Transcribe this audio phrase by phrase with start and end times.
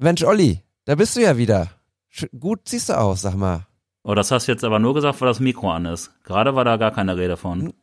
[0.00, 1.68] Mensch, Olli, da bist du ja wieder.
[2.08, 3.66] Sch gut siehst du aus, sag mal.
[4.02, 6.10] Oh, das hast du jetzt aber nur gesagt, weil das Mikro an ist.
[6.24, 7.74] Gerade war da gar keine Rede von.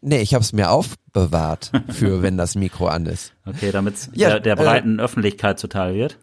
[0.00, 3.34] Nee, ich habe es mir aufbewahrt für, wenn das Mikro an ist.
[3.44, 6.18] Okay, damit ja, der, der, breiten äh, Öffentlichkeit zuteil wird.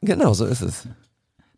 [0.00, 0.88] Genau, so ist es.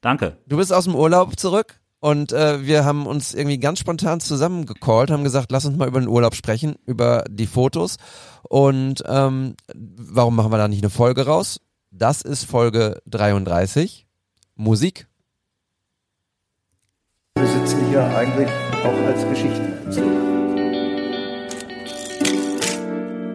[0.00, 0.36] Danke.
[0.46, 5.10] Du bist aus dem Urlaub zurück und äh, wir haben uns irgendwie ganz spontan zusammengecallt,
[5.10, 7.96] haben gesagt, lass uns mal über den Urlaub sprechen, über die Fotos.
[8.42, 11.60] Und ähm, warum machen wir da nicht eine Folge raus?
[11.90, 14.06] Das ist Folge 33.
[14.56, 15.06] Musik.
[17.34, 18.48] Wir sitzen hier eigentlich
[18.84, 20.28] auch als Geschichtenerzähler.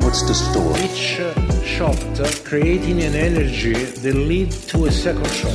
[0.01, 0.81] What's the story?
[0.81, 5.51] Each uh, shot uh, creating an energy that lead to a second shot.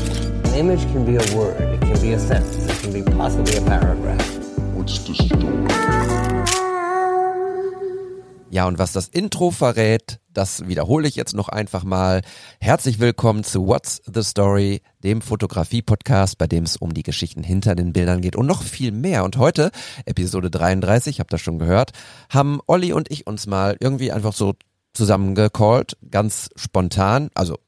[0.46, 3.58] An image can be a word, it can be a sentence, it can be possibly
[3.58, 4.26] a paragraph.
[4.74, 5.68] What's the story?
[8.50, 12.22] Ja, und was das Intro verrät, das wiederhole ich jetzt noch einfach mal.
[12.60, 17.74] Herzlich willkommen zu What's the Story, dem Fotografie-Podcast, bei dem es um die Geschichten hinter
[17.74, 19.24] den Bildern geht und noch viel mehr.
[19.24, 19.72] Und heute,
[20.06, 21.90] Episode 33, habt ihr schon gehört,
[22.30, 24.54] haben Olli und ich uns mal irgendwie einfach so
[24.94, 27.58] zusammengecallt, ganz spontan, also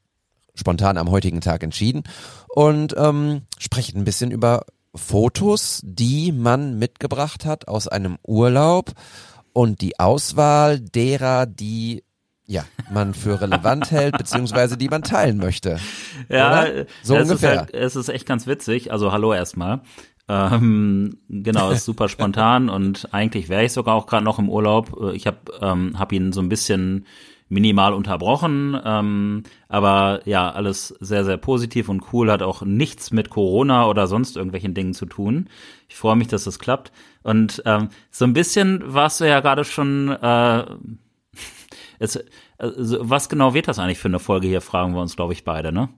[0.55, 2.05] spontan am heutigen Tag entschieden
[2.47, 8.92] und ähm, sprechen ein bisschen über Fotos, die man mitgebracht hat aus einem Urlaub
[9.53, 12.05] und die Auswahl derer, die
[12.51, 15.79] ja, man für relevant hält, beziehungsweise die man teilen möchte.
[16.29, 16.87] Ja, Oder?
[17.01, 17.53] so es ungefähr.
[17.53, 18.91] Ist halt, es ist echt ganz witzig.
[18.91, 19.83] Also hallo erstmal.
[20.29, 25.12] Ähm, genau, ist super spontan und eigentlich wäre ich sogar auch gerade noch im Urlaub.
[25.15, 27.06] Ich habe ähm, hab ihn so ein bisschen
[27.48, 33.31] minimal unterbrochen, ähm, aber ja, alles sehr, sehr positiv und cool, hat auch nichts mit
[33.31, 35.48] Corona oder sonst irgendwelchen Dingen zu tun.
[35.89, 36.91] Ich freue mich, dass das klappt.
[37.23, 40.65] Und ähm, so ein bisschen warst du ja gerade schon, äh,
[42.01, 42.19] es,
[42.59, 45.45] also, was genau wird das eigentlich für eine Folge hier, fragen wir uns, glaube ich,
[45.45, 45.91] beide, ne?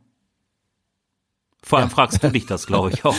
[1.63, 1.95] Vor allem ja.
[1.95, 3.17] fragst du dich das, glaube ich, auch.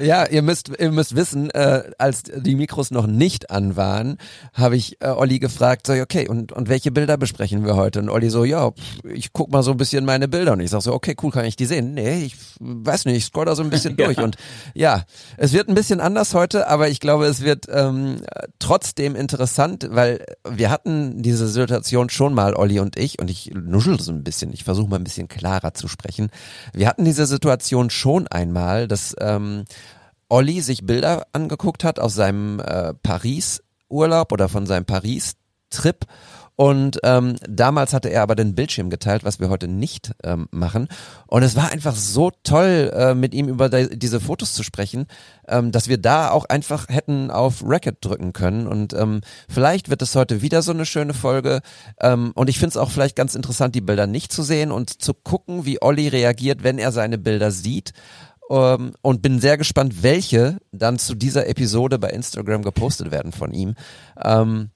[0.00, 4.18] Ja, ihr müsst, ihr müsst wissen, äh, als die Mikros noch nicht an waren,
[4.52, 7.98] habe ich äh, Olli gefragt, so, okay, und, und welche Bilder besprechen wir heute?
[7.98, 8.70] Und Olli so, ja,
[9.12, 10.52] ich guck mal so ein bisschen meine Bilder.
[10.52, 11.94] Und ich sag so, okay, cool, kann ich die sehen?
[11.94, 14.18] Nee, ich weiß nicht, ich scroll da so ein bisschen durch.
[14.18, 14.22] ja.
[14.22, 14.36] Und
[14.74, 15.04] ja,
[15.36, 18.22] es wird ein bisschen anders heute, aber ich glaube, es wird ähm,
[18.60, 24.00] trotzdem interessant, weil wir hatten diese Situation schon mal, Olli und ich, und ich nuschel
[24.00, 26.30] so ein bisschen, ich versuche mal ein bisschen klarer zu sprechen.
[26.72, 29.64] Wir hatten diese Situation schon einmal, dass ähm,
[30.28, 36.06] Olli sich Bilder angeguckt hat aus seinem äh, Paris-Urlaub oder von seinem Paris-Trip.
[36.60, 40.88] Und ähm, damals hatte er aber den Bildschirm geteilt, was wir heute nicht ähm, machen.
[41.28, 45.06] Und es war einfach so toll, äh, mit ihm über diese Fotos zu sprechen,
[45.46, 48.66] ähm, dass wir da auch einfach hätten auf Record drücken können.
[48.66, 51.60] Und ähm, vielleicht wird es heute wieder so eine schöne Folge.
[52.00, 55.00] Ähm, und ich finde es auch vielleicht ganz interessant, die Bilder nicht zu sehen und
[55.00, 57.92] zu gucken, wie Olli reagiert, wenn er seine Bilder sieht
[58.50, 63.52] ähm, und bin sehr gespannt, welche dann zu dieser Episode bei Instagram gepostet werden von
[63.52, 63.74] ihm.
[64.22, 64.70] Ähm,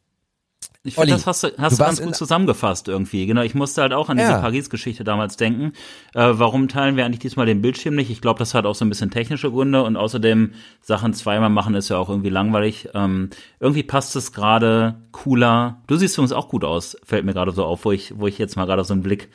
[0.85, 3.25] ich finde, das hast du, hast du, du ganz gut zusammengefasst irgendwie.
[3.27, 4.41] Genau, ich musste halt auch an diese ja.
[4.41, 5.75] Paris-Geschichte damals denken.
[6.13, 8.11] Äh, warum teilen wir eigentlich diesmal den Bildschirm nicht?
[8.11, 11.77] Ich glaube, das hat auch so ein bisschen technische Gründe und außerdem Sachen zweimal machen
[11.77, 12.89] ist ja auch irgendwie langweilig.
[12.95, 13.31] Ähm,
[13.61, 15.81] irgendwie passt es gerade cooler.
[15.87, 18.39] Du siehst übrigens auch gut aus, fällt mir gerade so auf, wo ich, wo ich
[18.39, 19.29] jetzt mal gerade so einen Blick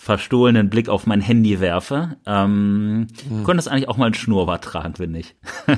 [0.00, 2.16] verstohlenen Blick auf mein Handy werfe.
[2.24, 3.44] Ähm, hm.
[3.44, 5.36] Könntest eigentlich auch mal ein Schnurrbart tragen, finde ich.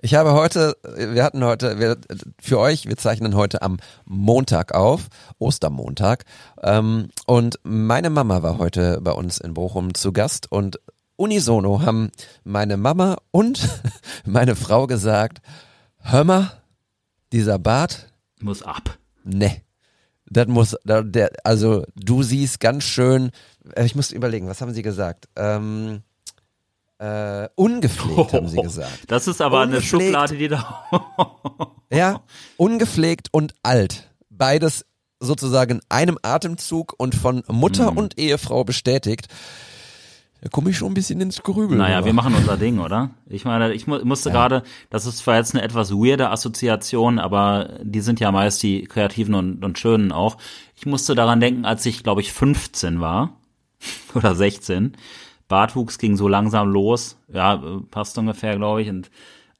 [0.00, 1.96] ich habe heute, wir hatten heute, wir,
[2.40, 6.24] für euch, wir zeichnen heute am Montag auf, Ostermontag.
[6.62, 10.78] Ähm, und meine Mama war heute bei uns in Bochum zu Gast und
[11.16, 12.12] unisono haben
[12.44, 13.68] meine Mama und
[14.24, 15.38] meine Frau gesagt,
[15.98, 16.52] hör mal,
[17.32, 18.06] dieser Bart
[18.40, 18.96] muss ab.
[19.24, 19.65] Nee.
[20.28, 23.30] Das muss, der, also du siehst ganz schön,
[23.74, 25.28] äh, ich muss überlegen, was haben sie gesagt?
[25.36, 26.02] Ähm,
[26.98, 29.04] äh, ungepflegt, haben sie gesagt.
[29.08, 30.84] Das ist aber ungepflegt, eine Schublade, die da.
[31.92, 32.22] ja,
[32.56, 34.10] ungepflegt und alt.
[34.30, 34.84] Beides
[35.20, 37.98] sozusagen in einem Atemzug und von Mutter mm.
[37.98, 39.28] und Ehefrau bestätigt.
[40.42, 41.78] Da komme ich schon ein bisschen ins Grübeln.
[41.78, 43.10] Naja, wir machen unser Ding, oder?
[43.26, 44.34] Ich meine, ich musste ja.
[44.34, 48.84] gerade, das ist zwar jetzt eine etwas weirde Assoziation, aber die sind ja meist die
[48.84, 50.36] kreativen und, und schönen auch.
[50.76, 53.36] Ich musste daran denken, als ich, glaube ich, 15 war
[54.14, 54.92] oder 16.
[55.48, 58.88] Bartwuchs ging so langsam los, ja, passt ungefähr, glaube ich.
[58.90, 59.10] Und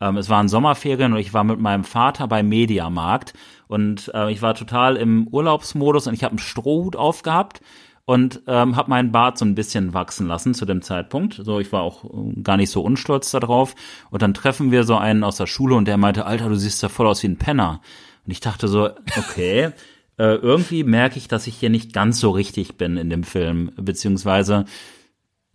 [0.00, 3.32] ähm, es waren Sommerferien und ich war mit meinem Vater beim Mediamarkt
[3.68, 7.60] und äh, ich war total im Urlaubsmodus und ich habe einen Strohhut aufgehabt
[8.06, 11.40] und ähm, habe meinen Bart so ein bisschen wachsen lassen zu dem Zeitpunkt.
[11.42, 13.74] So, ich war auch äh, gar nicht so unstolz darauf.
[14.10, 16.82] Und dann treffen wir so einen aus der Schule und der meinte, Alter, du siehst
[16.82, 17.80] ja voll aus wie ein Penner.
[18.24, 19.72] Und ich dachte so, okay.
[20.18, 23.72] äh, irgendwie merke ich, dass ich hier nicht ganz so richtig bin in dem Film,
[23.76, 24.66] beziehungsweise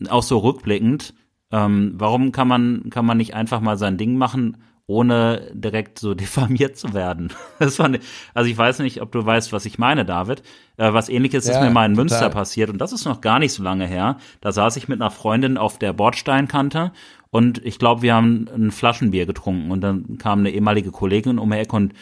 [0.10, 1.14] auch so rückblickend.
[1.52, 4.58] Ähm, warum kann man, kann man nicht einfach mal sein Ding machen,
[4.92, 7.34] ohne direkt so diffamiert zu werden?
[7.60, 8.00] Das war ne,
[8.34, 10.44] also ich weiß nicht, ob du weißt, was ich meine, David.
[10.78, 12.04] Äh, was ähnliches ja, ist mir mal in total.
[12.04, 14.18] Münster passiert und das ist noch gar nicht so lange her.
[14.42, 16.92] Da saß ich mit einer Freundin auf der Bordsteinkante
[17.30, 21.50] und ich glaube, wir haben ein Flaschenbier getrunken und dann kam eine ehemalige Kollegin um
[21.50, 21.94] die Ecke und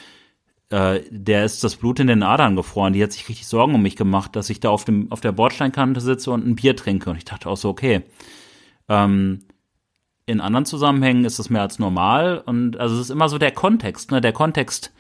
[0.70, 2.94] äh, der ist das Blut in den Adern gefroren.
[2.94, 5.32] Die hat sich richtig Sorgen um mich gemacht, dass ich da auf dem auf der
[5.32, 7.10] Bordsteinkante sitze und ein Bier trinke.
[7.10, 8.04] Und ich dachte auch so, okay.
[8.88, 9.42] Ähm,
[10.30, 13.52] in anderen Zusammenhängen ist es mehr als normal und also es ist immer so der
[13.52, 14.12] Kontext.
[14.12, 14.22] Ne?
[14.22, 14.92] Der Kontext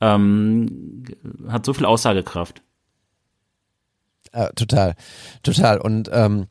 [0.00, 1.04] ähm,
[1.48, 2.62] hat so viel Aussagekraft.
[4.32, 4.94] Ja, total,
[5.42, 5.80] total.
[5.80, 6.46] Und ähm,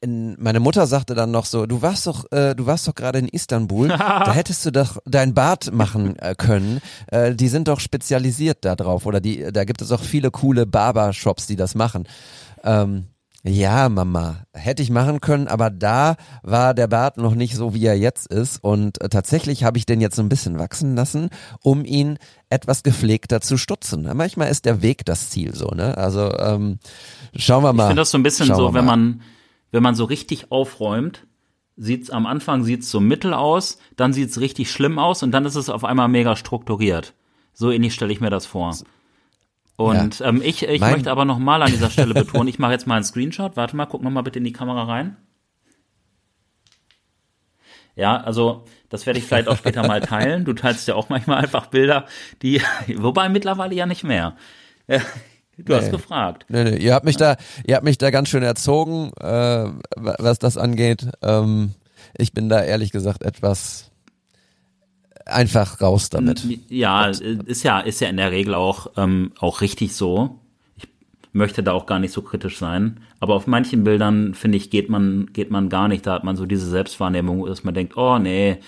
[0.00, 3.18] in, meine Mutter sagte dann noch so, du warst doch, äh, du warst doch gerade
[3.18, 6.80] in Istanbul, da hättest du doch dein Bad machen äh, können.
[7.08, 10.64] Äh, die sind doch spezialisiert da drauf oder die, da gibt es auch viele coole
[10.64, 12.08] Barbershops, die das machen.
[12.64, 13.08] Ähm,
[13.44, 17.84] ja, Mama, hätte ich machen können, aber da war der Bart noch nicht so, wie
[17.84, 18.62] er jetzt ist.
[18.62, 21.28] Und äh, tatsächlich habe ich den jetzt so ein bisschen wachsen lassen,
[21.60, 22.18] um ihn
[22.50, 24.08] etwas gepflegter zu stutzen.
[24.14, 25.98] Manchmal ist der Weg das Ziel so, ne?
[25.98, 26.78] Also ähm,
[27.34, 27.84] schauen wir mal.
[27.84, 29.22] Ich finde das so ein bisschen so, wenn man
[29.72, 31.26] wenn man so richtig aufräumt,
[31.76, 35.56] sieht's am Anfang sieht's so mittel aus, dann sieht's richtig schlimm aus und dann ist
[35.56, 37.14] es auf einmal mega strukturiert.
[37.54, 38.76] So ähnlich stelle ich mir das vor.
[39.90, 40.26] Und ja.
[40.26, 42.96] ähm, ich, ich möchte aber noch mal an dieser Stelle betonen, ich mache jetzt mal
[42.96, 43.56] einen Screenshot.
[43.56, 45.16] Warte mal, guck noch mal bitte in die Kamera rein.
[47.94, 50.44] Ja, also das werde ich vielleicht auch später mal teilen.
[50.44, 52.06] Du teilst ja auch manchmal einfach Bilder,
[52.40, 52.62] die,
[52.96, 54.36] wobei mittlerweile ja nicht mehr.
[55.58, 55.74] Du nee.
[55.74, 56.46] hast gefragt.
[56.48, 57.36] Nee, nee, ihr habt mich da,
[57.66, 61.06] ihr habt mich da ganz schön erzogen, äh, was das angeht.
[61.22, 61.74] Ähm,
[62.16, 63.91] ich bin da ehrlich gesagt etwas
[65.26, 66.44] einfach raus damit.
[66.68, 70.38] Ja, ist ja, ist ja in der Regel auch, ähm, auch richtig so.
[70.76, 70.88] Ich
[71.32, 73.00] möchte da auch gar nicht so kritisch sein.
[73.20, 76.06] Aber auf manchen Bildern, finde ich, geht man, geht man gar nicht.
[76.06, 78.58] Da hat man so diese Selbstwahrnehmung, dass man denkt, oh nee,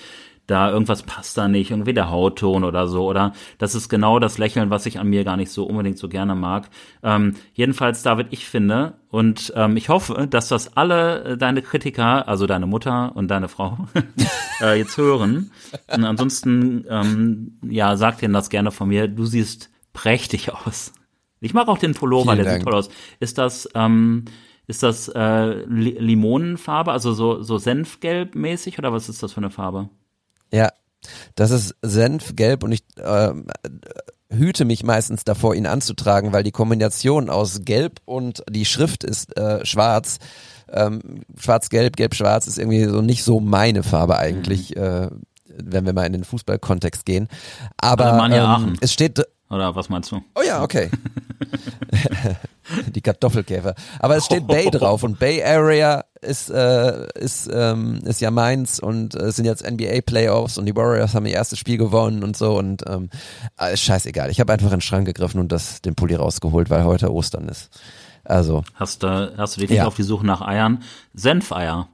[0.46, 4.38] da irgendwas passt da nicht, irgendwie der Hautton oder so, oder das ist genau das
[4.38, 6.69] Lächeln, was ich an mir gar nicht so unbedingt so gerne mag.
[7.02, 12.29] Ähm, jedenfalls, David, ich finde, und ähm, ich hoffe, dass das alle äh, deine Kritiker,
[12.29, 13.79] also deine Mutter und deine Frau,
[14.61, 15.50] äh, jetzt hören.
[15.94, 19.08] Und ansonsten, ähm, ja, sag denen das gerne von mir.
[19.08, 20.93] Du siehst prächtig aus.
[21.41, 22.56] Ich mag auch den Pullover, Vielen der Dank.
[22.58, 22.91] sieht toll aus.
[23.20, 24.25] Ist das, ähm,
[24.67, 29.50] ist das äh, Limonenfarbe, also so, so Senfgelb mäßig oder was ist das für eine
[29.50, 29.91] Farbe?
[30.54, 30.68] Ja,
[31.34, 33.32] das ist Senfgelb und ich äh,
[34.30, 39.36] hüte mich meistens davor, ihn anzutragen, weil die Kombination aus Gelb und die Schrift ist
[39.36, 40.18] äh, schwarz.
[40.72, 44.82] Ähm, Schwarz-Gelb, Gelb-Schwarz ist irgendwie so nicht so meine Farbe eigentlich, mhm.
[44.82, 45.08] äh,
[45.62, 47.28] wenn wir mal in den Fußballkontext gehen.
[47.76, 49.22] Aber ähm, es steht.
[49.50, 50.23] Oder was meinst du?
[50.35, 50.91] Oh ja, okay.
[52.94, 53.75] die Kartoffelkäfer.
[53.99, 58.81] Aber es steht Bay drauf und Bay Area ist, äh, ist, ähm, ist ja meins
[58.81, 62.25] und äh, es sind jetzt NBA Playoffs und die Warriors haben ihr erstes Spiel gewonnen
[62.25, 63.11] und so und ähm,
[63.58, 64.31] äh, scheißegal.
[64.31, 67.49] Ich habe einfach in den Schrank gegriffen und das, den Pulli rausgeholt, weil heute Ostern
[67.49, 67.70] ist.
[68.25, 68.64] Also.
[68.75, 69.87] Hast du, hast du dich nicht ja.
[69.87, 70.82] auf die Suche nach Eiern?
[71.12, 71.88] Senfeier.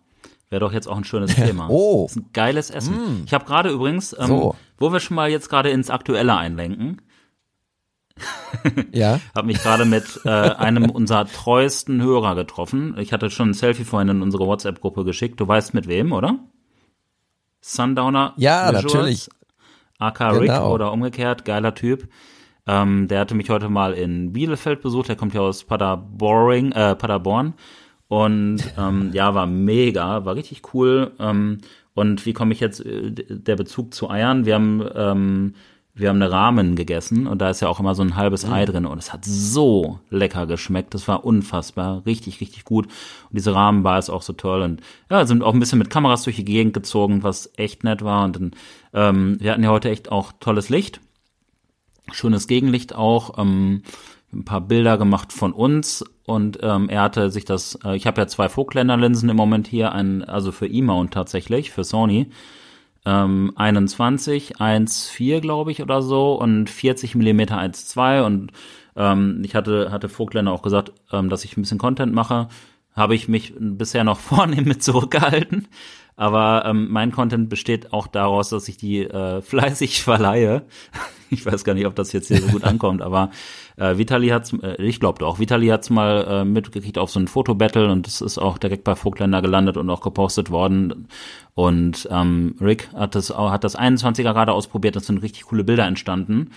[0.48, 1.68] Wäre doch jetzt auch ein schönes Thema.
[1.68, 2.04] oh.
[2.04, 2.94] Das ist ein geiles Essen.
[2.94, 3.22] Mm.
[3.24, 4.56] Ich habe gerade übrigens, ähm, so.
[4.78, 7.02] wo wir schon mal jetzt gerade ins Aktuelle einlenken,
[8.92, 9.20] ja.
[9.34, 12.96] habe mich gerade mit äh, einem unserer treuesten Hörer getroffen.
[12.98, 15.40] Ich hatte schon ein Selfie vorhin in unsere WhatsApp-Gruppe geschickt.
[15.40, 16.38] Du weißt mit wem, oder?
[17.60, 18.34] Sundowner.
[18.36, 19.28] Ja, Visuals, natürlich.
[19.98, 20.38] AK genau.
[20.38, 22.08] Rick oder umgekehrt, geiler Typ.
[22.66, 25.08] Ähm, der hatte mich heute mal in Bielefeld besucht.
[25.08, 27.54] Der kommt ja aus Paderboring, äh, Paderborn.
[28.08, 31.12] Und ähm, ja, war mega, war richtig cool.
[31.18, 31.58] Ähm,
[31.94, 34.46] und wie komme ich jetzt, äh, der Bezug zu Eiern?
[34.46, 35.54] Wir haben ähm,
[35.94, 38.52] wir haben eine Ramen gegessen und da ist ja auch immer so ein halbes mhm.
[38.52, 40.94] Ei drin und es hat so lecker geschmeckt.
[40.94, 42.86] Das war unfassbar, richtig, richtig gut.
[42.86, 44.80] Und diese Rahmenbar ist auch so toll und
[45.10, 48.24] ja, sind auch ein bisschen mit Kameras durch die Gegend gezogen, was echt nett war.
[48.24, 48.50] Und dann,
[48.94, 51.00] ähm, wir hatten ja heute echt auch tolles Licht,
[52.12, 53.38] schönes Gegenlicht auch.
[53.38, 53.82] Ähm,
[54.32, 58.20] ein paar Bilder gemacht von uns und ähm, er hatte sich das, äh, ich habe
[58.20, 62.30] ja zwei Vogtländer-Linsen im Moment hier, ein, also für E-Mount tatsächlich, für Sony
[63.06, 68.52] ähm, 21, 1,4 glaube ich oder so und 40 Millimeter 1,2 und
[68.96, 72.48] ähm, ich hatte, hatte Vogtländer auch gesagt, ähm, dass ich ein bisschen Content mache.
[72.94, 75.68] Habe ich mich bisher noch vornehm mit zurückgehalten.
[76.16, 80.66] Aber ähm, mein Content besteht auch daraus, dass ich die äh, fleißig verleihe.
[81.30, 83.30] ich weiß gar nicht, ob das jetzt hier so gut ankommt, aber
[83.76, 87.28] äh, Vitali hat's, äh, ich glaube doch, Vitali hat's mal äh, mitgekriegt auf so ein
[87.28, 91.08] Fotobattle und das ist auch direkt bei Vogtländer gelandet und auch gepostet worden.
[91.54, 95.86] Und ähm, Rick hat das, hat das 21er gerade ausprobiert, das sind richtig coole Bilder
[95.86, 96.50] entstanden.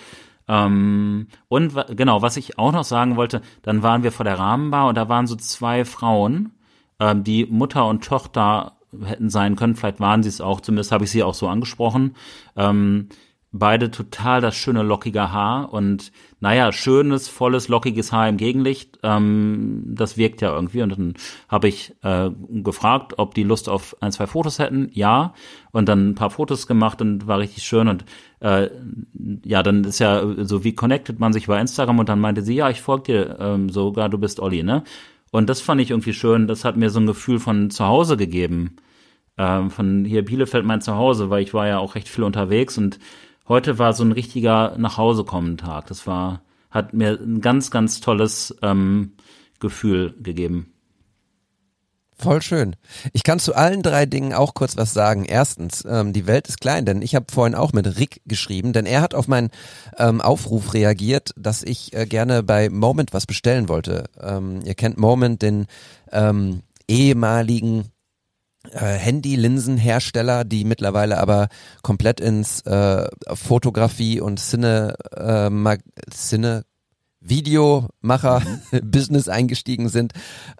[0.47, 4.87] Ähm, und genau, was ich auch noch sagen wollte, dann waren wir vor der Rahmenbar
[4.87, 6.51] und da waren so zwei Frauen,
[6.99, 8.73] ähm, die Mutter und Tochter
[9.05, 12.15] hätten sein können, vielleicht waren sie es auch, zumindest habe ich sie auch so angesprochen.
[12.55, 13.09] Ähm,
[13.53, 18.99] beide total das schöne lockige Haar und naja, schönes, volles, lockiges Haar im Gegenlicht.
[19.03, 20.81] Ähm, das wirkt ja irgendwie.
[20.81, 21.13] Und dann
[21.47, 24.89] habe ich äh, gefragt, ob die Lust auf ein, zwei Fotos hätten.
[24.91, 25.33] Ja.
[25.71, 27.87] Und dann ein paar Fotos gemacht und war richtig schön.
[27.87, 28.03] Und
[28.41, 28.69] äh,
[29.45, 32.55] ja, dann ist ja so, wie connected man sich bei Instagram und dann meinte sie,
[32.55, 34.83] ja, ich folge dir ähm, sogar, du bist Olli, ne?
[35.31, 36.47] Und das fand ich irgendwie schön.
[36.47, 38.75] Das hat mir so ein Gefühl von zu Hause gegeben.
[39.37, 42.99] Ähm, von hier Bielefeld mein Zuhause, weil ich war ja auch recht viel unterwegs und
[43.47, 45.87] heute war so ein richtiger Nachhausekommen-Tag.
[45.87, 49.13] Das war, hat mir ein ganz, ganz tolles ähm,
[49.59, 50.73] Gefühl gegeben.
[52.17, 52.75] Voll schön.
[53.11, 55.25] Ich kann zu allen drei Dingen auch kurz was sagen.
[55.25, 58.85] Erstens, ähm, die Welt ist klein, denn ich habe vorhin auch mit Rick geschrieben, denn
[58.85, 59.49] er hat auf meinen
[59.97, 64.05] ähm, Aufruf reagiert, dass ich äh, gerne bei Moment was bestellen wollte.
[64.21, 65.65] Ähm, ihr kennt Moment, den
[66.11, 67.89] ähm, ehemaligen
[68.71, 71.47] Handy-Linsenhersteller, die mittlerweile aber
[71.81, 76.63] komplett ins äh, Fotografie und Cine, äh, Mag Cine
[77.23, 78.41] Videomacher
[78.71, 78.79] mhm.
[78.91, 80.13] Business eingestiegen sind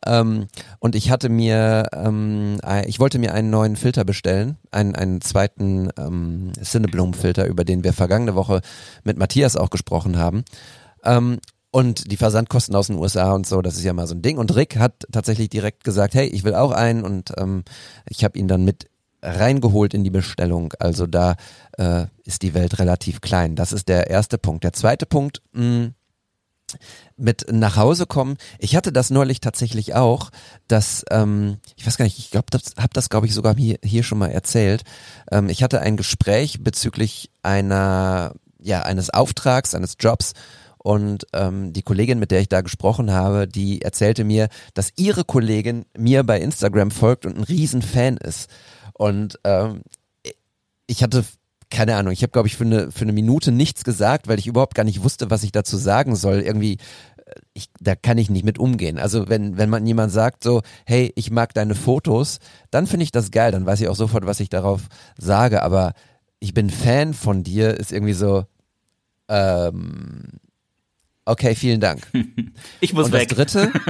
[0.06, 0.48] ähm,
[0.80, 5.90] und ich hatte mir ähm, ich wollte mir einen neuen Filter bestellen einen einen zweiten
[5.98, 8.62] ähm, Cineblum Filter über den wir vergangene Woche
[9.04, 10.46] mit Matthias auch gesprochen haben
[11.04, 11.40] ähm,
[11.74, 14.38] und die Versandkosten aus den USA und so, das ist ja mal so ein Ding.
[14.38, 17.64] Und Rick hat tatsächlich direkt gesagt, hey, ich will auch einen und ähm,
[18.08, 18.92] ich habe ihn dann mit
[19.24, 20.74] reingeholt in die Bestellung.
[20.78, 21.36] Also da
[21.80, 23.56] äh, ist die Welt relativ klein.
[23.56, 24.64] Das ist der erste Punkt.
[24.64, 25.96] Der zweite Punkt, mh, mm,
[27.18, 28.38] mit nach Hause kommen.
[28.60, 30.30] Ich hatte das neulich tatsächlich auch,
[30.68, 33.80] dass ähm, ich weiß gar nicht, ich glaube, das habe das glaube ich sogar hier,
[33.84, 34.84] hier schon mal erzählt.
[35.32, 40.34] Ähm, ich hatte ein Gespräch bezüglich einer ja eines Auftrags, eines Jobs
[40.84, 45.24] und ähm, die Kollegin, mit der ich da gesprochen habe, die erzählte mir, dass ihre
[45.24, 48.50] Kollegin mir bei Instagram folgt und ein Riesenfan ist.
[48.94, 49.82] Und ähm,
[50.86, 51.24] ich hatte
[51.70, 54.46] keine Ahnung, ich habe, glaube ich, für eine, für eine Minute nichts gesagt, weil ich
[54.46, 56.42] überhaupt gar nicht wusste, was ich dazu sagen soll.
[56.42, 56.74] Irgendwie,
[57.26, 59.00] äh, ich, da kann ich nicht mit umgehen.
[59.00, 63.12] Also wenn, wenn man jemand sagt so, hey, ich mag deine Fotos, dann finde ich
[63.12, 64.82] das geil, dann weiß ich auch sofort, was ich darauf
[65.18, 65.64] sage.
[65.64, 65.94] Aber
[66.40, 68.46] ich bin Fan von dir, ist irgendwie so,
[69.28, 70.42] ähm,
[71.26, 72.08] Okay, vielen Dank.
[72.82, 73.30] Ich muss und weg.
[73.30, 73.72] Das dritte,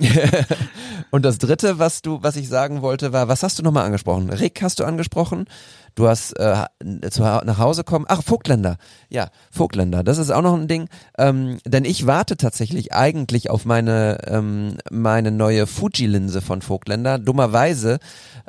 [1.10, 4.30] und das dritte, was du, was ich sagen wollte, war, was hast du nochmal angesprochen?
[4.30, 5.46] Rick hast du angesprochen.
[5.94, 6.64] Du hast äh,
[7.10, 8.06] zu, nach Hause kommen.
[8.08, 8.76] Ach, Vogtländer.
[9.10, 10.02] Ja, Vogtländer.
[10.02, 10.88] Das ist auch noch ein Ding.
[11.18, 17.18] Ähm, denn ich warte tatsächlich eigentlich auf meine, ähm, meine neue Fuji-Linse von Vogtländer.
[17.18, 17.98] Dummerweise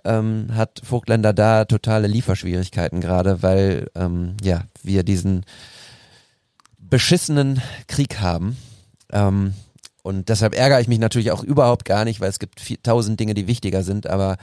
[0.05, 5.45] ähm, hat Vogtländer da totale Lieferschwierigkeiten gerade, weil ähm, ja, wir diesen
[6.93, 8.55] beschissenen Krieg haben.
[9.11, 9.55] Ähm,
[10.03, 13.33] und deshalb ärgere ich mich natürlich auch überhaupt gar nicht, weil es gibt tausend Dinge,
[13.33, 14.37] die wichtiger sind, aber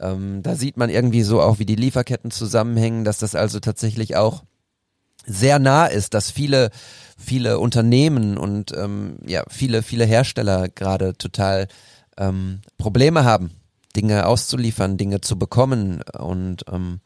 [0.00, 4.16] ähm, da sieht man irgendwie so auch, wie die Lieferketten zusammenhängen, dass das also tatsächlich
[4.16, 4.42] auch
[5.26, 6.70] sehr nah ist, dass viele,
[7.16, 11.68] viele Unternehmen und ähm, ja, viele, viele Hersteller gerade total
[12.16, 13.52] ähm, Probleme haben,
[13.94, 16.98] Dinge auszuliefern, Dinge zu bekommen und ähm,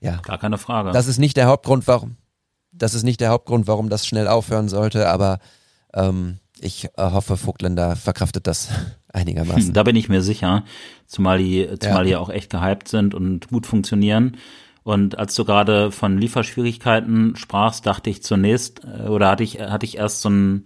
[0.00, 0.20] ja.
[0.20, 0.90] Gar keine Frage.
[0.90, 2.18] Das ist nicht der Hauptgrund, warum
[2.76, 5.38] das ist nicht der Hauptgrund, warum das schnell aufhören sollte, aber
[5.92, 8.70] ähm, ich äh, hoffe, Vogtländer verkraftet das
[9.12, 9.72] einigermaßen.
[9.72, 10.64] Da bin ich mir sicher,
[11.06, 12.04] zumal die, zumal ja.
[12.04, 14.36] die auch echt gehypt sind und gut funktionieren.
[14.82, 19.86] Und als du gerade von Lieferschwierigkeiten sprachst, dachte ich zunächst, äh, oder hatte ich, hatte
[19.86, 20.64] ich erst so ein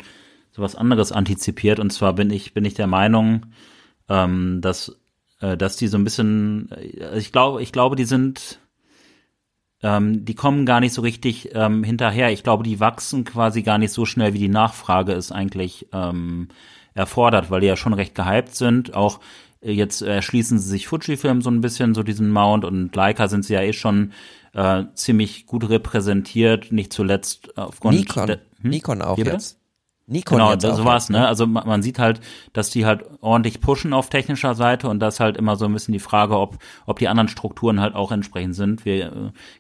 [0.50, 1.78] so was anderes antizipiert.
[1.78, 3.46] Und zwar bin ich, bin ich der Meinung,
[4.08, 4.96] ähm, dass,
[5.40, 8.58] äh, dass die so ein bisschen, äh, ich glaube, ich glaube, die sind,
[9.82, 12.32] ähm, die kommen gar nicht so richtig ähm, hinterher.
[12.32, 16.48] Ich glaube, die wachsen quasi gar nicht so schnell, wie die Nachfrage es eigentlich ähm,
[16.94, 18.94] erfordert, weil die ja schon recht gehypt sind.
[18.94, 19.20] Auch
[19.60, 23.44] äh, jetzt erschließen sie sich Fujifilm so ein bisschen, so diesen Mount und Leica sind
[23.44, 24.12] sie ja eh schon
[24.54, 28.70] äh, ziemlich gut repräsentiert, nicht zuletzt aufgrund Nikon, der, hm?
[28.70, 29.57] Nikon auch jetzt.
[30.10, 31.28] Nikon genau, so war's, ne?
[31.28, 32.20] Also man, man, sieht halt,
[32.54, 35.92] dass die halt ordentlich pushen auf technischer Seite und das halt immer so ein bisschen
[35.92, 38.86] die Frage, ob, ob die anderen Strukturen halt auch entsprechend sind.
[38.86, 39.12] Wir äh,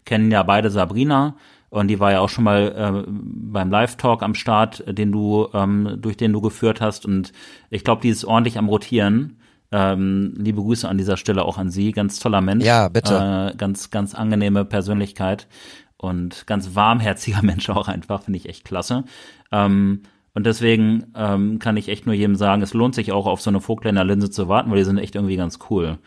[0.06, 1.36] kennen ja beide Sabrina
[1.68, 5.98] und die war ja auch schon mal äh, beim Live-Talk am Start, den du, ähm,
[5.98, 7.32] durch den du geführt hast und
[7.68, 9.36] ich glaube, die ist ordentlich am Rotieren.
[9.70, 12.64] Ähm, liebe Grüße an dieser Stelle auch an sie, ganz toller Mensch.
[12.64, 13.52] Ja, bitte.
[13.52, 15.46] Äh, ganz, ganz angenehme Persönlichkeit
[15.98, 19.04] und ganz warmherziger Mensch auch einfach, finde ich echt klasse.
[19.52, 23.40] Ähm, und deswegen ähm, kann ich echt nur jedem sagen, es lohnt sich auch auf
[23.40, 25.98] so eine Vogtländer Linse zu warten, weil die sind echt irgendwie ganz cool.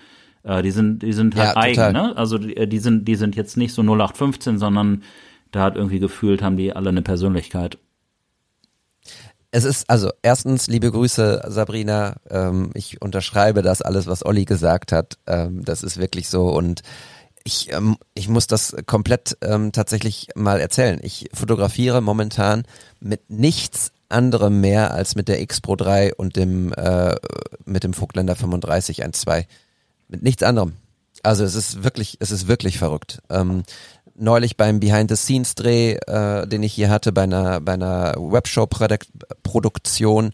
[0.43, 2.15] Äh, die sind, die sind halt ja, eigen, ne?
[2.15, 5.03] Also die, die, sind, die sind jetzt nicht so 0815, sondern
[5.51, 7.77] da hat irgendwie gefühlt, haben die alle eine Persönlichkeit.
[9.51, 12.15] Es ist also erstens liebe Grüße Sabrina.
[12.29, 15.17] Ähm, ich unterschreibe das alles, was Olli gesagt hat.
[15.27, 16.83] Ähm, das ist wirklich so und
[17.43, 21.01] ich ähm, ich muss das komplett ähm, tatsächlich mal erzählen.
[21.03, 22.63] Ich fotografiere momentan
[23.01, 27.15] mit nichts anderem mehr als mit der X Pro 3 und dem äh,
[27.65, 29.46] mit dem Vogtländer 3512.
[30.08, 30.74] Mit nichts anderem.
[31.24, 33.22] Also es ist wirklich es ist wirklich verrückt.
[33.30, 33.63] Ähm,
[34.15, 40.32] neulich beim Behind-the-Scenes-Dreh, äh, den ich hier hatte, bei einer, bei einer Webshow-Produktion,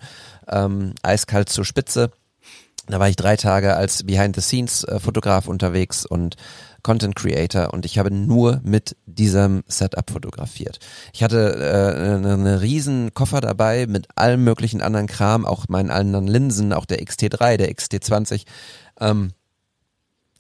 [0.48, 2.12] ähm, eiskalt zur Spitze.
[2.88, 6.36] Da war ich drei Tage als Behind-the-Scenes-Fotograf unterwegs und
[6.84, 10.80] Content Creator und ich habe nur mit diesem Setup fotografiert.
[11.14, 15.92] Ich hatte äh, eine, eine riesen Koffer dabei mit allem möglichen anderen Kram, auch meinen
[15.92, 18.46] anderen Linsen, auch der XT3, der XT20.
[19.00, 19.32] Ähm,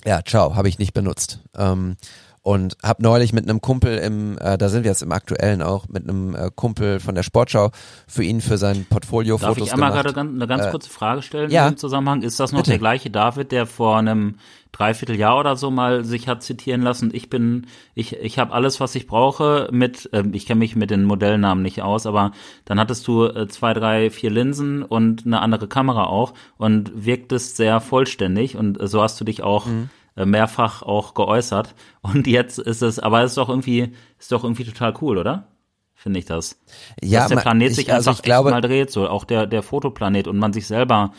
[0.06, 1.40] ja, ciao, habe ich nicht benutzt.
[1.56, 1.98] Ähm,
[2.48, 5.90] und habe neulich mit einem Kumpel im, äh, da sind wir jetzt im aktuellen auch,
[5.90, 7.72] mit einem äh, Kumpel von der Sportschau
[8.08, 10.06] für ihn für sein Portfolio Darf Fotos ich einmal gemacht.
[10.06, 11.68] gerade ganz, eine ganz äh, kurze Frage stellen ja.
[11.68, 12.22] in dem Zusammenhang?
[12.22, 12.70] Ist das noch Bitte.
[12.70, 14.36] der gleiche David, der vor einem
[14.72, 17.10] Dreivierteljahr oder so mal sich hat zitieren lassen?
[17.12, 20.90] Ich bin, ich, ich habe alles, was ich brauche mit, äh, ich kenne mich mit
[20.90, 22.32] den Modellnamen nicht aus, aber
[22.64, 27.58] dann hattest du äh, zwei, drei, vier Linsen und eine andere Kamera auch und wirktest
[27.58, 29.90] sehr vollständig und äh, so hast du dich auch mhm
[30.26, 31.76] mehrfach auch geäußert.
[32.02, 35.48] Und jetzt ist es, aber es ist doch irgendwie, ist doch irgendwie total cool, oder?
[35.94, 36.60] Finde ich das.
[37.02, 39.48] Ja, Dass der Planet ich, sich also einfach ich glaube, mal dreht, so auch der,
[39.48, 41.12] der Fotoplanet und man sich selber,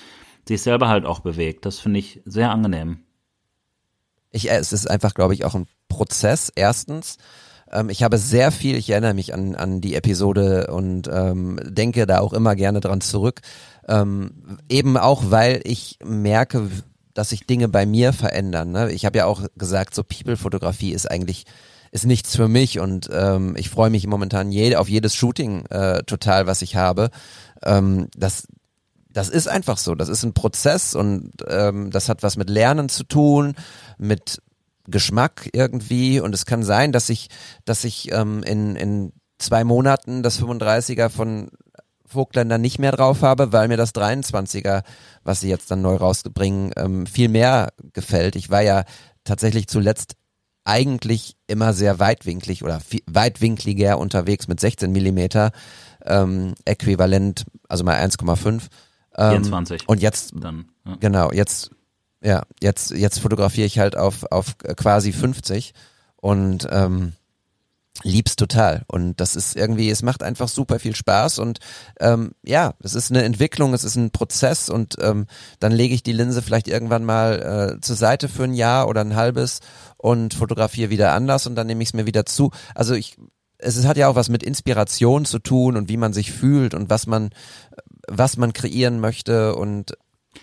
[0.47, 1.67] sich selber halt auch bewegt.
[1.67, 3.01] Das finde ich sehr angenehm.
[4.31, 6.53] Ich, äh, es ist einfach, glaube ich, auch ein Prozess.
[6.55, 7.19] Erstens,
[7.73, 12.07] ähm, ich habe sehr viel, ich erinnere mich an, an die Episode und ähm, denke
[12.07, 13.41] da auch immer gerne dran zurück.
[13.89, 16.71] Ähm, eben auch, weil ich merke,
[17.19, 18.71] dass sich Dinge bei mir verändern.
[18.71, 18.93] Ne?
[18.93, 21.47] Ich habe ja auch gesagt, so People-Fotografie ist eigentlich
[21.91, 26.05] ist nichts für mich und ähm, ich freue mich momentan je, auf jedes Shooting äh,
[26.05, 27.11] total, was ich habe.
[27.65, 28.47] Ähm, das
[29.11, 29.97] das ist einfach so.
[29.97, 33.57] Das ist ein Prozess und ähm, das hat was mit Lernen zu tun,
[33.97, 34.41] mit
[34.87, 37.31] Geschmack irgendwie und es kann sein, dass ich,
[37.65, 41.51] dass ich ähm, in, in zwei Monaten das 35er von
[42.09, 44.83] Vogtländer nicht mehr drauf habe, weil mir das 23er,
[45.23, 48.37] was sie jetzt dann neu rausbringen, ähm, viel mehr gefällt.
[48.37, 48.85] Ich war ja
[49.25, 50.15] tatsächlich zuletzt
[50.65, 55.51] eigentlich immer sehr weitwinklig oder viel, weitwinkliger unterwegs mit 16 Millimeter
[56.05, 58.65] ähm, äquivalent, also mal 1,5.
[59.17, 59.89] Ähm, 24.
[59.89, 60.97] Und jetzt, dann, ja.
[61.01, 61.71] genau, jetzt,
[62.23, 65.73] ja, jetzt, jetzt fotografiere ich halt auf, auf quasi 50
[66.17, 67.13] und ähm,
[68.03, 71.59] lieb's total und das ist irgendwie, es macht einfach super viel Spaß und
[72.01, 75.27] ähm, ja, es ist eine Entwicklung, es ist ein Prozess und ähm,
[75.59, 79.01] dann lege ich die Linse vielleicht irgendwann mal äh, zur Seite für ein Jahr oder
[79.01, 79.61] ein halbes
[79.97, 82.53] und fotografiere wieder anders und dann nehme ich es mir wieder zu.
[82.75, 83.17] Also ich,
[83.59, 86.75] es, es hat ja auch was mit Inspiration zu tun und wie man sich fühlt
[86.75, 87.31] und was man,
[88.07, 89.95] was man kreieren möchte und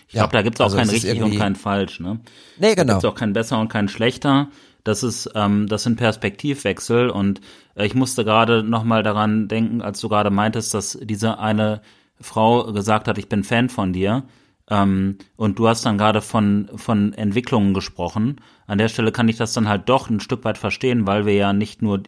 [0.08, 2.20] ich glaube, da gibt's auch also kein richtig und kein falsch, ne?
[2.58, 2.86] Nee, genau.
[2.86, 4.50] Da gibt's auch kein besser und kein schlechter
[4.86, 7.40] das ist, ähm, das sind Perspektivwechsel und
[7.74, 11.80] äh, ich musste gerade nochmal daran denken, als du gerade meintest, dass diese eine
[12.20, 14.24] Frau gesagt hat, ich bin Fan von dir.
[14.68, 18.40] Ähm, und du hast dann gerade von, von Entwicklungen gesprochen.
[18.66, 21.34] An der Stelle kann ich das dann halt doch ein Stück weit verstehen, weil wir
[21.34, 22.02] ja nicht nur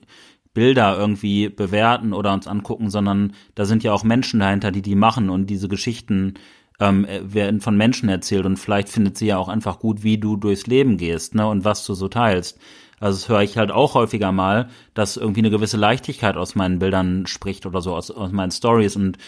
[0.54, 4.96] Bilder irgendwie bewerten oder uns angucken, sondern da sind ja auch Menschen dahinter, die die
[4.96, 6.34] machen und diese Geschichten
[6.80, 10.36] ähm, werden von Menschen erzählt und vielleicht findet sie ja auch einfach gut, wie du
[10.36, 12.58] durchs Leben gehst, ne, und was du so teilst.
[13.00, 16.78] Also das höre ich halt auch häufiger mal, dass irgendwie eine gewisse Leichtigkeit aus meinen
[16.78, 19.18] Bildern spricht oder so, aus, aus meinen Stories und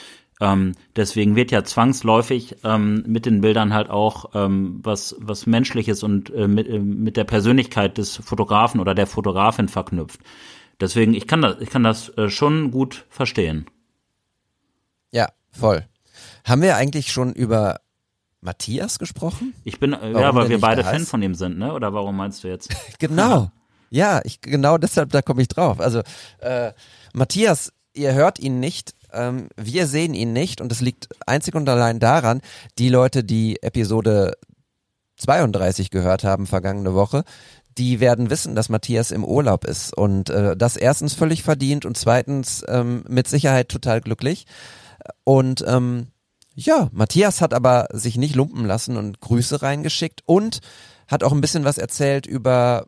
[0.40, 6.02] ähm, deswegen wird ja zwangsläufig ähm, mit den Bildern halt auch ähm, was, was Menschliches
[6.02, 10.20] und äh, mit, äh, mit der Persönlichkeit des Fotografen oder der Fotografin verknüpft.
[10.80, 13.66] Deswegen, ich kann das, ich kann das äh, schon gut verstehen.
[15.12, 15.89] Ja, voll.
[16.44, 17.81] Haben wir eigentlich schon über
[18.40, 19.55] Matthias gesprochen?
[19.64, 21.72] Ich bin, äh, ja, weil wir beide Fan von ihm sind, ne?
[21.72, 22.70] Oder warum meinst du jetzt?
[22.98, 23.50] genau.
[23.92, 25.81] Ja, ich, genau deshalb, da komme ich drauf.
[25.81, 26.03] Also,
[26.38, 26.72] äh,
[27.12, 31.68] Matthias, ihr hört ihn nicht, ähm, wir sehen ihn nicht und es liegt einzig und
[31.68, 32.40] allein daran,
[32.79, 34.35] die Leute, die Episode
[35.16, 37.24] 32 gehört haben vergangene Woche,
[37.79, 41.96] die werden wissen, dass Matthias im Urlaub ist und äh, das erstens völlig verdient und
[41.96, 44.46] zweitens ähm, mit Sicherheit total glücklich.
[45.24, 46.09] Und ähm,
[46.66, 50.61] ja, Matthias hat aber sich nicht lumpen lassen und Grüße reingeschickt und
[51.09, 52.87] hat auch ein bisschen was erzählt über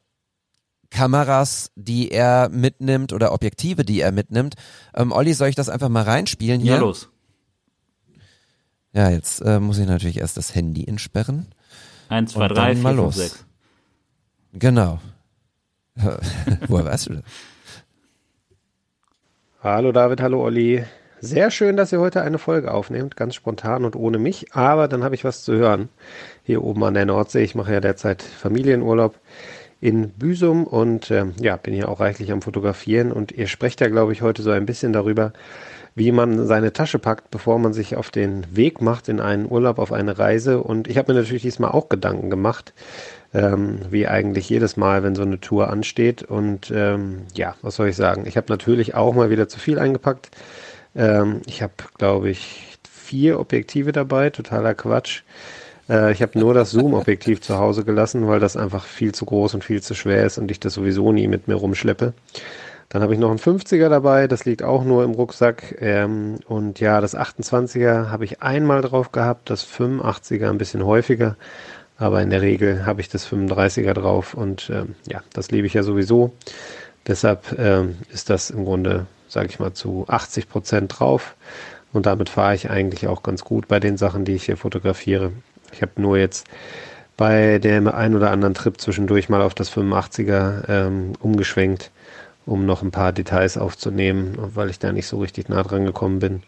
[0.90, 4.54] Kameras, die er mitnimmt oder Objektive, die er mitnimmt.
[4.94, 6.74] Ähm, Olli, soll ich das einfach mal reinspielen hier?
[6.74, 7.08] Ja, los.
[8.92, 11.46] Ja, jetzt äh, muss ich natürlich erst das Handy entsperren.
[12.08, 13.46] Eins, zwei, drei, vier, fünf, sechs.
[14.52, 15.00] Genau.
[16.68, 17.22] Woher weißt du das?
[19.62, 20.84] Hallo David, hallo Olli.
[21.24, 25.04] Sehr schön, dass ihr heute eine Folge aufnehmt, ganz spontan und ohne mich, aber dann
[25.04, 25.88] habe ich was zu hören.
[26.42, 27.44] Hier oben an der Nordsee.
[27.44, 29.14] Ich mache ja derzeit Familienurlaub
[29.80, 33.86] in Büsum und äh, ja, bin hier auch reichlich am Fotografieren und ihr sprecht ja,
[33.86, 35.32] glaube ich, heute so ein bisschen darüber,
[35.94, 39.78] wie man seine Tasche packt, bevor man sich auf den Weg macht in einen Urlaub,
[39.78, 40.60] auf eine Reise.
[40.60, 42.74] Und ich habe mir natürlich diesmal auch Gedanken gemacht,
[43.32, 46.24] ähm, wie eigentlich jedes Mal, wenn so eine Tour ansteht.
[46.24, 48.26] Und ähm, ja, was soll ich sagen?
[48.26, 50.30] Ich habe natürlich auch mal wieder zu viel eingepackt.
[50.94, 55.22] Ähm, ich habe, glaube ich, vier Objektive dabei, totaler Quatsch.
[55.88, 59.54] Äh, ich habe nur das Zoom-Objektiv zu Hause gelassen, weil das einfach viel zu groß
[59.54, 62.14] und viel zu schwer ist und ich das sowieso nie mit mir rumschleppe.
[62.88, 65.76] Dann habe ich noch einen 50er dabei, das liegt auch nur im Rucksack.
[65.80, 71.36] Ähm, und ja, das 28er habe ich einmal drauf gehabt, das 85er ein bisschen häufiger.
[71.96, 75.74] Aber in der Regel habe ich das 35er drauf und ähm, ja, das liebe ich
[75.74, 76.32] ja sowieso.
[77.06, 81.36] Deshalb ähm, ist das im Grunde sage ich mal, zu 80 Prozent drauf.
[81.92, 85.32] Und damit fahre ich eigentlich auch ganz gut bei den Sachen, die ich hier fotografiere.
[85.72, 86.46] Ich habe nur jetzt
[87.16, 91.90] bei dem ein oder anderen Trip zwischendurch mal auf das 85er ähm, umgeschwenkt,
[92.44, 96.18] um noch ein paar Details aufzunehmen, weil ich da nicht so richtig nah dran gekommen
[96.18, 96.42] bin.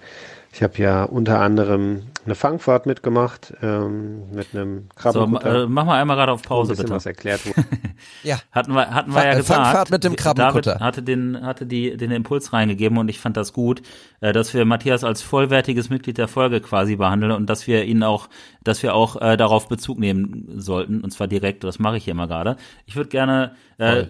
[0.55, 5.51] Ich habe ja unter anderem eine Fangfahrt mitgemacht ähm, mit einem Krabbenkutter.
[5.51, 6.90] So, äh, mach mal einmal gerade auf Pause bitte.
[6.90, 7.40] was erklärt
[8.23, 9.61] ja, hatten wir hatten wir ja gesagt.
[9.61, 10.75] Fangfahrt mit dem Krabbenkutter.
[10.75, 13.83] David hatte den hatte die den Impuls reingegeben und ich fand das gut,
[14.21, 18.05] äh, dass wir Matthias als vollwertiges Mitglied der Folge quasi behandeln und dass wir ihn
[18.05, 18.29] auch
[18.62, 21.64] dass wir auch äh, darauf Bezug nehmen sollten und zwar direkt.
[21.64, 22.59] Das mache ich hier mal gerade.
[22.87, 24.05] Ich würde gerne äh,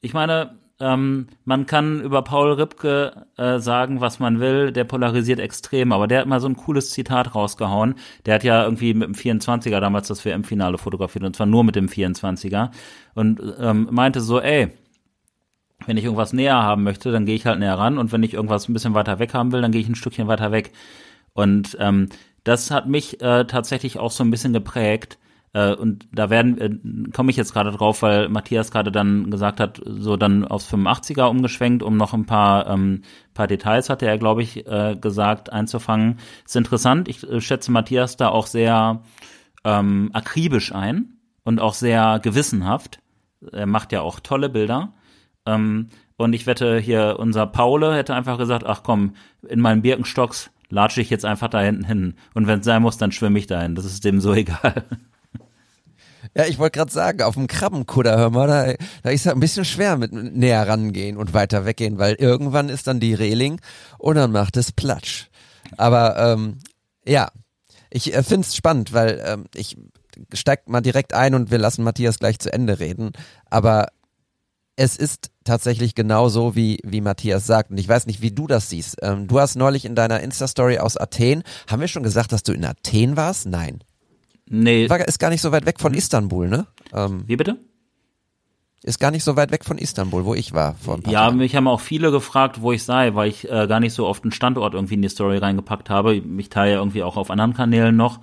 [0.00, 5.40] ich meine ähm, man kann über Paul Ripke äh, sagen, was man will, der polarisiert
[5.40, 7.94] extrem, aber der hat mal so ein cooles Zitat rausgehauen.
[8.26, 11.76] Der hat ja irgendwie mit dem 24er damals das WM-Finale fotografiert, und zwar nur mit
[11.76, 12.70] dem 24er.
[13.14, 14.68] Und ähm, meinte so, ey,
[15.86, 18.34] wenn ich irgendwas näher haben möchte, dann gehe ich halt näher ran und wenn ich
[18.34, 20.72] irgendwas ein bisschen weiter weg haben will, dann gehe ich ein Stückchen weiter weg.
[21.32, 22.08] Und ähm,
[22.44, 25.18] das hat mich äh, tatsächlich auch so ein bisschen geprägt,
[25.56, 29.58] äh, und da werden, äh, komme ich jetzt gerade drauf, weil Matthias gerade dann gesagt
[29.58, 33.00] hat, so dann aufs 85er umgeschwenkt, um noch ein paar, ähm,
[33.32, 36.18] paar Details, hatte er, glaube ich, äh, gesagt, einzufangen.
[36.44, 37.08] Ist interessant.
[37.08, 39.00] Ich äh, schätze Matthias da auch sehr
[39.64, 42.98] ähm, akribisch ein und auch sehr gewissenhaft.
[43.50, 44.92] Er macht ja auch tolle Bilder.
[45.46, 45.88] Ähm,
[46.18, 49.14] und ich wette, hier unser Paule hätte einfach gesagt, ach komm,
[49.48, 52.14] in meinen Birkenstocks latsche ich jetzt einfach da hinten hin.
[52.34, 53.74] Und wenn es sein muss, dann schwimme ich dahin.
[53.74, 54.84] Das ist dem so egal.
[56.36, 59.40] Ja, ich wollte gerade sagen, auf dem Krabbenkutter, hör mal, da, da ist ja ein
[59.40, 63.58] bisschen schwer mit näher rangehen und weiter weggehen, weil irgendwann ist dann die Reling
[63.96, 65.30] und dann macht es Platsch.
[65.78, 66.58] Aber ähm,
[67.06, 67.30] ja,
[67.88, 69.78] ich äh, finde es spannend, weil ähm, ich
[70.34, 73.12] steig mal direkt ein und wir lassen Matthias gleich zu Ende reden.
[73.48, 73.88] Aber
[74.76, 77.70] es ist tatsächlich genau so, wie, wie Matthias sagt.
[77.70, 78.98] Und ich weiß nicht, wie du das siehst.
[79.00, 82.52] Ähm, du hast neulich in deiner Insta-Story aus Athen, haben wir schon gesagt, dass du
[82.52, 83.46] in Athen warst?
[83.46, 83.80] Nein.
[84.48, 84.88] Nee.
[84.88, 86.66] War, ist gar nicht so weit weg von Istanbul, ne?
[86.92, 87.58] Ähm, Wie bitte?
[88.82, 91.24] Ist gar nicht so weit weg von Istanbul, wo ich war vor ein paar Ja,
[91.24, 91.38] Tagen.
[91.38, 94.22] mich haben auch viele gefragt, wo ich sei, weil ich äh, gar nicht so oft
[94.22, 96.14] einen Standort irgendwie in die Story reingepackt habe.
[96.14, 98.20] Ich teile ja irgendwie auch auf anderen Kanälen noch,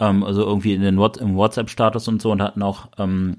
[0.00, 3.36] ähm, also irgendwie in den What im WhatsApp-Status und so und hatten auch ähm,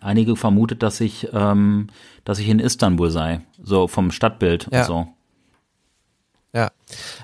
[0.00, 1.88] einige vermutet, dass ich, ähm,
[2.24, 4.80] dass ich in Istanbul sei, so vom Stadtbild ja.
[4.80, 5.08] und so.
[6.54, 6.70] Ja,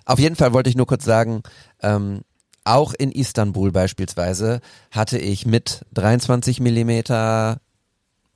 [0.04, 1.42] auf jeden Fall wollte ich nur kurz sagen,
[1.82, 2.20] ähm,
[2.68, 7.60] auch in Istanbul beispielsweise hatte ich mit 23 Millimeter,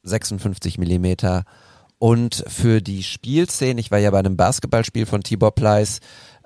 [0.02, 1.44] 56 Millimeter
[1.98, 6.00] und für die Spielszene, ich war ja bei einem Basketballspiel von Tibor Pleiss,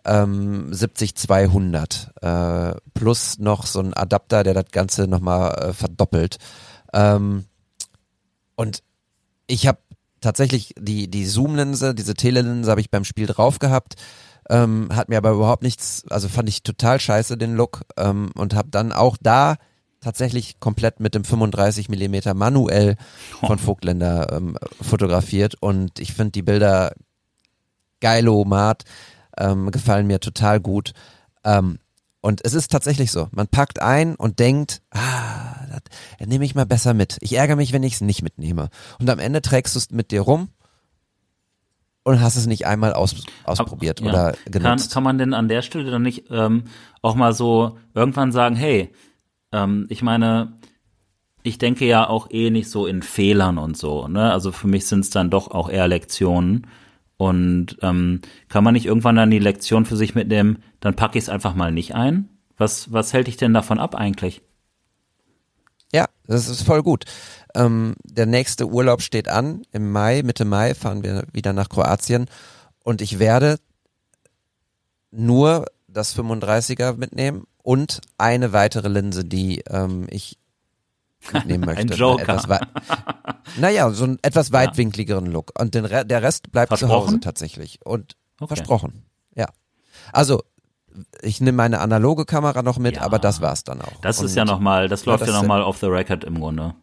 [0.05, 6.37] ähm, 70-200 äh, plus noch so ein Adapter, der das Ganze nochmal äh, verdoppelt.
[6.92, 7.46] Ähm,
[8.55, 8.83] und
[9.46, 9.79] ich habe
[10.20, 13.96] tatsächlich die, die Zoom-Linse, diese Telelinse habe ich beim Spiel drauf gehabt
[14.48, 18.54] ähm, hat mir aber überhaupt nichts, also fand ich total scheiße den Look ähm, und
[18.54, 19.56] habe dann auch da
[20.00, 22.96] tatsächlich komplett mit dem 35 Millimeter manuell
[23.40, 26.92] von Vogtländer ähm, fotografiert und ich finde die Bilder
[28.00, 28.85] geilomat,
[29.38, 30.92] ähm, gefallen mir total gut.
[31.44, 31.78] Ähm,
[32.20, 35.66] und es ist tatsächlich so, man packt ein und denkt, ah,
[36.18, 37.18] das nehme ich mal besser mit.
[37.20, 38.68] Ich ärgere mich, wenn ich es nicht mitnehme.
[38.98, 40.48] Und am Ende trägst du es mit dir rum
[42.07, 44.09] und hast es nicht einmal aus, ausprobiert ja.
[44.09, 44.62] oder genutzt.
[44.62, 46.64] Kann, kann man denn an der Stelle dann nicht ähm,
[47.03, 48.92] auch mal so irgendwann sagen, hey,
[49.51, 50.53] ähm, ich meine,
[51.42, 54.31] ich denke ja auch eh nicht so in Fehlern und so, ne?
[54.31, 56.69] Also für mich sind es dann doch auch eher Lektionen.
[57.16, 61.25] Und ähm, kann man nicht irgendwann dann die Lektion für sich mitnehmen, dann packe ich
[61.25, 62.29] es einfach mal nicht ein?
[62.57, 64.42] Was, was hält dich denn davon ab eigentlich?
[65.92, 67.05] Ja, das ist voll gut.
[67.57, 69.62] Ähm, der nächste Urlaub steht an.
[69.73, 72.27] Im Mai, Mitte Mai fahren wir wieder nach Kroatien.
[72.85, 73.59] Und ich werde
[75.11, 80.38] nur das 35er mitnehmen und eine weitere Linse, die ähm, ich
[81.33, 81.95] mitnehmen möchte.
[81.95, 82.23] Ein Joker.
[82.23, 82.47] Etwas
[83.57, 85.59] naja, so einen etwas weitwinkligeren Look.
[85.59, 86.88] Und den Re der Rest bleibt zu?
[86.88, 87.81] Hause tatsächlich.
[87.85, 88.49] Und Okay.
[88.55, 89.07] versprochen.
[89.35, 89.47] Ja.
[90.12, 90.42] Also,
[91.23, 93.03] ich nehme meine analoge Kamera noch mit, Ja.
[93.03, 93.99] aber das war's dann auch.
[94.03, 96.38] Das und ist ja nochmal, das Ja, läuft ja sind- nochmal off the record im
[96.38, 96.75] Grunde.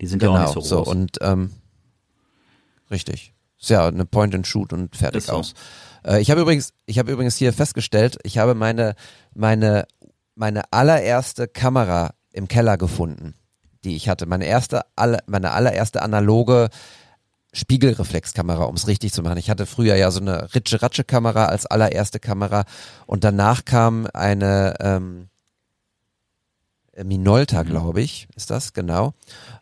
[0.00, 0.88] Die sind ja Genau, auch nicht so groß.
[0.88, 1.50] und ähm,
[2.90, 3.34] richtig.
[3.60, 5.32] Ist ja eine Point and Shoot und fertig so.
[5.32, 5.54] aus.
[6.04, 8.94] Äh, ich habe übrigens, ich habe übrigens hier festgestellt, ich habe meine
[9.34, 9.86] meine
[10.34, 13.34] meine allererste Kamera im Keller gefunden,
[13.84, 14.24] die ich hatte.
[14.26, 16.70] Meine erste alle, meine allererste analoge
[17.52, 19.36] Spiegelreflexkamera, um es richtig zu machen.
[19.36, 22.64] Ich hatte früher ja so eine Ritsche-Ratsche-Kamera als allererste Kamera
[23.06, 25.29] und danach kam eine ähm,
[27.04, 29.14] Minolta, glaube ich, ist das, genau.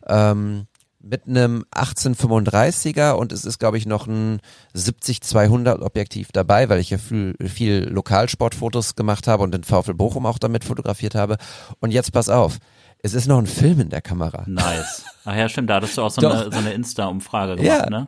[0.07, 0.65] Ähm,
[1.01, 4.41] mit einem 1835er und es ist, glaube ich, noch ein
[4.75, 10.25] 70-200 Objektiv dabei, weil ich ja viel, viel Lokalsportfotos gemacht habe und den VfL Bochum
[10.25, 11.37] auch damit fotografiert habe.
[11.79, 12.57] Und jetzt pass auf,
[13.01, 14.43] es ist noch ein Film in der Kamera.
[14.47, 15.05] Nice.
[15.23, 16.33] Ach ja, stimmt, da hattest du auch so Doch.
[16.33, 17.89] eine, so eine Insta-Umfrage gemacht, Ja.
[17.89, 18.07] ne?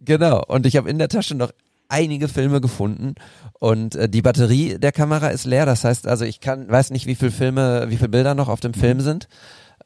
[0.00, 0.42] Genau.
[0.48, 1.52] Und ich habe in der Tasche noch
[1.88, 3.14] einige Filme gefunden
[3.58, 5.66] und äh, die Batterie der Kamera ist leer.
[5.66, 8.60] Das heißt, also ich kann, weiß nicht, wie viele Filme, wie viele Bilder noch auf
[8.60, 9.28] dem Film sind.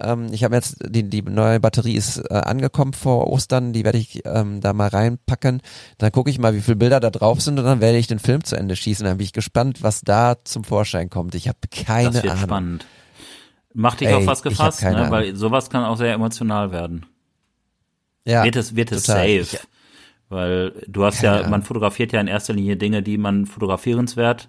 [0.01, 3.73] Ähm, ich habe jetzt die die neue Batterie ist äh, angekommen vor Ostern.
[3.73, 5.61] Die werde ich ähm, da mal reinpacken.
[5.99, 8.21] Dann gucke ich mal, wie viele Bilder da drauf sind und dann werde ich den
[8.21, 9.05] Film zu Ende schießen.
[9.05, 11.35] Dann bin ich gespannt, was da zum Vorschein kommt.
[11.35, 12.45] Ich habe keine Das wird Ahnung.
[12.45, 12.87] spannend.
[13.75, 14.97] Macht dich Ey, auf was gefasst, ne?
[14.97, 15.11] Ahnung.
[15.11, 17.05] Weil sowas kann auch sehr emotional werden.
[18.25, 19.23] Ja, wird es, wird es total.
[19.43, 19.57] safe.
[19.57, 19.59] Ich-
[20.29, 21.51] Weil du hast ja, Ahnung.
[21.51, 24.49] man fotografiert ja in erster Linie Dinge, die man fotografierenswert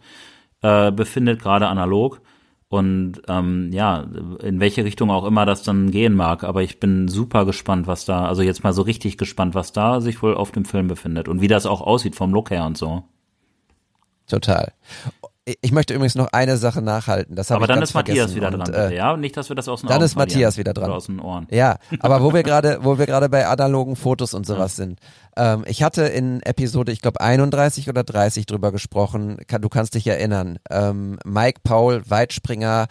[0.61, 2.21] äh, befindet, gerade analog.
[2.67, 4.05] Und ähm, ja,
[4.43, 6.43] in welche Richtung auch immer das dann gehen mag.
[6.43, 10.01] Aber ich bin super gespannt, was da, also jetzt mal so richtig gespannt, was da
[10.01, 12.77] sich wohl auf dem Film befindet und wie das auch aussieht vom Look her und
[12.77, 13.03] so.
[14.27, 14.73] Total.
[15.61, 17.35] Ich möchte übrigens noch eine Sache nachhalten.
[17.35, 19.15] Das Aber dann ist Matthias wieder Und, dran, äh, ja?
[19.17, 20.85] Nicht, dass wir das aus den dann Augen ist Matthias wieder dran.
[20.85, 21.47] Oder aus den Ohren.
[21.51, 24.99] Ja, aber wo wir gerade, wo wir gerade bei analogen Fotos und sowas sind.
[25.37, 29.37] Ähm, ich hatte in Episode, ich glaube 31 oder 30 drüber gesprochen.
[29.47, 30.59] Du kannst dich erinnern.
[30.69, 32.87] Ähm, Mike Paul, Weitspringer,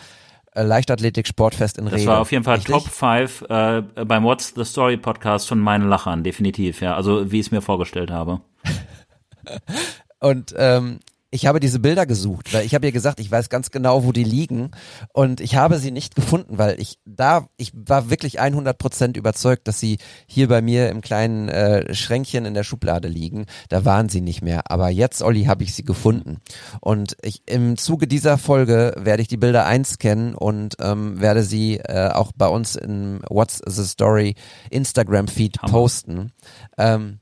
[0.54, 2.06] äh, Leichtathletik Sportfest in Das Rede.
[2.06, 2.74] war auf jeden Fall Richtig?
[2.74, 6.96] Top 5 äh, beim What's the Story Podcast von meinen Lachern, definitiv, ja.
[6.96, 8.40] Also wie ich es mir vorgestellt habe.
[10.20, 10.98] Und ähm,
[11.30, 14.12] ich habe diese Bilder gesucht, weil ich habe ihr gesagt, ich weiß ganz genau, wo
[14.12, 14.70] die liegen
[15.12, 19.78] und ich habe sie nicht gefunden, weil ich da, ich war wirklich 100% überzeugt, dass
[19.78, 23.44] sie hier bei mir im kleinen äh, Schränkchen in der Schublade liegen.
[23.68, 26.38] Da waren sie nicht mehr, aber jetzt, Olli, habe ich sie gefunden
[26.80, 31.76] und ich im Zuge dieser Folge werde ich die Bilder einscannen und ähm, werde sie
[31.76, 34.34] äh, auch bei uns im What's the Story
[34.70, 35.72] Instagram Feed Hammer.
[35.72, 36.32] posten.
[36.78, 37.20] Ähm,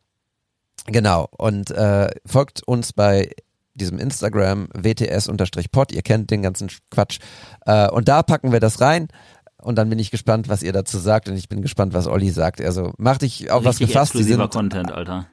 [0.88, 1.28] Genau.
[1.36, 3.30] Und äh, folgt uns bei
[3.76, 5.92] diesem Instagram WTS-Pod.
[5.92, 7.18] Ihr kennt den ganzen Quatsch.
[7.64, 9.08] Äh, und da packen wir das rein.
[9.62, 11.28] Und dann bin ich gespannt, was ihr dazu sagt.
[11.28, 12.60] Und ich bin gespannt, was Olli sagt.
[12.60, 14.14] Also mach dich auf was gefasst.
[14.14, 15.26] Exklusiver sind Content, Alter.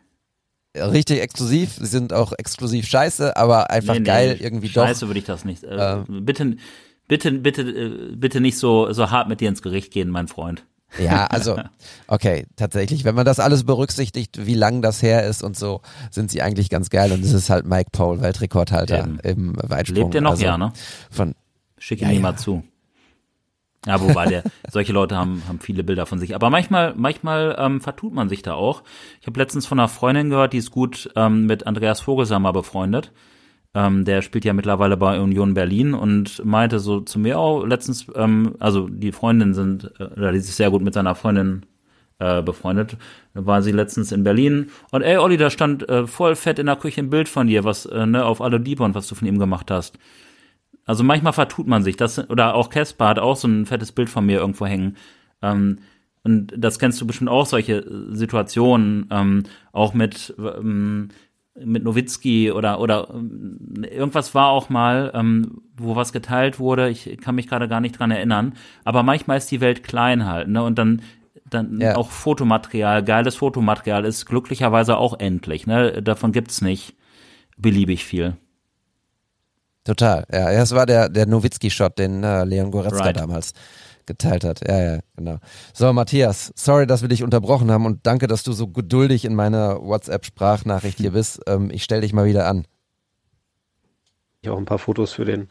[0.76, 1.76] richtig exklusiv.
[1.80, 4.86] Sie sind auch exklusiv scheiße, aber einfach Nee, nee, geil irgendwie doch.
[4.86, 5.64] Scheiße würde ich das nicht.
[5.64, 6.56] Äh, bitte,
[7.08, 10.66] bitte, bitte, äh, bitte nicht so, so hart mit dir ins Gericht gehen, mein Freund.
[11.00, 11.58] Ja, also,
[12.08, 16.32] okay, tatsächlich, wenn man das alles berücksichtigt, wie lang das her ist und so, sind
[16.32, 17.12] sie eigentlich ganz geil.
[17.12, 19.20] Und es ist halt Mike Paul, Weltrekordhalter Eben.
[19.24, 20.04] im Weitsprung.
[20.04, 20.32] Lebt der noch?
[20.32, 20.74] also ja, ne?
[21.10, 21.36] Von,
[21.78, 22.22] Schick Ja, ihn ja.
[22.22, 22.64] mal zu.
[23.86, 26.36] Ja, wobei der, solche Leute haben, haben viele Bilder von sich.
[26.36, 28.84] Aber manchmal, manchmal ähm, vertut man sich da auch.
[29.20, 33.12] Ich habe letztens von einer Freundin gehört, die ist gut ähm, mit Andreas Vogelsammer befreundet.
[33.76, 38.06] Ähm, der spielt ja mittlerweile bei Union Berlin und meinte so zu mir auch letztens,
[38.16, 41.66] ähm, also die Freundin sind, äh, oder die ist sehr gut mit seiner Freundin
[42.20, 42.98] äh, befreundet.
[43.34, 46.76] War sie letztens in Berlin und ey Olli, da stand äh, voll fett in der
[46.76, 49.28] Küche ein Bild von dir, was äh, ne auf Alle Liebe und was du von
[49.28, 49.98] ihm gemacht hast.
[50.86, 51.98] Also manchmal vertut man sich.
[51.98, 54.98] Das, oder auch Caspar hat auch so ein fettes Bild von mir irgendwo hängen.
[55.42, 55.80] Ähm,
[56.24, 61.10] und das kennst du bestimmt auch, solche Situationen, ähm, auch mit, ähm,
[61.56, 66.90] mit Nowitzki oder, oder ähm, irgendwas war auch mal, ähm, wo was geteilt wurde.
[66.90, 68.54] Ich kann mich gerade gar nicht dran erinnern.
[68.84, 70.64] Aber manchmal ist die Welt klein halt, ne?
[70.64, 71.02] Und dann
[71.50, 71.96] dann Ja.
[71.96, 76.02] auch Fotomaterial, geiles Fotomaterial ist glücklicherweise auch endlich, ne?
[76.02, 76.96] Davon gibt's nicht
[77.58, 78.36] beliebig viel.
[79.84, 80.52] Total, ja.
[80.54, 83.18] Das war der, der Nowitzki-Shot, den äh, Leon Goretzka Right.
[83.18, 83.54] damals
[84.06, 84.68] geteilt hat.
[84.68, 85.38] Ja, ja, genau.
[85.74, 89.36] So, Matthias, sorry, dass wir dich unterbrochen haben und danke, dass du so geduldig in
[89.36, 91.42] meiner WhatsApp-Sprachnachricht hier bist.
[91.48, 92.66] Ähm, ich stell dich mal wieder an.
[94.42, 95.48] Ich habe auch ein paar Fotos für den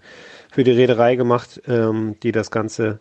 [0.51, 3.01] für die Reederei gemacht, ähm, die das Ganze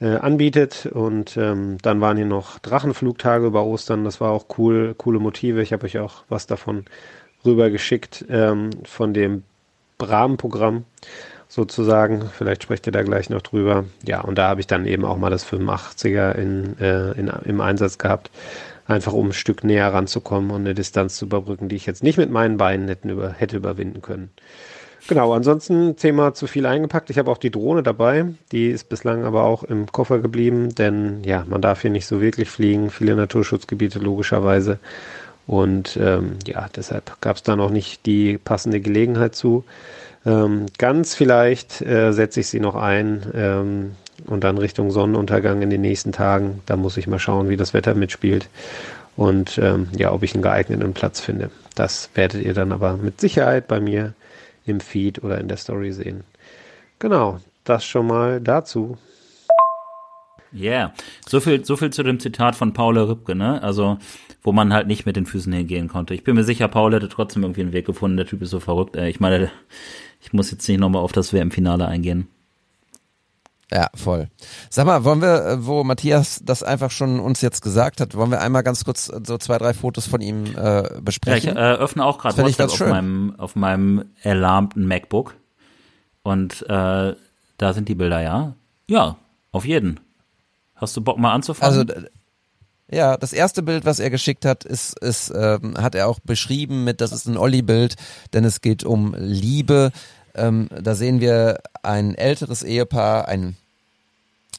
[0.00, 0.86] äh, anbietet.
[0.86, 4.04] Und ähm, dann waren hier noch Drachenflugtage über Ostern.
[4.04, 5.62] Das war auch cool, coole Motive.
[5.62, 6.86] Ich habe euch auch was davon
[7.44, 9.42] rübergeschickt ähm, von dem
[9.98, 10.84] Brahmenprogramm
[11.48, 12.28] sozusagen.
[12.36, 13.84] Vielleicht sprecht ihr da gleich noch drüber.
[14.06, 17.60] Ja, und da habe ich dann eben auch mal das 85er in, äh, in, im
[17.60, 18.30] Einsatz gehabt.
[18.86, 22.18] Einfach um ein Stück näher ranzukommen und eine Distanz zu überbrücken, die ich jetzt nicht
[22.18, 24.30] mit meinen Beinen hätten über, hätte überwinden können.
[25.08, 27.10] Genau, ansonsten Thema zu viel eingepackt.
[27.10, 28.26] Ich habe auch die Drohne dabei.
[28.50, 32.20] Die ist bislang aber auch im Koffer geblieben, denn ja, man darf hier nicht so
[32.20, 32.90] wirklich fliegen.
[32.90, 34.80] Viele Naturschutzgebiete logischerweise.
[35.46, 39.64] Und ähm, ja, deshalb gab es da noch nicht die passende Gelegenheit zu.
[40.26, 43.92] Ähm, ganz vielleicht äh, setze ich sie noch ein ähm,
[44.26, 46.62] und dann Richtung Sonnenuntergang in den nächsten Tagen.
[46.66, 48.48] Da muss ich mal schauen, wie das Wetter mitspielt
[49.16, 51.50] und ähm, ja, ob ich einen geeigneten Platz finde.
[51.76, 54.14] Das werdet ihr dann aber mit Sicherheit bei mir
[54.66, 56.24] im Feed oder in der Story sehen.
[56.98, 58.98] Genau, das schon mal dazu.
[60.52, 60.94] Ja, yeah.
[61.28, 63.62] so viel, so viel zu dem Zitat von Paul Rübke, ne?
[63.62, 63.98] Also,
[64.42, 66.14] wo man halt nicht mit den Füßen hingehen konnte.
[66.14, 68.16] Ich bin mir sicher, Paul hätte trotzdem irgendwie einen Weg gefunden.
[68.16, 68.96] Der Typ ist so verrückt.
[68.96, 69.10] Ey.
[69.10, 69.50] Ich meine,
[70.26, 72.28] ich muss jetzt nicht nochmal auf das WM-Finale eingehen.
[73.72, 74.28] Ja, voll.
[74.70, 78.30] Sag mal, wollen wir, äh, wo Matthias das einfach schon uns jetzt gesagt hat, wollen
[78.30, 81.56] wir einmal ganz kurz so zwei, drei Fotos von ihm äh, besprechen?
[81.56, 85.34] Ja, ich äh, öffne auch gerade WhatsApp auf meinem, auf meinem erlahmten MacBook.
[86.22, 87.14] Und äh,
[87.58, 88.54] da sind die Bilder, ja?
[88.88, 89.16] Ja,
[89.52, 90.00] auf jeden.
[90.74, 91.90] Hast du Bock mal anzufangen?
[91.90, 92.06] Also
[92.90, 96.84] ja, das erste Bild, was er geschickt hat, ist, ist ähm, hat er auch beschrieben
[96.84, 97.96] mit, das ist ein Olli-Bild,
[98.32, 99.90] denn es geht um Liebe.
[100.36, 103.56] Ähm, da sehen wir ein älteres Ehepaar, ein,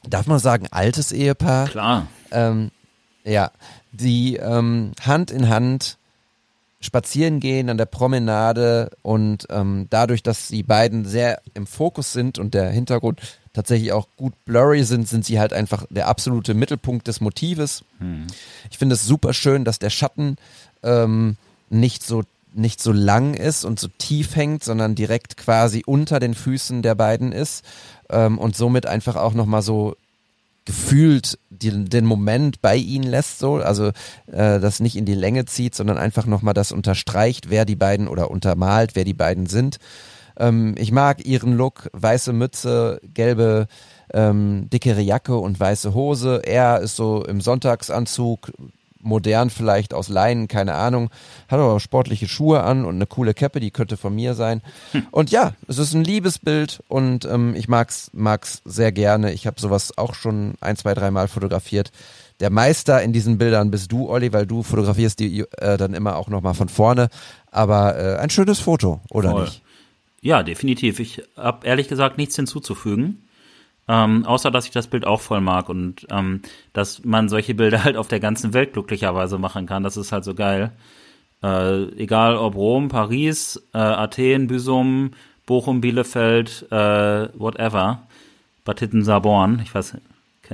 [0.06, 1.68] darf man sagen, altes Ehepaar?
[1.68, 2.08] Klar.
[2.30, 2.70] Ähm,
[3.24, 3.50] ja,
[3.92, 5.96] die ähm, Hand in Hand
[6.80, 12.38] spazieren gehen an der Promenade und ähm, dadurch, dass die beiden sehr im Fokus sind
[12.38, 13.20] und der Hintergrund
[13.52, 17.84] tatsächlich auch gut blurry sind, sind sie halt einfach der absolute Mittelpunkt des Motives.
[17.98, 18.28] Hm.
[18.70, 20.36] Ich finde es super schön, dass der Schatten
[20.84, 21.36] ähm,
[21.68, 22.22] nicht so
[22.58, 26.94] nicht so lang ist und so tief hängt, sondern direkt quasi unter den Füßen der
[26.94, 27.64] beiden ist
[28.10, 29.96] ähm, und somit einfach auch nochmal so
[30.64, 33.86] gefühlt die, den Moment bei ihnen lässt, so, also
[34.26, 38.06] äh, das nicht in die Länge zieht, sondern einfach nochmal das unterstreicht, wer die beiden
[38.06, 39.78] oder untermalt, wer die beiden sind.
[40.38, 43.66] Ähm, ich mag ihren Look, weiße Mütze, gelbe
[44.12, 46.42] ähm, dickere Jacke und weiße Hose.
[46.44, 48.52] Er ist so im Sonntagsanzug,
[49.00, 51.10] modern vielleicht aus Leinen, keine Ahnung,
[51.48, 54.62] hat aber sportliche Schuhe an und eine coole Cappe, die könnte von mir sein.
[55.10, 59.32] Und ja, es ist ein Liebesbild und ähm, ich mag's, mag's sehr gerne.
[59.32, 61.90] Ich habe sowas auch schon ein, zwei, dreimal fotografiert.
[62.40, 66.16] Der Meister in diesen Bildern bist du, Olli, weil du fotografierst die äh, dann immer
[66.16, 67.08] auch nochmal von vorne.
[67.50, 69.44] Aber äh, ein schönes Foto, oder Voll.
[69.44, 69.62] nicht?
[70.20, 71.00] Ja, definitiv.
[71.00, 73.27] Ich habe ehrlich gesagt nichts hinzuzufügen.
[73.88, 76.42] Ähm, außer dass ich das Bild auch voll mag und ähm,
[76.74, 79.82] dass man solche Bilder halt auf der ganzen Welt glücklicherweise machen kann.
[79.82, 80.72] Das ist halt so geil.
[81.42, 85.12] Äh, egal ob Rom, Paris, äh, Athen, Büsum,
[85.46, 88.02] Bochum, Bielefeld, äh, whatever.
[88.64, 89.96] Bad Hittensaborn, ich weiß,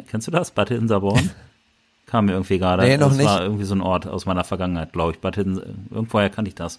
[0.08, 0.52] kennst du das?
[0.52, 1.30] Bad Hittensaborn?
[2.06, 2.84] Kam mir irgendwie gerade.
[2.84, 3.26] Nee, noch das nicht.
[3.26, 5.18] war irgendwie so ein Ort aus meiner Vergangenheit, glaube ich.
[5.18, 6.78] Bad Hitten, irgendwoher kannte ich das.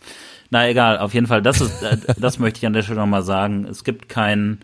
[0.49, 3.23] Na egal, auf jeden Fall, das ist, äh, das möchte ich an der Stelle nochmal
[3.23, 3.65] sagen.
[3.65, 4.59] Es gibt kein,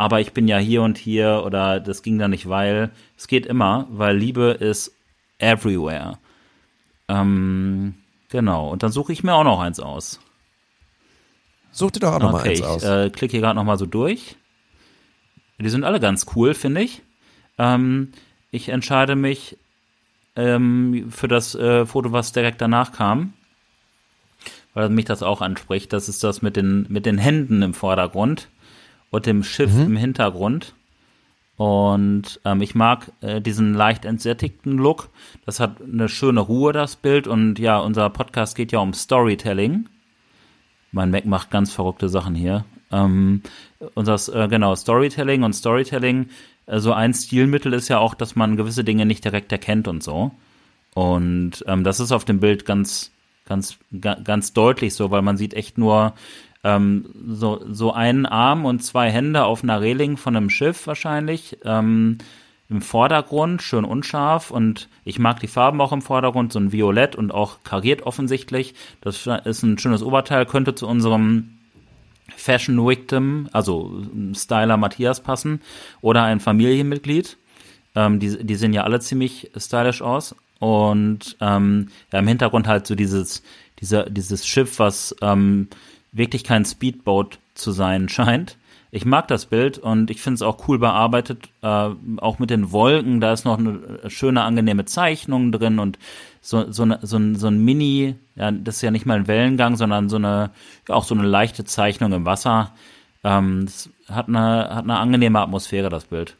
[0.00, 3.44] aber ich bin ja hier und hier oder das ging da nicht, weil es geht
[3.44, 4.96] immer, weil Liebe ist
[5.36, 6.16] everywhere.
[7.06, 7.96] Ähm,
[8.30, 10.18] genau, und dann suche ich mir auch noch eins aus.
[11.70, 12.82] Such dir doch auch noch okay, mal eins aus.
[12.82, 14.36] Ich äh, klicke hier gerade noch mal so durch.
[15.58, 17.02] Die sind alle ganz cool, finde ich.
[17.58, 18.12] Ähm,
[18.50, 19.58] ich entscheide mich
[20.34, 23.34] ähm, für das äh, Foto, was direkt danach kam,
[24.72, 25.92] weil mich das auch anspricht.
[25.92, 28.48] Das ist das mit den, mit den Händen im Vordergrund
[29.10, 29.82] und dem Schiff mhm.
[29.82, 30.74] im Hintergrund.
[31.56, 35.10] Und ähm, ich mag äh, diesen leicht entsättigten Look.
[35.44, 37.26] Das hat eine schöne Ruhe, das Bild.
[37.26, 39.88] Und ja, unser Podcast geht ja um Storytelling.
[40.92, 42.64] Mein Mac macht ganz verrückte Sachen hier.
[42.90, 43.42] Ähm,
[43.94, 46.28] unser, äh, genau, Storytelling und Storytelling
[46.78, 50.30] so ein Stilmittel ist ja auch, dass man gewisse Dinge nicht direkt erkennt und so.
[50.94, 53.12] Und ähm, das ist auf dem Bild ganz,
[53.46, 53.78] ganz,
[54.24, 56.14] ganz deutlich so, weil man sieht echt nur
[56.64, 61.58] ähm, so, so einen Arm und zwei Hände auf einer Reling von einem Schiff wahrscheinlich.
[61.64, 62.18] Ähm,
[62.68, 67.16] Im Vordergrund, schön unscharf und ich mag die Farben auch im Vordergrund, so ein Violett
[67.16, 68.74] und auch kariert offensichtlich.
[69.00, 71.58] Das ist ein schönes Oberteil, könnte zu unserem
[72.36, 74.02] Fashion Victim, also
[74.34, 75.60] Styler Matthias passen,
[76.00, 77.36] oder ein Familienmitglied.
[77.94, 80.34] Ähm, die, die sehen ja alle ziemlich stylisch aus.
[80.58, 83.42] Und ähm, ja, im Hintergrund halt so dieses,
[83.80, 85.68] dieser, dieses Schiff, was ähm,
[86.12, 88.56] wirklich kein Speedboat zu sein scheint.
[88.92, 92.72] Ich mag das Bild und ich finde es auch cool bearbeitet, äh, auch mit den
[92.72, 93.20] Wolken.
[93.20, 95.96] Da ist noch eine schöne, angenehme Zeichnung drin und
[96.40, 99.28] so, so, eine, so, ein, so ein Mini, ja, das ist ja nicht mal ein
[99.28, 100.50] Wellengang, sondern so eine,
[100.88, 102.72] ja, auch so eine leichte Zeichnung im Wasser.
[103.22, 106.36] Ähm, das hat eine, hat eine angenehme Atmosphäre, das Bild.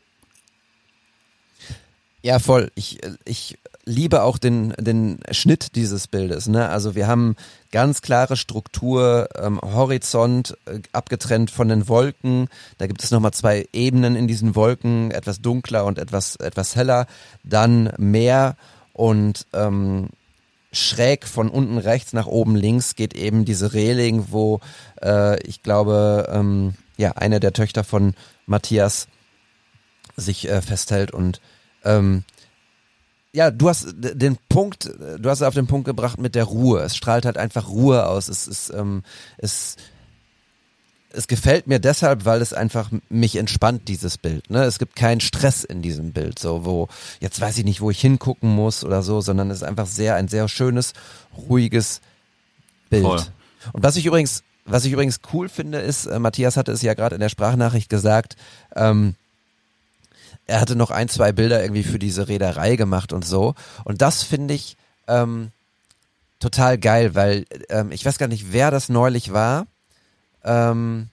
[2.22, 2.72] Ja, voll.
[2.74, 6.48] Ich, ich liebe auch den, den Schnitt dieses Bildes.
[6.48, 6.68] Ne?
[6.68, 7.36] Also wir haben
[7.70, 12.48] ganz klare Struktur, ähm, Horizont äh, abgetrennt von den Wolken.
[12.78, 17.06] Da gibt es nochmal zwei Ebenen in diesen Wolken, etwas dunkler und etwas, etwas heller.
[17.42, 18.56] Dann Meer
[18.92, 20.08] und ähm,
[20.72, 24.60] schräg von unten rechts nach oben links geht eben diese Reling, wo
[25.02, 28.14] äh, ich glaube, ähm, ja, eine der Töchter von
[28.46, 29.08] Matthias
[30.16, 31.40] sich äh, festhält und
[31.84, 32.24] ähm,
[33.32, 36.80] ja, du hast den Punkt, du hast auf den Punkt gebracht mit der Ruhe.
[36.80, 38.28] Es strahlt halt einfach Ruhe aus.
[38.28, 39.02] Es ist, ähm,
[39.38, 39.76] es,
[41.12, 44.50] es gefällt mir deshalb, weil es einfach mich entspannt, dieses Bild.
[44.50, 44.64] Ne?
[44.64, 46.88] Es gibt keinen Stress in diesem Bild, so wo,
[47.20, 50.16] jetzt weiß ich nicht, wo ich hingucken muss oder so, sondern es ist einfach sehr,
[50.16, 50.92] ein sehr schönes,
[51.36, 52.00] ruhiges
[52.88, 53.04] Bild.
[53.04, 53.22] Voll.
[53.72, 56.94] Und was ich übrigens, was ich übrigens cool finde, ist, äh, Matthias hatte es ja
[56.94, 58.36] gerade in der Sprachnachricht gesagt,
[58.74, 59.14] ähm,
[60.46, 63.54] er hatte noch ein, zwei Bilder irgendwie für diese Reederei gemacht und so.
[63.84, 64.76] Und das finde ich
[65.06, 65.52] ähm,
[66.40, 69.66] total geil, weil ähm, ich weiß gar nicht, wer das neulich war.
[70.42, 71.08] Ähm,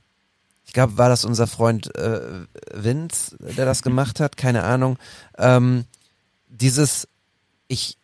[0.65, 4.97] ich glaube, war das unser Freund äh, Vince, der das gemacht hat, keine Ahnung.
[5.37, 5.85] Ähm,
[6.47, 7.07] dieses,
[7.67, 7.97] ich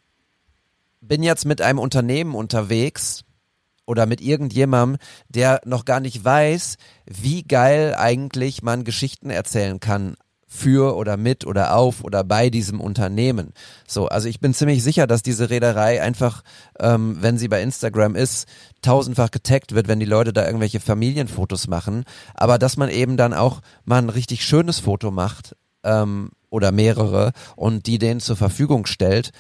[1.02, 3.24] bin jetzt mit einem Unternehmen unterwegs
[3.86, 10.16] oder mit irgendjemandem, der noch gar nicht weiß, wie geil eigentlich man Geschichten erzählen kann
[10.54, 13.54] für oder mit oder auf oder bei diesem Unternehmen.
[13.88, 16.44] So, also ich bin ziemlich sicher, dass diese Reederei einfach,
[16.80, 18.48] ähm, wenn sie bei Instagram ist,
[18.82, 22.04] tausendfach getaggt wird, wenn die Leute da irgendwelche Familienfotos machen.
[22.36, 27.32] Aber dass man eben dann auch mal ein richtig schönes Foto macht ähm, oder mehrere
[27.56, 29.32] und die denen zur Verfügung stellt,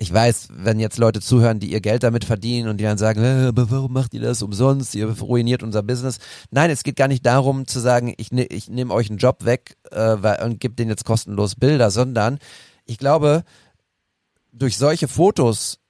[0.00, 3.22] ich weiß, wenn jetzt Leute zuhören, die ihr Geld damit verdienen und die dann sagen,
[3.22, 4.94] äh, aber warum macht ihr das umsonst?
[4.94, 6.18] Ihr ruiniert unser Business.
[6.52, 9.44] Nein, es geht gar nicht darum zu sagen, ich, ne, ich nehme euch einen Job
[9.44, 12.38] weg äh, und gebe denen jetzt kostenlos Bilder, sondern
[12.84, 13.42] ich glaube,
[14.52, 15.80] durch solche Fotos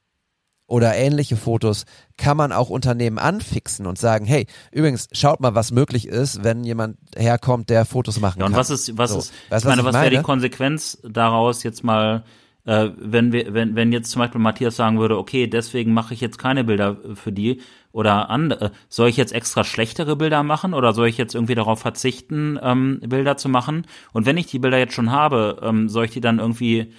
[0.67, 1.85] oder ähnliche Fotos
[2.17, 6.65] kann man auch Unternehmen anfixen und sagen, hey, übrigens, schaut mal, was möglich ist, wenn
[6.65, 8.61] jemand herkommt, der Fotos machen ja, und kann.
[8.61, 9.19] was ist, was so.
[9.19, 12.25] ist, weißt, ich meine, was, was wäre die Konsequenz daraus jetzt mal
[12.69, 16.21] äh, wenn wir, wenn, wenn jetzt zum Beispiel Matthias sagen würde, okay, deswegen mache ich
[16.21, 17.63] jetzt keine Bilder für die
[17.93, 21.81] oder andere, soll ich jetzt extra schlechtere Bilder machen oder soll ich jetzt irgendwie darauf
[21.81, 23.87] verzichten, ähm, Bilder zu machen?
[24.13, 26.93] Und wenn ich die Bilder jetzt schon habe, ähm, soll ich die dann irgendwie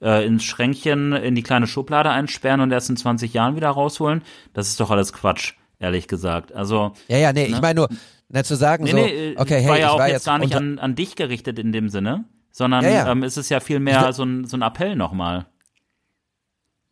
[0.00, 4.22] äh, ins Schränkchen in die kleine Schublade einsperren und erst in 20 Jahren wieder rausholen?
[4.54, 6.54] Das ist doch alles Quatsch, ehrlich gesagt.
[6.54, 7.56] Also ja, ja, nee, ne?
[7.56, 7.88] ich meine nur,
[8.28, 10.26] na, zu sagen nee, so, nee, okay, hey, war ja ich auch war jetzt, jetzt
[10.26, 12.26] gar nicht an, an dich gerichtet in dem Sinne
[12.56, 13.10] sondern ja, ja.
[13.10, 15.44] Ähm, es ist ja viel mehr so ein, so ein Appell nochmal.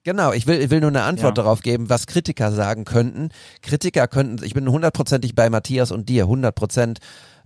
[0.02, 1.42] Genau, ich will, ich will nur eine Antwort ja.
[1.42, 3.30] darauf geben, was Kritiker sagen könnten.
[3.62, 6.98] Kritiker könnten, ich bin hundertprozentig bei Matthias und dir, hundert Prozent.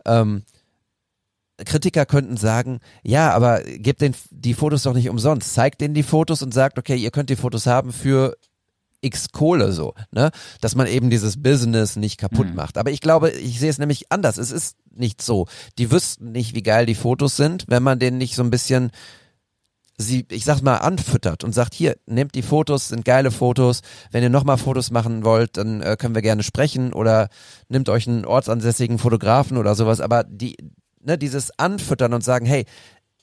[0.04, 0.42] Ähm,
[1.64, 5.54] Kritiker könnten sagen, ja, aber gebt den die Fotos doch nicht umsonst.
[5.54, 8.36] Zeigt denen die Fotos und sagt, okay, ihr könnt die Fotos haben für
[9.00, 10.30] X Kohle so, ne?
[10.60, 12.54] Dass man eben dieses Business nicht kaputt mhm.
[12.54, 12.78] macht.
[12.78, 14.38] Aber ich glaube, ich sehe es nämlich anders.
[14.38, 15.46] Es ist nicht so.
[15.78, 18.90] Die wüssten nicht, wie geil die Fotos sind, wenn man denen nicht so ein bisschen
[19.98, 23.82] sie, ich sag mal, anfüttert und sagt, hier, nehmt die Fotos, sind geile Fotos.
[24.12, 27.28] Wenn ihr nochmal Fotos machen wollt, dann äh, können wir gerne sprechen oder
[27.68, 30.00] nehmt euch einen ortsansässigen Fotografen oder sowas.
[30.00, 30.56] Aber die,
[31.00, 32.64] ne, dieses Anfüttern und sagen, hey,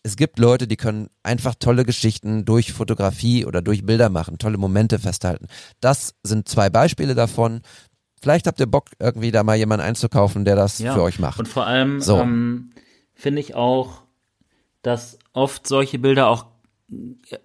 [0.06, 4.60] es gibt Leute, die können einfach tolle Geschichten durch Fotografie oder durch Bilder machen, tolle
[4.60, 5.48] Momente festhalten.
[5.82, 7.62] Das sind zwei Beispiele davon.
[8.22, 10.94] Vielleicht habt ihr Bock, irgendwie da mal jemanden einzukaufen, der das ja.
[10.94, 11.40] für euch macht.
[11.40, 12.20] Und vor allem so.
[12.20, 12.70] ähm,
[13.16, 14.04] finde ich auch,
[14.84, 16.46] dass oft solche Bilder auch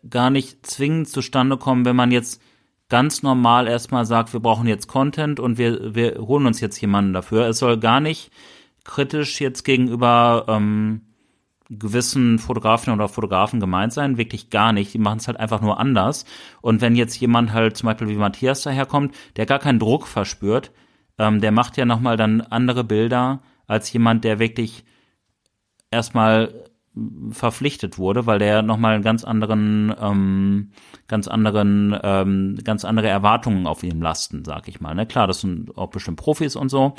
[0.08, 2.42] gar nicht zwingend zustande kommen, wenn man jetzt
[2.90, 7.14] ganz normal erstmal sagt, wir brauchen jetzt Content und wir, wir holen uns jetzt jemanden
[7.14, 7.48] dafür.
[7.48, 8.30] Es soll gar nicht
[8.84, 11.06] kritisch jetzt gegenüber ähm,
[11.70, 14.92] gewissen Fotografen oder Fotografen gemeint sein, wirklich gar nicht.
[14.92, 16.24] Die machen es halt einfach nur anders.
[16.60, 20.72] Und wenn jetzt jemand halt zum Beispiel wie Matthias daherkommt, der gar keinen Druck verspürt,
[21.18, 24.84] ähm, der macht ja nochmal dann andere Bilder als jemand, der wirklich
[25.90, 26.52] erstmal
[27.30, 30.72] verpflichtet wurde, weil der nochmal einen ganz anderen, ähm,
[31.06, 34.94] ganz anderen, ähm, ganz andere Erwartungen auf ihm lasten, sag ich mal.
[34.94, 35.06] Ne?
[35.06, 36.94] Klar, das sind auch bestimmt Profis und so.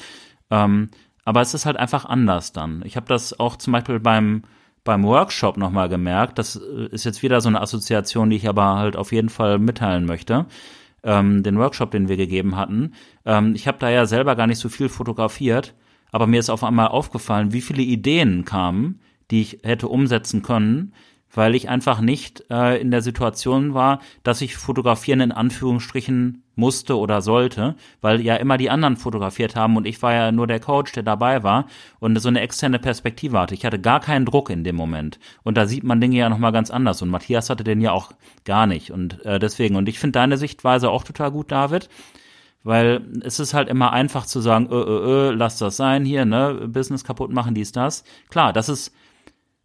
[0.49, 0.89] Ähm,
[1.25, 2.83] aber es ist halt einfach anders dann.
[2.85, 4.43] Ich habe das auch zum Beispiel beim
[4.83, 6.39] beim Workshop nochmal gemerkt.
[6.39, 9.59] Das äh, ist jetzt wieder so eine Assoziation, die ich aber halt auf jeden Fall
[9.59, 10.45] mitteilen möchte.
[11.03, 12.93] Ähm, den Workshop, den wir gegeben hatten.
[13.25, 15.73] Ähm, ich habe da ja selber gar nicht so viel fotografiert,
[16.11, 18.99] aber mir ist auf einmal aufgefallen, wie viele Ideen kamen,
[19.31, 20.93] die ich hätte umsetzen können,
[21.33, 26.97] weil ich einfach nicht äh, in der Situation war, dass ich fotografieren in Anführungsstrichen musste
[26.97, 30.59] oder sollte, weil ja immer die anderen fotografiert haben und ich war ja nur der
[30.59, 31.65] Coach, der dabei war
[31.99, 33.55] und so eine externe Perspektive hatte.
[33.55, 35.19] Ich hatte gar keinen Druck in dem Moment.
[35.43, 37.01] Und da sieht man Dinge ja nochmal ganz anders.
[37.01, 38.11] Und Matthias hatte den ja auch
[38.45, 38.91] gar nicht.
[38.91, 39.75] Und äh, deswegen.
[39.75, 41.89] Und ich finde deine Sichtweise auch total gut, David,
[42.63, 46.25] weil es ist halt immer einfach zu sagen, äh, äh, äh, lass das sein hier,
[46.25, 48.03] ne, Business kaputt machen, dies, das.
[48.29, 48.93] Klar, das ist,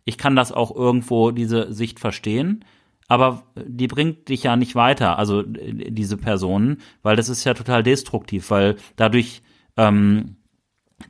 [0.07, 2.65] ich kann das auch irgendwo, diese Sicht verstehen,
[3.09, 7.83] aber die bringt dich ja nicht weiter, also diese Personen, weil das ist ja total
[7.83, 9.43] destruktiv, weil dadurch,
[9.77, 10.37] ähm,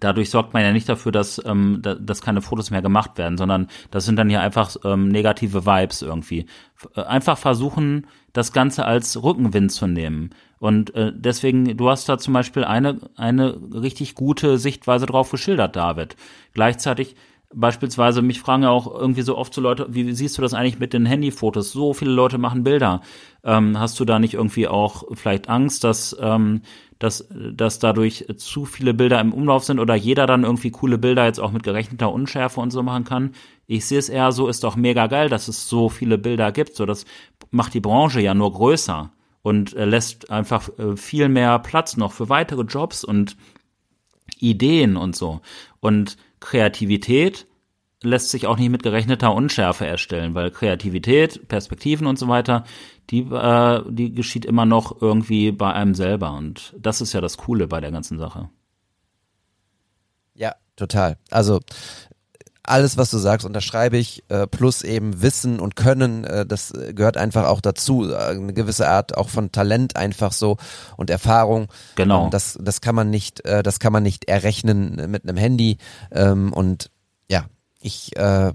[0.01, 3.69] dadurch sorgt man ja nicht dafür, dass, ähm, dass keine Fotos mehr gemacht werden, sondern
[3.91, 6.47] das sind dann ja einfach ähm, negative Vibes irgendwie.
[6.95, 10.31] Einfach versuchen, das Ganze als Rückenwind zu nehmen.
[10.59, 15.77] Und äh, deswegen, du hast da zum Beispiel eine, eine richtig gute Sichtweise drauf geschildert,
[15.77, 16.17] David.
[16.53, 17.17] Gleichzeitig
[17.55, 20.79] beispielsweise, mich fragen ja auch irgendwie so oft so Leute, wie siehst du das eigentlich
[20.79, 21.73] mit den Handyfotos?
[21.73, 23.01] So viele Leute machen Bilder.
[23.45, 26.63] Ähm, hast du da nicht irgendwie auch vielleicht Angst, dass, ähm,
[26.99, 31.25] dass, dass dadurch zu viele Bilder im Umlauf sind oder jeder dann irgendwie coole Bilder
[31.25, 33.33] jetzt auch mit gerechneter Unschärfe und so machen kann?
[33.67, 36.75] Ich sehe es eher so, ist doch mega geil, dass es so viele Bilder gibt.
[36.75, 37.05] So, das
[37.51, 39.11] macht die Branche ja nur größer
[39.43, 43.37] und äh, lässt einfach äh, viel mehr Platz noch für weitere Jobs und
[44.39, 45.41] Ideen und so.
[45.81, 47.47] Und Kreativität
[48.03, 52.65] lässt sich auch nicht mit gerechneter Unschärfe erstellen, weil Kreativität, Perspektiven und so weiter,
[53.11, 56.33] die, äh, die geschieht immer noch irgendwie bei einem selber.
[56.33, 58.51] Und das ist ja das Coole bei der ganzen Sache.
[60.35, 61.17] Ja, total.
[61.31, 61.61] Also
[62.69, 67.17] alles, was du sagst, unterschreibe ich, äh, plus eben Wissen und Können, äh, das gehört
[67.17, 68.11] einfach auch dazu.
[68.11, 70.57] Äh, eine gewisse Art auch von Talent einfach so
[70.97, 71.69] und Erfahrung.
[71.95, 72.25] Genau.
[72.25, 75.79] Ähm, das, das kann man nicht, äh, das kann man nicht errechnen mit einem Handy.
[76.13, 76.91] Ähm, und
[77.29, 77.47] ja,
[77.81, 78.53] ich äh,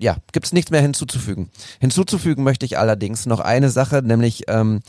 [0.00, 1.50] ja, gibt's nichts mehr hinzuzufügen.
[1.80, 4.80] Hinzuzufügen möchte ich allerdings noch eine Sache, nämlich ähm,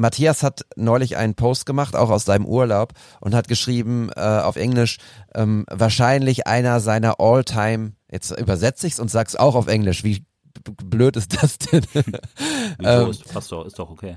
[0.00, 4.56] Matthias hat neulich einen Post gemacht, auch aus seinem Urlaub, und hat geschrieben äh, auf
[4.56, 4.98] Englisch,
[5.34, 10.24] ähm, wahrscheinlich einer seiner All-Time, jetzt übersetze ich's und sag's auch auf Englisch, wie
[10.64, 11.84] blöd ist das denn?
[11.92, 12.12] Wieso?
[12.80, 14.16] ähm, passt doch, ist doch okay.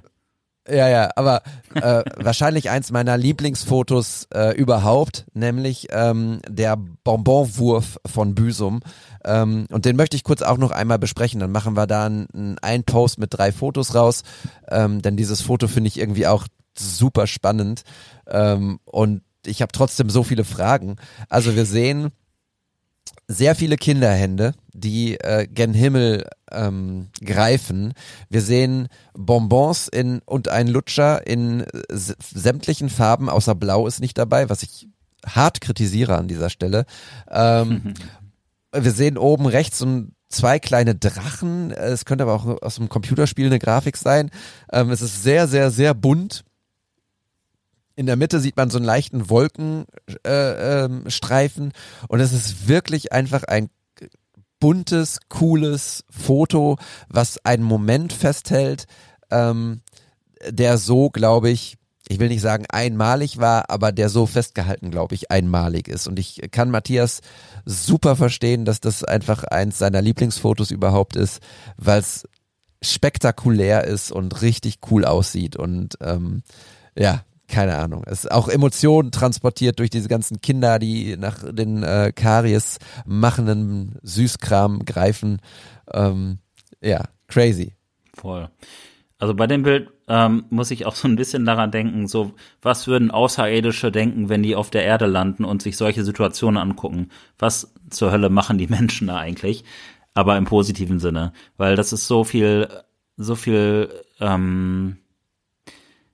[0.67, 1.43] Ja, ja, aber
[1.75, 8.79] äh, wahrscheinlich eins meiner Lieblingsfotos äh, überhaupt, nämlich ähm, der Bonbonwurf von Büsum.
[9.25, 11.39] Ähm, und den möchte ich kurz auch noch einmal besprechen.
[11.39, 14.23] Dann machen wir da einen, einen Post mit drei Fotos raus,
[14.69, 16.47] ähm, denn dieses Foto finde ich irgendwie auch
[16.77, 17.83] super spannend.
[18.27, 20.95] Ähm, und ich habe trotzdem so viele Fragen.
[21.29, 22.11] Also wir sehen
[23.27, 27.93] sehr viele Kinderhände, die äh, gen Himmel ähm, greifen.
[28.29, 34.49] Wir sehen Bonbons in, und ein Lutscher in sämtlichen Farben, außer Blau ist nicht dabei,
[34.49, 34.87] was ich
[35.25, 36.85] hart kritisiere an dieser Stelle.
[37.29, 37.93] Ähm,
[38.73, 41.71] wir sehen oben rechts so zwei kleine Drachen.
[41.71, 44.31] Es könnte aber auch aus einem Computerspiel eine Grafik sein.
[44.71, 46.43] Ähm, es ist sehr, sehr, sehr bunt.
[47.95, 49.87] In der Mitte sieht man so einen leichten Wolkenstreifen
[50.25, 51.71] äh, ähm,
[52.07, 53.69] und es ist wirklich einfach ein
[54.59, 56.77] buntes, cooles Foto,
[57.09, 58.85] was einen Moment festhält,
[59.29, 59.81] ähm,
[60.49, 61.77] der so, glaube ich,
[62.07, 66.07] ich will nicht sagen einmalig war, aber der so festgehalten, glaube ich, einmalig ist.
[66.07, 67.21] Und ich kann Matthias
[67.65, 71.41] super verstehen, dass das einfach eins seiner Lieblingsfotos überhaupt ist,
[71.77, 72.27] weil es
[72.81, 75.55] spektakulär ist und richtig cool aussieht.
[75.55, 76.43] Und ähm,
[76.97, 77.23] ja,
[77.53, 78.03] keine Ahnung.
[78.07, 83.99] Es ist auch Emotionen transportiert durch diese ganzen Kinder, die nach den äh, Karies machenden
[84.01, 85.39] Süßkram greifen.
[85.93, 86.39] Ähm,
[86.81, 87.75] ja, crazy.
[88.15, 88.49] Voll.
[89.19, 92.33] Also bei dem Bild ähm, muss ich auch so ein bisschen daran denken, so
[92.63, 97.09] was würden Außerirdische denken, wenn die auf der Erde landen und sich solche Situationen angucken?
[97.37, 99.63] Was zur Hölle machen die Menschen da eigentlich?
[100.15, 102.67] Aber im positiven Sinne, weil das ist so viel,
[103.15, 103.89] so viel
[104.19, 104.97] ähm,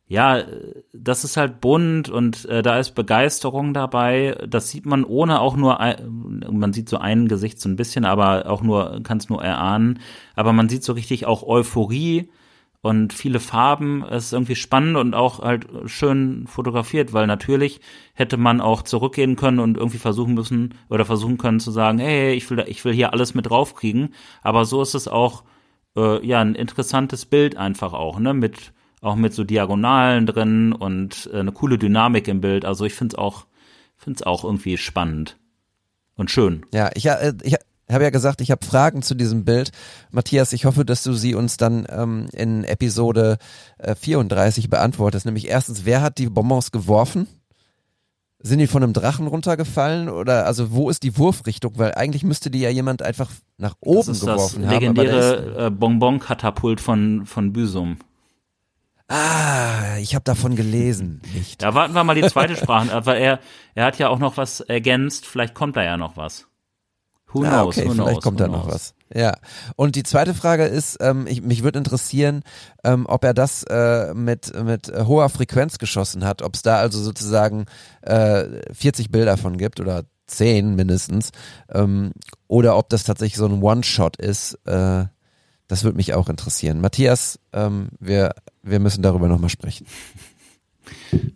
[0.09, 0.43] ja,
[0.91, 4.35] das ist halt bunt und äh, da ist Begeisterung dabei.
[4.49, 8.05] Das sieht man ohne auch nur, ein, man sieht so ein Gesicht so ein bisschen,
[8.05, 9.99] aber auch nur, kann es nur erahnen.
[10.35, 12.31] Aber man sieht so richtig auch Euphorie
[12.81, 14.03] und viele Farben.
[14.03, 17.79] Es ist irgendwie spannend und auch halt schön fotografiert, weil natürlich
[18.15, 22.33] hätte man auch zurückgehen können und irgendwie versuchen müssen oder versuchen können zu sagen, hey,
[22.33, 24.15] ich will, ich will hier alles mit draufkriegen.
[24.41, 25.43] Aber so ist es auch,
[25.95, 31.29] äh, ja, ein interessantes Bild einfach auch, ne, mit auch mit so Diagonalen drin und
[31.33, 32.65] äh, eine coole Dynamik im Bild.
[32.65, 33.45] Also ich finde es auch,
[33.97, 35.37] finde es auch irgendwie spannend
[36.15, 36.65] und schön.
[36.73, 37.55] Ja, ich, äh, ich
[37.89, 39.71] habe ja gesagt, ich habe Fragen zu diesem Bild.
[40.11, 43.37] Matthias, ich hoffe, dass du sie uns dann ähm, in Episode
[43.77, 45.25] äh, 34 beantwortest.
[45.25, 47.27] Nämlich erstens, wer hat die Bonbons geworfen?
[48.41, 51.73] Sind die von einem Drachen runtergefallen oder also wo ist die Wurfrichtung?
[51.75, 54.79] Weil eigentlich müsste die ja jemand einfach nach oben das ist geworfen das haben.
[54.79, 57.97] legendäre Bonbon-Katapult von, von Büsum.
[59.09, 61.21] Ah, ich habe davon gelesen.
[61.33, 61.63] Nicht.
[61.63, 63.39] Ja, warten wir mal die zweite Sprache, weil er,
[63.73, 66.45] er hat ja auch noch was ergänzt, vielleicht kommt da ja noch was.
[67.31, 68.93] Who knows, ah, okay, who vielleicht knows, kommt da noch was.
[69.13, 69.35] Ja.
[69.75, 72.43] Und die zweite Frage ist, ähm, ich, mich würde interessieren,
[72.83, 77.01] ähm, ob er das äh, mit mit hoher Frequenz geschossen hat, ob es da also
[77.01, 77.65] sozusagen
[78.01, 81.31] äh, 40 Bilder von gibt oder 10 mindestens,
[81.71, 82.11] ähm,
[82.47, 84.53] oder ob das tatsächlich so ein One-Shot ist.
[84.65, 85.05] Äh,
[85.67, 86.81] das würde mich auch interessieren.
[86.81, 88.33] Matthias, ähm, wir
[88.63, 89.85] wir müssen darüber nochmal sprechen.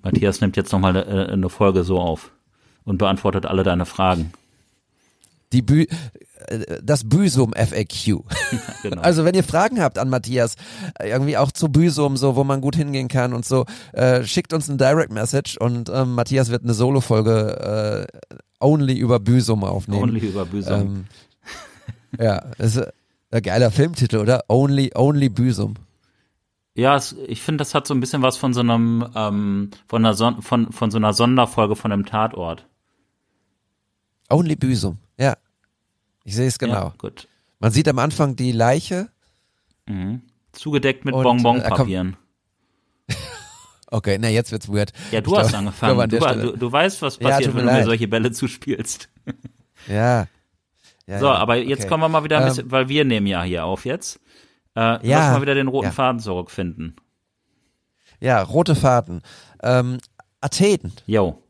[0.02, 2.32] Matthias nimmt jetzt nochmal eine, eine Folge so auf
[2.84, 4.34] und beantwortet alle deine Fragen.
[5.52, 5.86] Die Bü
[6.48, 8.24] äh, das Büsum FAQ.
[8.84, 9.02] Genau.
[9.02, 10.56] Also wenn ihr Fragen habt an Matthias,
[11.00, 14.52] äh, irgendwie auch zu Büsum, so wo man gut hingehen kann und so, äh, schickt
[14.52, 18.18] uns ein Direct Message und ähm, Matthias wird eine Solo-Folge äh,
[18.60, 20.04] only über Büsum aufnehmen.
[20.04, 20.74] Only über Büsum.
[20.82, 21.06] Ähm,
[22.20, 22.92] ja, ist äh,
[23.32, 24.44] ein geiler Filmtitel, oder?
[24.50, 25.76] Only, only Büsum.
[26.76, 30.04] Ja, es, ich finde, das hat so ein bisschen was von so einem, ähm, von,
[30.04, 32.68] einer Son von, von so einer Sonderfolge von einem Tatort.
[34.30, 35.38] Only Büsum, ja.
[36.24, 36.74] Ich sehe es genau.
[36.74, 37.28] Ja, gut.
[37.60, 39.10] Man sieht am Anfang die Leiche.
[39.86, 40.22] Mhm.
[40.52, 42.18] Zugedeckt mit Bonbonpapieren.
[43.88, 44.92] Okay, na jetzt wird's weird.
[45.12, 46.00] ja, du Ich hast glaub- angefangen.
[46.00, 47.86] Du, der wa- Stelle- du, du weißt, was Ja, passiert, mir wenn du mir leid.
[47.86, 49.08] solche Bälle zuspielst.
[49.88, 50.26] Ja.
[51.06, 51.90] ja so, ja, aber jetzt okay.
[51.90, 54.20] kommen wir mal wieder ein Ähm, bisschen, weil wir nehmen ja hier auf jetzt.
[54.76, 55.92] Äh, Ja, lass mal wieder den roten ja.
[55.92, 56.96] Faden zurückfinden.
[58.20, 59.22] Ja, rote Faden.
[59.62, 59.98] Ähm,
[60.42, 60.94] Athen.
[61.06, 61.42] Yo.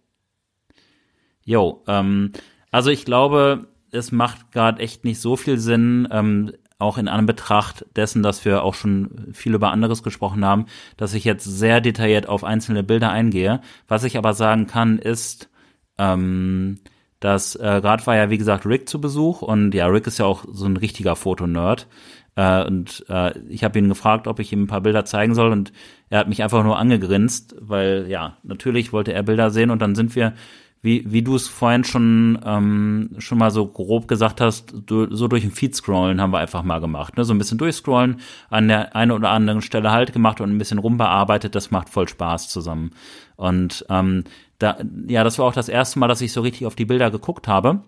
[1.46, 2.32] Yo, ähm,
[2.72, 7.86] also ich glaube, es macht gerade echt nicht so viel Sinn, ähm, auch in Anbetracht
[7.96, 10.66] dessen, dass wir auch schon viel über anderes gesprochen haben,
[10.98, 13.62] dass ich jetzt sehr detailliert auf einzelne Bilder eingehe.
[13.88, 15.50] Was ich aber sagen kann, ist,
[15.98, 16.80] ähm,
[17.20, 20.26] dass äh, gerade war ja wie gesagt Rick zu Besuch und ja, Rick ist ja
[20.26, 21.88] auch so ein richtiger Fotonerd.
[22.36, 25.52] Äh, und äh, ich habe ihn gefragt, ob ich ihm ein paar Bilder zeigen soll
[25.52, 25.72] und
[26.10, 29.96] er hat mich einfach nur angegrinst, weil ja, natürlich wollte er Bilder sehen und dann
[29.96, 30.34] sind wir,
[30.82, 35.28] wie, wie du es vorhin schon, ähm, schon mal so grob gesagt hast, du, so
[35.28, 37.16] durch den Feed scrollen haben wir einfach mal gemacht.
[37.18, 37.24] Ne?
[37.24, 38.20] So ein bisschen durchscrollen,
[38.50, 42.08] an der einen oder anderen Stelle halt gemacht und ein bisschen rumbearbeitet, das macht voll
[42.08, 42.92] Spaß zusammen.
[43.38, 44.26] Und ähm,
[44.60, 44.78] da,
[45.08, 47.48] ja, das war auch das erste Mal, dass ich so richtig auf die Bilder geguckt
[47.48, 47.82] habe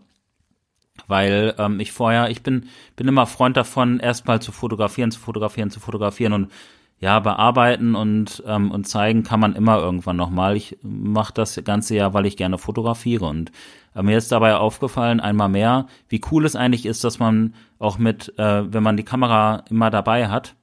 [1.07, 5.69] weil ähm, ich vorher, ich bin, bin immer Freund davon, erstmal zu fotografieren, zu fotografieren,
[5.69, 6.51] zu fotografieren und
[6.99, 10.55] ja, bearbeiten und, ähm, und zeigen kann man immer irgendwann nochmal.
[10.55, 13.51] Ich mache das ganze Jahr, weil ich gerne fotografiere und
[13.95, 17.97] äh, mir ist dabei aufgefallen, einmal mehr, wie cool es eigentlich ist, dass man auch
[17.97, 20.55] mit, äh, wenn man die Kamera immer dabei hat,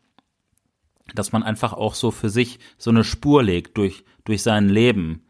[1.15, 5.23] dass man einfach auch so für sich so eine Spur legt durch, durch sein Leben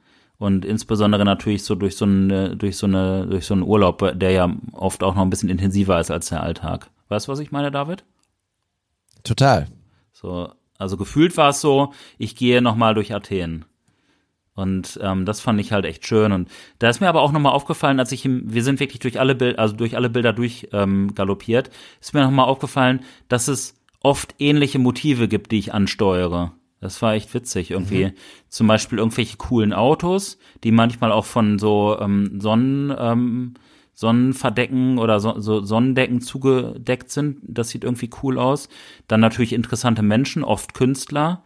[0.43, 4.33] und insbesondere natürlich so durch so eine, durch so eine, durch so einen Urlaub, der
[4.33, 6.91] ja oft auch noch ein bisschen intensiver ist als der Alltag.
[7.09, 8.05] Weißt du, was ich meine, David?
[9.23, 9.69] Total.
[10.13, 13.67] So, also gefühlt war es so, ich gehe nochmal durch Athen.
[14.55, 16.33] Und ähm, das fand ich halt echt schön.
[16.33, 19.21] Und da ist mir aber auch nochmal aufgefallen, als ich im, wir sind wirklich durch
[19.21, 21.71] alle Bilder, also durch alle Bilder durch ähm, galoppiert,
[22.01, 26.53] ist mir nochmal aufgefallen, dass es oft ähnliche Motive gibt, die ich ansteuere.
[26.83, 28.13] Das war echt witzig irgendwie.
[28.49, 33.55] Zum Beispiel irgendwelche coolen Autos, die manchmal auch von so ähm, Sonnen, ähm,
[33.95, 37.39] Sonnenverdecken oder so, so Sonnendecken zugedeckt sind.
[37.43, 38.69] Das sieht irgendwie cool aus.
[39.07, 41.45] Dann natürlich interessante Menschen, oft Künstler.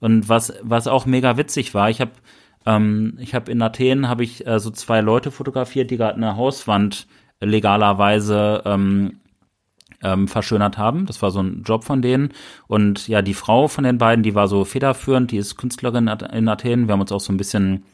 [0.00, 2.12] Und was, was auch mega witzig war, ich habe
[2.64, 6.36] ähm, ich habe in Athen habe ich äh, so zwei Leute fotografiert, die gerade eine
[6.36, 7.06] Hauswand
[7.40, 9.20] legalerweise ähm,
[10.02, 11.06] ähm, verschönert haben.
[11.06, 12.30] Das war so ein Job von denen.
[12.66, 16.48] Und ja, die Frau von den beiden, die war so federführend, die ist Künstlerin in
[16.48, 16.86] Athen.
[16.88, 17.84] Wir haben uns auch so ein bisschen,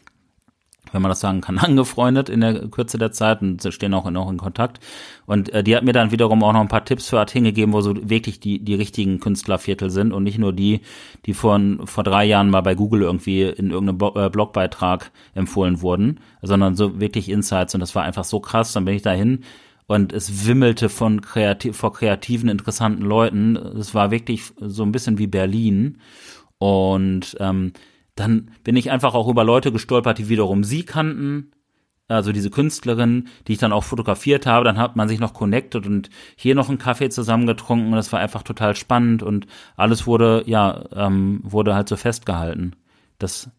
[0.92, 4.30] wenn man das sagen kann, angefreundet in der Kürze der Zeit und stehen auch noch
[4.30, 4.78] in Kontakt.
[5.26, 7.72] Und äh, die hat mir dann wiederum auch noch ein paar Tipps für Athen gegeben,
[7.72, 10.82] wo so wirklich die, die richtigen Künstlerviertel sind und nicht nur die,
[11.26, 15.82] die vor, vor drei Jahren mal bei Google irgendwie in irgendeinem Bo- äh, Blogbeitrag empfohlen
[15.82, 17.74] wurden, sondern so wirklich Insights.
[17.74, 18.72] Und das war einfach so krass.
[18.72, 19.40] Dann bin ich dahin
[19.86, 23.56] und es wimmelte von kreativ, vor kreativen, interessanten Leuten.
[23.56, 25.98] Es war wirklich so ein bisschen wie Berlin.
[26.58, 27.72] Und ähm,
[28.14, 31.52] dann bin ich einfach auch über Leute gestolpert, die wiederum sie kannten,
[32.08, 35.86] also diese Künstlerin, die ich dann auch fotografiert habe, dann hat man sich noch connected
[35.86, 40.44] und hier noch einen Kaffee zusammengetrunken und das war einfach total spannend und alles wurde,
[40.46, 42.76] ja, ähm, wurde halt so festgehalten.
[43.18, 43.50] Das,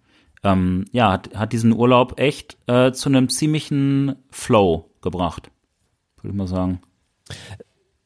[0.43, 5.51] ähm, ja, hat, hat diesen Urlaub echt äh, zu einem ziemlichen Flow gebracht,
[6.28, 6.82] würde ich mal sagen.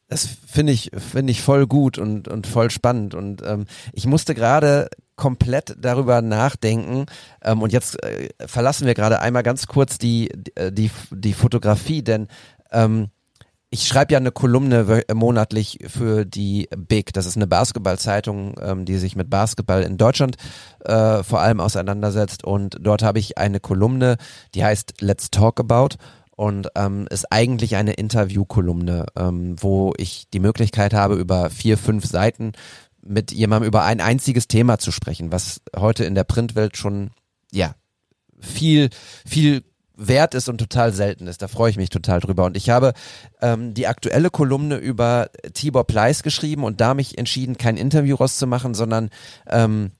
[0.08, 3.14] Das finde ich, finde ich voll gut und, und voll spannend.
[3.14, 7.06] Und ähm, ich musste gerade komplett darüber nachdenken.
[7.42, 12.02] Ähm, und jetzt äh, verlassen wir gerade einmal ganz kurz die, äh, die, die Fotografie,
[12.02, 12.28] denn
[12.70, 13.08] ähm,
[13.70, 17.14] ich schreibe ja eine Kolumne monatlich für die Big.
[17.14, 20.36] Das ist eine Basketballzeitung, ähm, die sich mit Basketball in Deutschland
[20.80, 22.44] äh, vor allem auseinandersetzt.
[22.44, 24.18] Und dort habe ich eine Kolumne,
[24.54, 25.96] die heißt Let's Talk About
[26.36, 32.06] und ähm, ist eigentlich eine Interviewkolumne, ähm, wo ich die Möglichkeit habe, über vier, fünf
[32.06, 32.52] Seiten
[33.04, 37.10] mit jemandem über ein einziges Thema zu sprechen, was heute in der Printwelt schon
[37.52, 37.74] ja
[38.38, 38.90] viel,
[39.26, 39.64] viel
[39.94, 41.42] wert ist und total selten ist.
[41.42, 42.44] Da freue ich mich total drüber.
[42.44, 42.92] Und ich habe
[43.40, 48.74] ähm, die aktuelle Kolumne über Tibor Pleiss geschrieben und da mich entschieden, kein Interview rauszumachen,
[48.74, 49.10] sondern
[49.46, 49.92] ähm,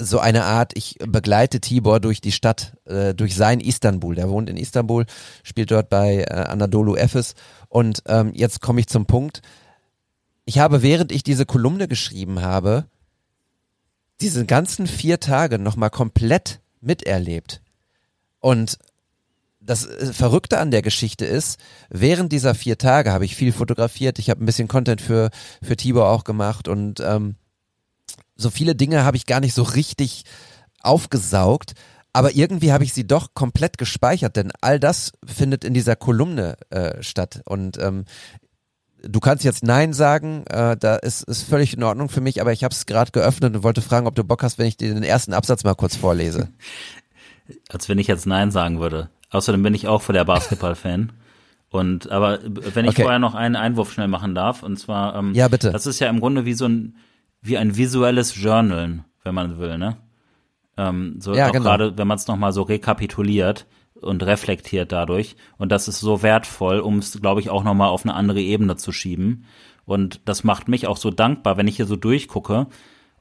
[0.00, 4.14] so eine Art, ich begleite Tibor durch die Stadt, äh, durch sein Istanbul.
[4.14, 5.06] Der wohnt in Istanbul,
[5.42, 7.34] spielt dort bei äh, Anadolu Efes.
[7.68, 9.42] Und ähm, jetzt komme ich zum Punkt.
[10.44, 12.86] Ich habe, während ich diese Kolumne geschrieben habe,
[14.20, 17.60] diese ganzen vier Tage nochmal komplett miterlebt.
[18.40, 18.78] Und
[19.60, 21.58] das äh, Verrückte an der Geschichte ist,
[21.88, 25.30] während dieser vier Tage habe ich viel fotografiert, ich habe ein bisschen Content für,
[25.62, 27.36] für Tibor auch gemacht und ähm,
[28.36, 30.24] so viele Dinge habe ich gar nicht so richtig
[30.80, 31.74] aufgesaugt,
[32.12, 36.56] aber irgendwie habe ich sie doch komplett gespeichert, denn all das findet in dieser Kolumne
[36.70, 38.04] äh, statt und ähm,
[39.02, 42.52] du kannst jetzt Nein sagen, äh, da ist, ist völlig in Ordnung für mich, aber
[42.52, 44.92] ich habe es gerade geöffnet und wollte fragen, ob du Bock hast, wenn ich dir
[44.92, 46.48] den ersten Absatz mal kurz vorlese.
[47.68, 49.10] Als wenn ich jetzt Nein sagen würde.
[49.30, 51.12] Außerdem bin ich auch für der Basketball-Fan.
[51.70, 53.02] Und aber wenn ich okay.
[53.02, 56.08] vorher noch einen Einwurf schnell machen darf, und zwar, ähm, ja bitte, das ist ja
[56.10, 56.96] im Grunde wie so ein
[57.42, 59.98] wie ein visuelles Journalen, wenn man will, ne?
[60.76, 61.64] Ähm, so ja, genau.
[61.64, 63.66] gerade, wenn man es nochmal so rekapituliert
[64.00, 65.36] und reflektiert dadurch.
[65.58, 68.76] Und das ist so wertvoll, um es, glaube ich, auch nochmal auf eine andere Ebene
[68.76, 69.44] zu schieben.
[69.84, 72.68] Und das macht mich auch so dankbar, wenn ich hier so durchgucke,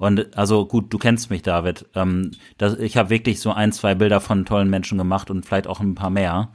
[0.02, 1.86] und also gut, du kennst mich, David.
[1.94, 5.68] Ähm, das, ich habe wirklich so ein, zwei Bilder von tollen Menschen gemacht und vielleicht
[5.68, 6.50] auch ein paar mehr.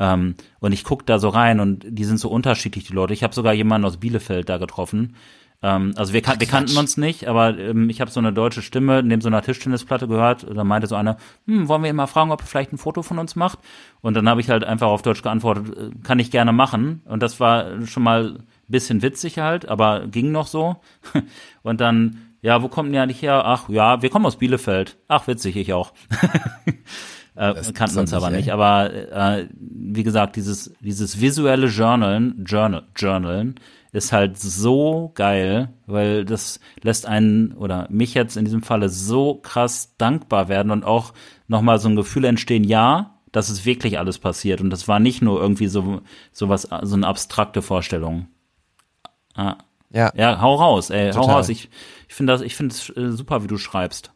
[0.00, 3.12] Ähm, und ich guck da so rein und die sind so unterschiedlich, die Leute.
[3.12, 5.14] Ich habe sogar jemanden aus Bielefeld da getroffen.
[5.62, 8.62] Ähm, also wir, kan wir kannten uns nicht, aber ähm, ich habe so eine deutsche
[8.62, 10.46] Stimme neben so einer Tischtennisplatte gehört.
[10.54, 13.02] Da meinte so einer, hm, wollen wir ihn mal fragen, ob er vielleicht ein Foto
[13.02, 13.58] von uns macht?
[14.00, 17.02] Und dann habe ich halt einfach auf Deutsch geantwortet, äh, kann ich gerne machen.
[17.04, 20.76] Und das war schon mal ein bisschen witzig halt, aber ging noch so.
[21.62, 23.42] und dann ja, wo kommt ihr eigentlich her?
[23.44, 24.96] Ach ja, wir kommen aus Bielefeld.
[25.08, 25.92] Ach, witzig, ich auch.
[27.34, 28.50] äh, kannten uns aber nicht.
[28.52, 33.56] Aber äh, wie gesagt, dieses, dieses visuelle Journalen, Journal, Journalen
[33.92, 39.34] ist halt so geil, weil das lässt einen oder mich jetzt in diesem Falle so
[39.34, 41.12] krass dankbar werden und auch
[41.48, 45.22] nochmal so ein Gefühl entstehen, ja, das ist wirklich alles passiert und das war nicht
[45.22, 48.28] nur irgendwie so, so was, so eine abstrakte Vorstellung.
[49.34, 49.56] Ah.
[49.92, 50.12] Ja.
[50.14, 51.28] Ja, hau raus, ey, Total.
[51.28, 51.48] hau raus.
[51.48, 51.68] Ich,
[52.08, 54.12] ich finde das, ich finde es äh, super, wie du schreibst.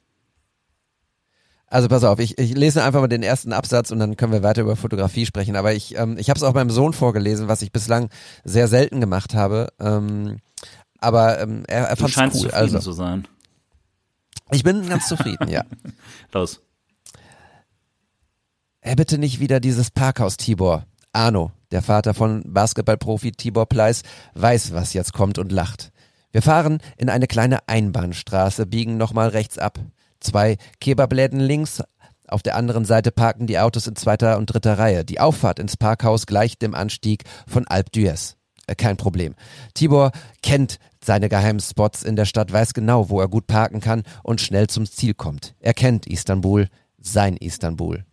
[1.66, 4.42] Also pass auf, ich, ich lese einfach mal den ersten Absatz und dann können wir
[4.42, 5.56] weiter über Fotografie sprechen.
[5.56, 8.10] Aber ich, ähm, ich habe es auch meinem Sohn vorgelesen, was ich bislang
[8.44, 9.68] sehr selten gemacht habe.
[9.80, 10.38] Ähm,
[10.98, 12.30] aber ähm, er, er fand es cool.
[12.30, 13.26] Zufrieden also zu sein.
[14.50, 15.64] Ich bin ganz zufrieden, ja.
[16.32, 16.60] Los.
[18.80, 20.84] Er bitte nicht wieder dieses Parkhaus, Tibor.
[21.12, 24.02] Arno, der Vater von Basketballprofi Tibor Pleiss,
[24.34, 25.92] weiß, was jetzt kommt und lacht.
[26.32, 29.78] Wir fahren in eine kleine Einbahnstraße, biegen nochmal rechts ab.
[30.24, 31.82] Zwei Kebabläden links,
[32.26, 35.04] auf der anderen Seite parken die Autos in zweiter und dritter Reihe.
[35.04, 38.34] Die Auffahrt ins Parkhaus gleicht dem Anstieg von Alp d'Huez.
[38.66, 39.34] Äh, kein Problem.
[39.74, 40.12] Tibor
[40.42, 44.40] kennt seine geheimen Spots in der Stadt, weiß genau, wo er gut parken kann und
[44.40, 45.54] schnell zum Ziel kommt.
[45.60, 46.68] Er kennt Istanbul,
[46.98, 48.04] sein Istanbul.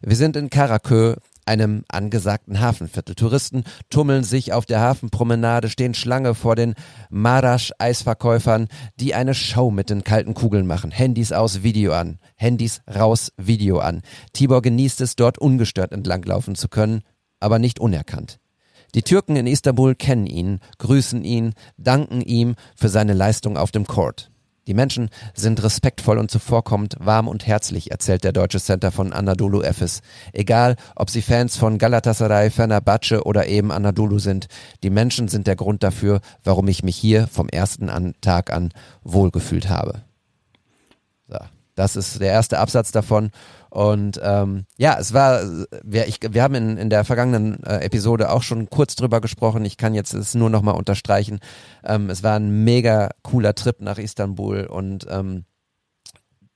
[0.00, 1.16] Wir sind in Karakö,
[1.46, 3.14] einem angesagten Hafenviertel.
[3.14, 6.74] Touristen tummeln sich auf der Hafenpromenade, stehen Schlange vor den
[7.10, 8.68] Marasch-Eisverkäufern,
[9.00, 10.90] die eine Show mit den kalten Kugeln machen.
[10.90, 12.18] Handys aus, Video an.
[12.36, 14.02] Handys raus, Video an.
[14.32, 17.02] Tibor genießt es, dort ungestört entlanglaufen zu können,
[17.40, 18.38] aber nicht unerkannt.
[18.94, 23.86] Die Türken in Istanbul kennen ihn, grüßen ihn, danken ihm für seine Leistung auf dem
[23.86, 24.30] Court.
[24.66, 29.62] Die Menschen sind respektvoll und zuvorkommend, warm und herzlich, erzählt der deutsche Center von Anadolu
[29.62, 30.00] Efes.
[30.32, 34.48] Egal, ob sie Fans von Galatasaray, Fenerbahce oder eben Anadolu sind,
[34.82, 38.72] die Menschen sind der Grund dafür, warum ich mich hier vom ersten an Tag an
[39.04, 40.02] wohlgefühlt habe.
[41.28, 41.38] So,
[41.76, 43.30] das ist der erste Absatz davon
[43.76, 45.42] und ähm, ja, es war,
[45.84, 49.66] wir, ich, wir haben in, in der vergangenen äh, Episode auch schon kurz drüber gesprochen.
[49.66, 51.40] Ich kann jetzt es nur nochmal unterstreichen.
[51.84, 55.44] Ähm, es war ein mega cooler Trip nach Istanbul und ähm,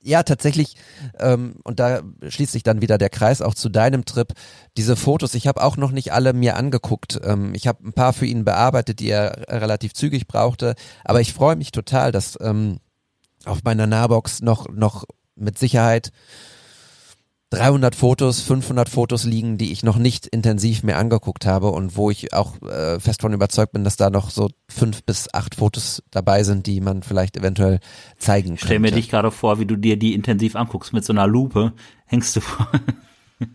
[0.01, 0.77] ja, tatsächlich,
[1.19, 4.33] ähm, und da schließt sich dann wieder der Kreis auch zu deinem Trip.
[4.75, 7.21] Diese Fotos, ich habe auch noch nicht alle mir angeguckt.
[7.23, 10.73] Ähm, ich habe ein paar für ihn bearbeitet, die er relativ zügig brauchte.
[11.05, 12.79] Aber ich freue mich total, dass ähm,
[13.45, 15.05] auf meiner Nahbox noch, noch
[15.35, 16.11] mit Sicherheit
[17.51, 22.09] 300 Fotos, 500 Fotos liegen, die ich noch nicht intensiv mehr angeguckt habe und wo
[22.09, 26.01] ich auch äh, fest von überzeugt bin, dass da noch so fünf bis acht Fotos
[26.11, 27.79] dabei sind, die man vielleicht eventuell
[28.17, 28.65] zeigen kann.
[28.67, 31.73] Stell mir dich gerade vor, wie du dir die intensiv anguckst mit so einer Lupe,
[32.05, 32.69] hängst du vor.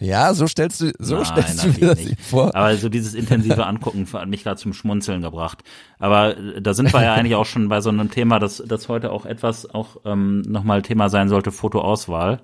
[0.00, 2.20] Ja, so stellst du, so Nein, stellst du mir das nicht.
[2.20, 2.54] vor.
[2.54, 5.62] Aber so dieses intensive Angucken hat mich gerade zum Schmunzeln gebracht.
[5.98, 8.88] Aber äh, da sind wir ja eigentlich auch schon bei so einem Thema, das, das
[8.88, 12.40] heute auch etwas auch ähm, nochmal Thema sein sollte, Fotoauswahl.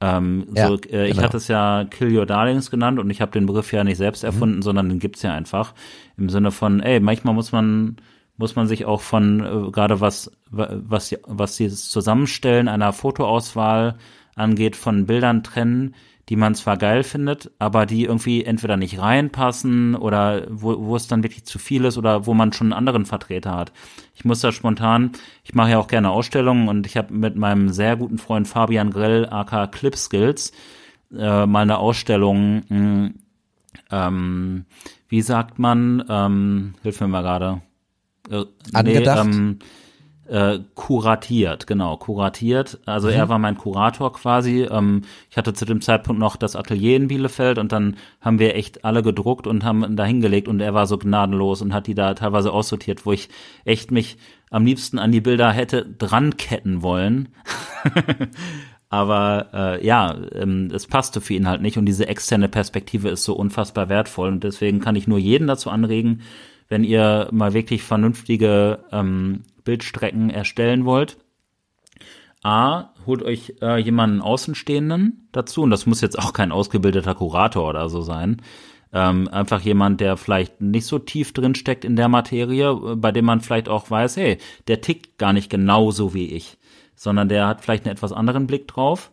[0.00, 1.22] Ähm, ja, so, äh, ich genau.
[1.24, 4.22] hatte es ja Kill Your Darlings genannt und ich habe den Begriff ja nicht selbst
[4.22, 4.26] mhm.
[4.28, 4.62] erfunden, mhm.
[4.62, 5.74] sondern den gibt's ja einfach.
[6.16, 7.96] Im Sinne von, ey, manchmal muss man
[8.36, 13.96] muss man sich auch von äh, gerade was was was das Zusammenstellen einer Fotoauswahl
[14.36, 15.96] angeht von Bildern trennen,
[16.28, 21.08] die man zwar geil findet, aber die irgendwie entweder nicht reinpassen oder wo, wo es
[21.08, 23.72] dann wirklich zu viel ist oder wo man schon einen anderen Vertreter hat.
[24.14, 25.12] Ich muss da spontan,
[25.42, 28.90] ich mache ja auch gerne Ausstellungen und ich habe mit meinem sehr guten Freund Fabian
[28.90, 30.52] Grell, aka Clip Skills,
[31.16, 33.14] äh, mal eine Ausstellung, mh, hm,
[33.90, 34.64] ähm,
[35.08, 37.62] wie sagt man, ähm, hilf mir mal gerade.
[38.30, 39.26] Äh, Angedacht?
[39.26, 39.58] Nee, ähm,
[40.28, 42.78] äh, kuratiert, genau, kuratiert.
[42.86, 43.14] Also mhm.
[43.14, 44.68] er war mein Kurator quasi.
[44.70, 48.54] Ähm, ich hatte zu dem Zeitpunkt noch das Atelier in Bielefeld und dann haben wir
[48.54, 51.94] echt alle gedruckt und haben da hingelegt und er war so gnadenlos und hat die
[51.94, 53.28] da teilweise aussortiert, wo ich
[53.64, 54.18] echt mich
[54.50, 57.28] am liebsten an die Bilder hätte dran ketten wollen.
[58.90, 63.24] Aber äh, ja, ähm, es passte für ihn halt nicht und diese externe Perspektive ist
[63.24, 66.22] so unfassbar wertvoll und deswegen kann ich nur jeden dazu anregen,
[66.68, 71.18] wenn ihr mal wirklich vernünftige ähm, Bildstrecken erstellen wollt,
[72.42, 77.68] A, holt euch äh, jemanden Außenstehenden dazu, und das muss jetzt auch kein ausgebildeter Kurator
[77.68, 78.40] oder so sein.
[78.94, 83.12] Ähm, einfach jemand, der vielleicht nicht so tief drin steckt in der Materie, äh, bei
[83.12, 84.38] dem man vielleicht auch weiß, hey,
[84.68, 86.56] der tickt gar nicht genauso wie ich,
[86.94, 89.12] sondern der hat vielleicht einen etwas anderen Blick drauf.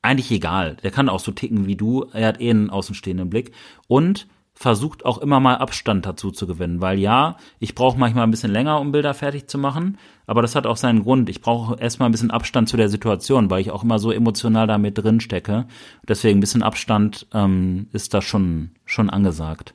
[0.00, 3.52] Eigentlich egal, der kann auch so ticken wie du, er hat eh einen außenstehenden Blick.
[3.86, 4.26] Und
[4.62, 8.52] versucht auch immer mal Abstand dazu zu gewinnen, weil ja, ich brauche manchmal ein bisschen
[8.52, 11.28] länger, um Bilder fertig zu machen, aber das hat auch seinen Grund.
[11.28, 14.68] Ich brauche erstmal ein bisschen Abstand zu der Situation, weil ich auch immer so emotional
[14.68, 15.66] damit drin stecke.
[16.06, 19.74] Deswegen ein bisschen Abstand ähm, ist da schon schon angesagt.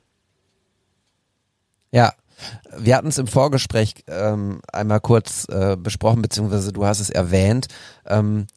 [1.92, 2.14] Ja,
[2.78, 7.68] wir hatten es im Vorgespräch ähm, einmal kurz äh, besprochen, beziehungsweise du hast es erwähnt.
[8.06, 8.48] Ähm,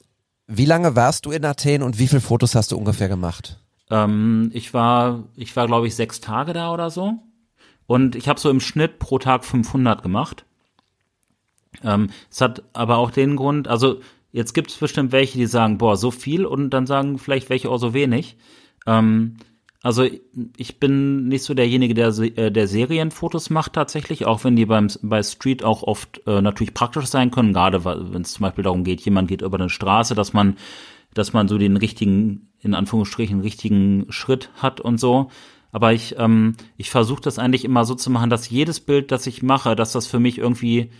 [0.46, 3.58] wie lange warst du in Athen und wie viele Fotos hast du ungefähr gemacht?
[3.90, 7.18] Ähm, ich war, ich war glaube ich sechs Tage da oder so.
[7.86, 10.44] Und ich habe so im Schnitt pro Tag 500 gemacht.
[11.82, 14.00] Ähm, es hat aber auch den Grund, also
[14.32, 17.68] jetzt gibt es bestimmt welche, die sagen, boah, so viel und dann sagen vielleicht welche
[17.68, 18.36] auch so wenig.
[18.86, 19.36] Ähm,
[19.82, 20.06] also
[20.56, 24.88] ich bin nicht so derjenige, der, äh, der Serienfotos macht tatsächlich, auch wenn die beim,
[25.02, 28.84] bei Street auch oft äh, natürlich praktisch sein können, gerade wenn es zum Beispiel darum
[28.84, 30.56] geht, jemand geht über eine Straße, dass man
[31.14, 35.30] dass man so den richtigen, in Anführungsstrichen, richtigen Schritt hat und so.
[35.72, 39.26] Aber ich, ähm, ich versuche das eigentlich immer so zu machen, dass jedes Bild, das
[39.26, 40.90] ich mache, dass das für mich irgendwie,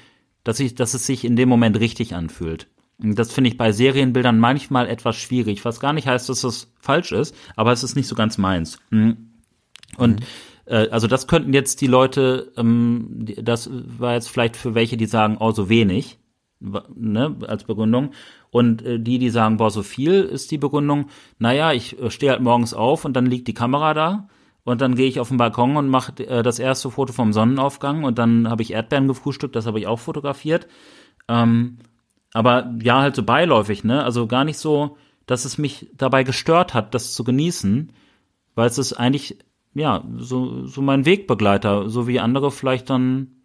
[0.44, 2.68] dass ich, dass es sich in dem Moment richtig anfühlt.
[3.02, 6.72] Und das finde ich bei Serienbildern manchmal etwas schwierig, was gar nicht heißt, dass das
[6.78, 8.78] falsch ist, aber es ist nicht so ganz meins.
[8.90, 9.30] Mhm.
[9.96, 10.26] Und mhm.
[10.66, 15.06] äh, also das könnten jetzt die Leute, ähm, das war jetzt vielleicht für welche, die
[15.06, 16.18] sagen, oh, so wenig,
[16.60, 18.12] ne, als Begründung.
[18.50, 21.06] Und äh, die, die sagen, boah, so viel ist die Begründung,
[21.38, 24.28] naja, ich äh, stehe halt morgens auf und dann liegt die Kamera da
[24.64, 28.04] und dann gehe ich auf den Balkon und mache äh, das erste Foto vom Sonnenaufgang
[28.04, 30.66] und dann habe ich Erdbeeren gefrühstückt, das habe ich auch fotografiert.
[31.28, 31.78] Ähm,
[32.32, 34.04] aber ja, halt so beiläufig, ne?
[34.04, 34.96] Also gar nicht so,
[35.26, 37.92] dass es mich dabei gestört hat, das zu genießen,
[38.54, 39.38] weil es ist eigentlich,
[39.74, 43.39] ja, so, so mein Wegbegleiter, so wie andere vielleicht dann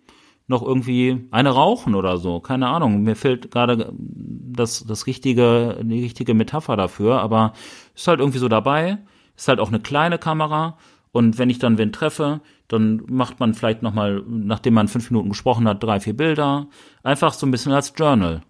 [0.48, 2.40] noch irgendwie eine rauchen oder so.
[2.40, 3.02] Keine Ahnung.
[3.02, 7.54] Mir fehlt gerade das, das richtige, die richtige Metapher dafür, aber
[7.96, 9.00] ist halt irgendwie so dabei.
[9.36, 10.78] Ist halt auch eine kleine Kamera.
[11.12, 15.30] Und wenn ich dann wen treffe, dann macht man vielleicht nochmal, nachdem man fünf Minuten
[15.30, 16.68] gesprochen hat, drei, vier Bilder.
[17.04, 18.42] Einfach so ein bisschen als Journal.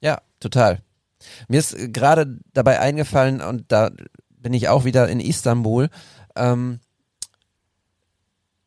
[0.00, 0.80] Ja, total.
[1.48, 3.90] Mir ist gerade dabei eingefallen, und da
[4.30, 5.88] bin ich auch wieder in Istanbul,
[6.36, 6.80] ähm,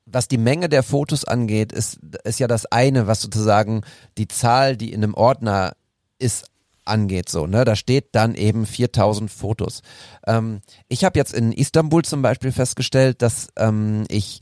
[0.09, 3.81] was die Menge der Fotos angeht, ist, ist ja das eine, was sozusagen
[4.17, 5.73] die Zahl, die in einem Ordner
[6.17, 6.49] ist,
[6.87, 7.29] angeht.
[7.29, 7.65] So, ne?
[7.65, 9.81] Da steht dann eben 4000 Fotos.
[10.25, 14.39] Ähm, ich habe jetzt in Istanbul zum Beispiel festgestellt, dass ähm, ich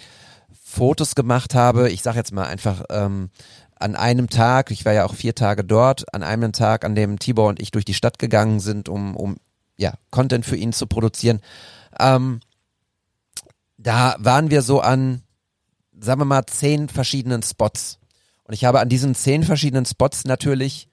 [0.64, 3.30] Fotos gemacht habe, ich sage jetzt mal einfach ähm,
[3.78, 7.20] an einem Tag, ich war ja auch vier Tage dort, an einem Tag, an dem
[7.20, 9.38] Tibor und ich durch die Stadt gegangen sind, um, um
[9.78, 11.42] ja, Content für ihn zu produzieren.
[12.00, 12.40] Ähm,
[13.78, 15.22] da waren wir so an
[16.06, 18.00] sagen wir mal, zehn verschiedenen Spots.
[18.44, 20.88] Und ich habe an diesen zehn verschiedenen Spots natürlich,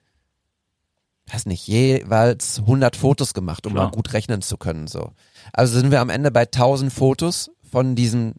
[1.31, 3.85] weiß nicht, jeweils 100 Fotos gemacht, um Klar.
[3.85, 4.87] mal gut rechnen zu können.
[4.87, 5.11] So.
[5.53, 8.33] Also sind wir am Ende bei 1000 Fotos von diesem,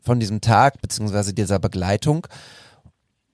[0.00, 2.26] von diesem Tag beziehungsweise dieser Begleitung.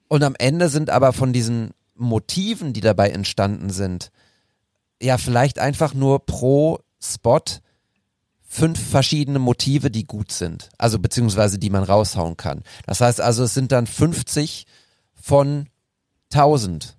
[0.08, 4.10] Und am Ende sind aber von diesen Motiven, die dabei entstanden sind,
[5.00, 7.42] ja vielleicht einfach nur pro Spot
[8.52, 10.70] fünf verschiedene Motive, die gut sind.
[10.76, 12.62] Also beziehungsweise die man raushauen kann.
[12.84, 14.66] Das heißt also, es sind dann 50
[15.14, 15.68] von
[16.32, 16.98] 1000.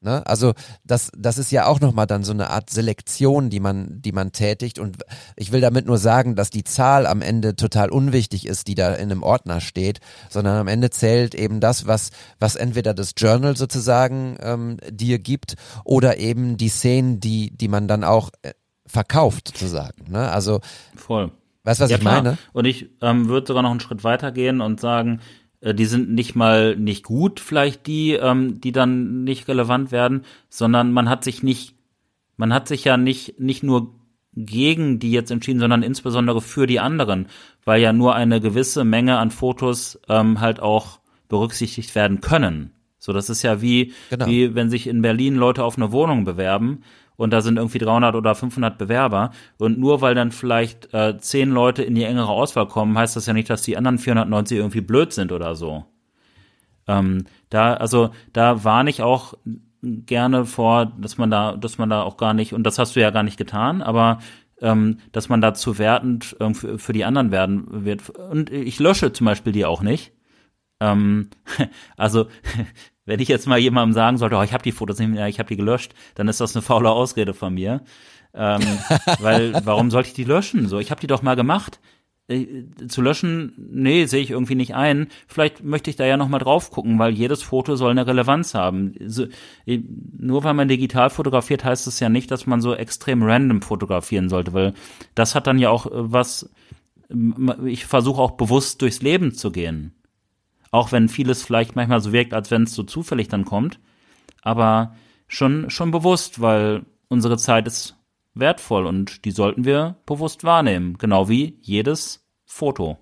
[0.00, 0.26] Ne?
[0.26, 4.12] Also das, das ist ja auch nochmal dann so eine Art Selektion, die man, die
[4.12, 4.78] man tätigt.
[4.78, 4.96] Und
[5.36, 8.94] ich will damit nur sagen, dass die Zahl am Ende total unwichtig ist, die da
[8.94, 13.54] in einem Ordner steht, sondern am Ende zählt eben das, was, was entweder das Journal
[13.54, 18.52] sozusagen ähm, dir gibt oder eben die Szenen, die, die man dann auch äh,
[18.96, 20.10] verkauft sozusagen.
[20.10, 20.30] Ne?
[20.30, 20.60] Also
[20.94, 21.30] Voll.
[21.64, 22.22] Weißt du, was ja, ich klar.
[22.22, 22.38] meine?
[22.54, 25.20] Und ich ähm, würde sogar noch einen Schritt weiter gehen und sagen,
[25.60, 30.22] äh, die sind nicht mal nicht gut, vielleicht die, ähm, die dann nicht relevant werden,
[30.48, 31.74] sondern man hat sich nicht,
[32.38, 33.94] man hat sich ja nicht, nicht nur
[34.32, 37.26] gegen die jetzt entschieden, sondern insbesondere für die anderen,
[37.64, 42.70] weil ja nur eine gewisse Menge an Fotos ähm, halt auch berücksichtigt werden können.
[42.98, 44.26] So, das ist ja wie, Genau.
[44.26, 46.82] wie wenn sich in Berlin Leute auf eine Wohnung bewerben
[47.16, 51.50] und da sind irgendwie 300 oder 500 Bewerber und nur weil dann vielleicht äh, 10
[51.50, 54.80] Leute in die engere Auswahl kommen, heißt das ja nicht, dass die anderen 490 irgendwie
[54.80, 55.84] blöd sind oder so.
[56.86, 59.34] Ähm, da, also, da warne ich auch
[59.82, 63.00] gerne vor, dass man da, dass man da auch gar nicht, und das hast du
[63.00, 64.18] ja gar nicht getan, aber
[64.60, 68.10] ähm, dass man da zu wertend ähm, für, für die anderen werden wird.
[68.10, 70.12] Und ich lösche zum Beispiel die auch nicht.
[70.80, 71.28] Ähm,
[71.96, 72.26] also,
[73.06, 75.38] wenn ich jetzt mal jemandem sagen sollte, oh, ich habe die Fotos nicht mehr, ich
[75.38, 77.82] habe die gelöscht, dann ist das eine faule Ausrede von mir.
[78.34, 78.60] Ähm,
[79.20, 80.68] weil, warum sollte ich die löschen?
[80.68, 81.80] So, ich habe die doch mal gemacht.
[82.28, 85.06] Äh, zu löschen, nee, sehe ich irgendwie nicht ein.
[85.28, 88.54] Vielleicht möchte ich da ja noch mal drauf gucken, weil jedes Foto soll eine Relevanz
[88.54, 88.94] haben.
[89.06, 89.26] So,
[89.64, 89.80] äh,
[90.18, 94.28] nur weil man digital fotografiert, heißt es ja nicht, dass man so extrem random fotografieren
[94.28, 94.74] sollte, weil
[95.14, 96.50] das hat dann ja auch äh, was,
[97.64, 99.92] ich versuche auch bewusst durchs Leben zu gehen.
[100.70, 103.78] Auch wenn vieles vielleicht manchmal so wirkt, als wenn es so zufällig dann kommt.
[104.42, 104.94] Aber
[105.28, 107.96] schon, schon bewusst, weil unsere Zeit ist
[108.34, 110.98] wertvoll und die sollten wir bewusst wahrnehmen.
[110.98, 112.98] Genau wie jedes Foto.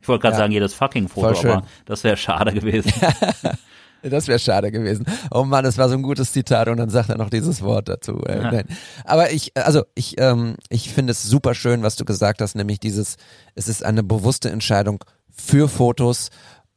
[0.00, 0.38] Ich wollte gerade Ja.
[0.38, 2.92] sagen, jedes fucking Foto, aber das wäre schade gewesen.
[4.02, 5.06] Das wäre schade gewesen.
[5.30, 7.88] Oh Mann, es war so ein gutes Zitat und dann sagt er noch dieses Wort
[7.88, 8.22] dazu.
[8.24, 8.64] Äh, nein.
[9.04, 12.80] Aber ich, also ich, ähm, ich finde es super schön, was du gesagt hast, nämlich
[12.80, 13.16] dieses,
[13.54, 16.30] es ist eine bewusste Entscheidung für Fotos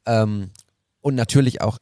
[0.06, 0.50] ähm,
[1.00, 1.78] und natürlich auch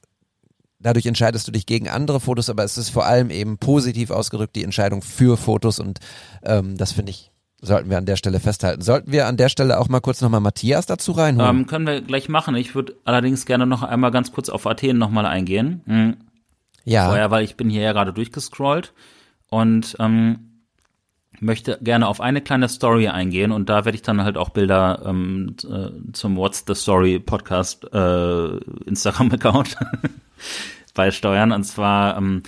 [0.78, 4.56] dadurch entscheidest du dich gegen andere Fotos, aber es ist vor allem eben positiv ausgedrückt
[4.56, 6.00] die Entscheidung für Fotos und
[6.44, 7.31] ähm, das finde ich,
[7.62, 8.82] sollten wir an der Stelle festhalten.
[8.82, 11.60] Sollten wir an der Stelle auch mal kurz nochmal Matthias dazu reinholen?
[11.60, 12.54] ähm, können wir gleich machen.
[12.56, 15.80] Ich würde allerdings gerne noch einmal ganz kurz auf Athen nochmal eingehen.
[15.86, 16.16] Mhm.
[16.84, 18.92] ja, vorher, weil ich bin hier ja gerade durchgescrollt
[19.48, 20.52] und ähm,
[21.40, 25.02] möchte gerne auf eine kleine Story eingehen und da werde ich dann halt auch Bilder
[25.04, 28.56] ähm, äh, zum What's the Story Podcast äh,
[28.86, 29.76] Instagram-Account
[30.94, 31.52] beisteuern.
[31.52, 32.42] Und zwar, ähm,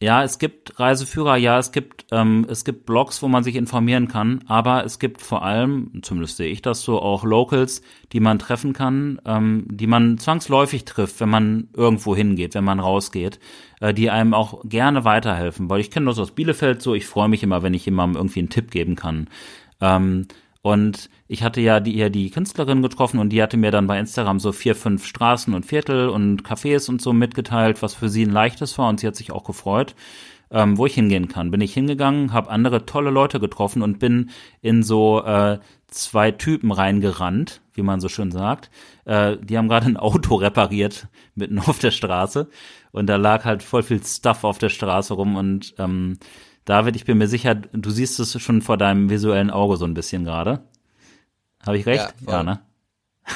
[0.00, 4.08] ja, es gibt Reiseführer, ja, es gibt ähm, es gibt Blogs, wo man sich informieren
[4.08, 7.80] kann, aber es gibt vor allem, zumindest sehe ich das so, auch Locals,
[8.12, 12.78] die man treffen kann, ähm, die man zwangsläufig trifft, wenn man irgendwo hingeht, wenn man
[12.78, 13.40] rausgeht,
[13.80, 15.70] äh, die einem auch gerne weiterhelfen.
[15.70, 18.40] Weil ich kenne das aus Bielefeld so, ich freue mich immer, wenn ich jemandem irgendwie
[18.40, 19.28] einen Tipp geben kann.
[19.80, 20.28] Ähm,
[20.60, 23.98] und ich hatte ja die, ja die Künstlerin getroffen und die hatte mir dann bei
[23.98, 28.24] Instagram so vier, fünf Straßen und Viertel und Cafés und so mitgeteilt, was für sie
[28.24, 29.94] ein leichtes war und sie hat sich auch gefreut,
[30.50, 31.50] ähm, wo ich hingehen kann.
[31.50, 34.30] Bin ich hingegangen, habe andere tolle Leute getroffen und bin
[34.62, 35.58] in so äh,
[35.88, 38.70] zwei Typen reingerannt, wie man so schön sagt.
[39.04, 42.48] Äh, die haben gerade ein Auto repariert mitten auf der Straße
[42.92, 46.18] und da lag halt voll viel Stuff auf der Straße rum und ähm,
[46.64, 49.94] David, ich bin mir sicher, du siehst es schon vor deinem visuellen Auge so ein
[49.94, 50.64] bisschen gerade.
[51.66, 52.14] Habe ich recht?
[52.20, 52.44] Ja, voll.
[52.44, 52.60] ne?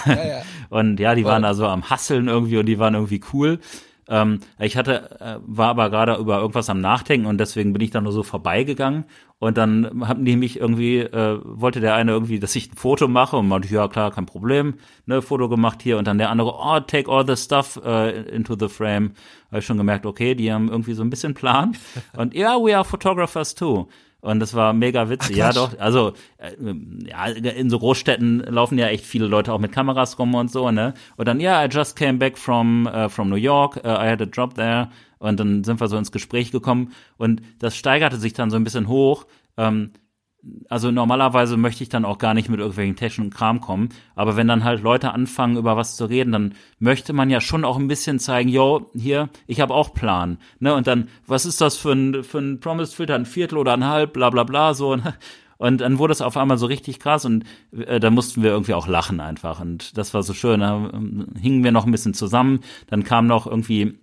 [0.06, 0.42] ja, ja.
[0.70, 1.32] Und ja, die Voll.
[1.32, 3.58] waren da so am Hasseln irgendwie und die waren irgendwie cool.
[4.10, 7.90] Ähm, ich hatte, äh, war aber gerade über irgendwas am Nachdenken und deswegen bin ich
[7.90, 9.04] dann nur so vorbeigegangen
[9.38, 13.06] und dann haben die mich irgendwie, äh, wollte der eine irgendwie, dass ich ein Foto
[13.06, 14.74] mache und meinte, ja klar, kein Problem,
[15.06, 18.56] ne, Foto gemacht hier und dann der andere, oh, take all the stuff äh, into
[18.58, 19.12] the frame.
[19.48, 21.76] Habe ich schon gemerkt, okay, die haben irgendwie so ein bisschen Plan
[22.16, 23.86] und ja, we are photographers too.
[24.20, 25.36] Und das war mega witzig.
[25.36, 25.78] ja, doch.
[25.78, 26.52] Also, äh,
[27.06, 30.70] ja, in so Großstädten laufen ja echt viele Leute auch mit Kameras rum und so,
[30.70, 30.94] ne?
[31.16, 34.20] Und dann, ja, I just came back from, uh, from New York, uh, I had
[34.20, 34.90] a job there.
[35.18, 38.64] Und dann sind wir so ins Gespräch gekommen und das steigerte sich dann so ein
[38.64, 39.26] bisschen hoch.
[39.58, 39.92] Ähm,
[40.68, 44.48] also normalerweise möchte ich dann auch gar nicht mit irgendwelchen technischen Kram kommen, aber wenn
[44.48, 47.88] dann halt Leute anfangen, über was zu reden, dann möchte man ja schon auch ein
[47.88, 51.92] bisschen zeigen, yo, hier, ich habe auch Plan, ne, und dann, was ist das für
[51.92, 55.14] ein, für ein Promised Filter, ein Viertel oder ein Halb, bla bla bla, so, ne?
[55.60, 57.44] Und dann wurde es auf einmal so richtig krass und
[57.76, 59.60] äh, da mussten wir irgendwie auch lachen einfach.
[59.60, 60.60] Und das war so schön.
[60.60, 62.60] Da äh, hingen wir noch ein bisschen zusammen.
[62.86, 63.98] Dann kam noch irgendwie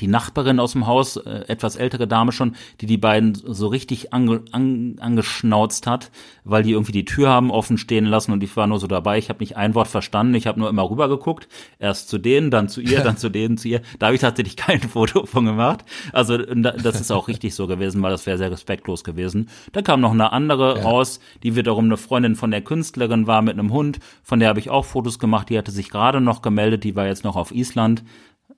[0.00, 4.12] die Nachbarin aus dem Haus, äh, etwas ältere Dame schon, die die beiden so richtig
[4.12, 6.10] ange, an, angeschnauzt hat,
[6.42, 9.18] weil die irgendwie die Tür haben offen stehen lassen und ich war nur so dabei.
[9.18, 10.34] Ich habe nicht ein Wort verstanden.
[10.34, 11.48] Ich habe nur immer rüber geguckt.
[11.78, 13.82] Erst zu denen, dann zu ihr, dann zu denen, zu ihr.
[13.98, 15.84] Da habe ich tatsächlich kein Foto von gemacht.
[16.12, 19.48] Also das ist auch richtig so gewesen, weil das wäre sehr respektlos gewesen.
[19.72, 20.82] Da kam noch eine andere ja.
[20.82, 24.00] raus, die wiederum eine Freundin von der Künstlerin war mit einem Hund.
[24.22, 25.50] Von der habe ich auch Fotos gemacht.
[25.50, 26.84] Die hatte sich gerade noch gemeldet.
[26.84, 28.02] Die war jetzt noch auf Island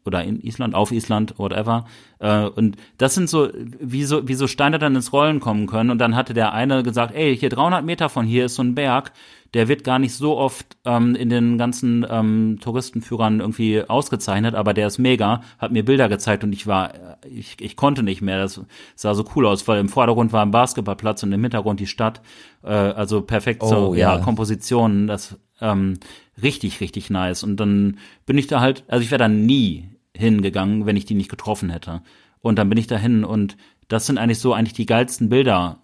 [0.07, 1.87] oder in Island, auf Island, whatever.
[2.19, 5.91] Äh, und das sind so, wie so, wie so Steine dann ins Rollen kommen können.
[5.91, 8.75] Und dann hatte der eine gesagt, ey, hier 300 Meter von hier ist so ein
[8.75, 9.13] Berg,
[9.55, 14.75] der wird gar nicht so oft ähm, in den ganzen ähm, Touristenführern irgendwie ausgezeichnet, aber
[14.75, 16.93] der ist mega, hat mir Bilder gezeigt und ich war,
[17.27, 18.39] ich, ich konnte nicht mehr.
[18.39, 18.61] Das
[18.97, 22.21] sah so cool aus, weil im Vordergrund war ein Basketballplatz und im Hintergrund die Stadt.
[22.63, 25.07] Äh, also perfekt oh, so, ja, ja Kompositionen.
[25.07, 25.99] Das ähm,
[26.43, 27.43] richtig, richtig nice.
[27.43, 31.15] Und dann bin ich da halt, also ich wäre da nie hingegangen, wenn ich die
[31.15, 32.03] nicht getroffen hätte.
[32.41, 33.57] Und dann bin ich dahin und
[33.89, 35.81] das sind eigentlich so eigentlich die geilsten Bilder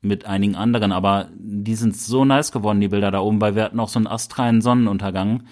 [0.00, 3.64] mit einigen anderen, aber die sind so nice geworden, die Bilder da oben, weil wir
[3.64, 5.44] hatten auch so einen astralen Sonnenuntergang.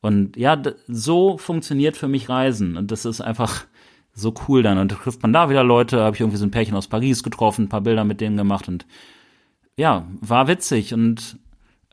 [0.00, 2.76] Und ja, so funktioniert für mich Reisen.
[2.76, 3.64] Und das ist einfach
[4.12, 4.78] so cool dann.
[4.78, 7.22] Und da trifft man da wieder Leute, habe ich irgendwie so ein Pärchen aus Paris
[7.22, 8.86] getroffen, ein paar Bilder mit denen gemacht und
[9.76, 11.38] ja, war witzig und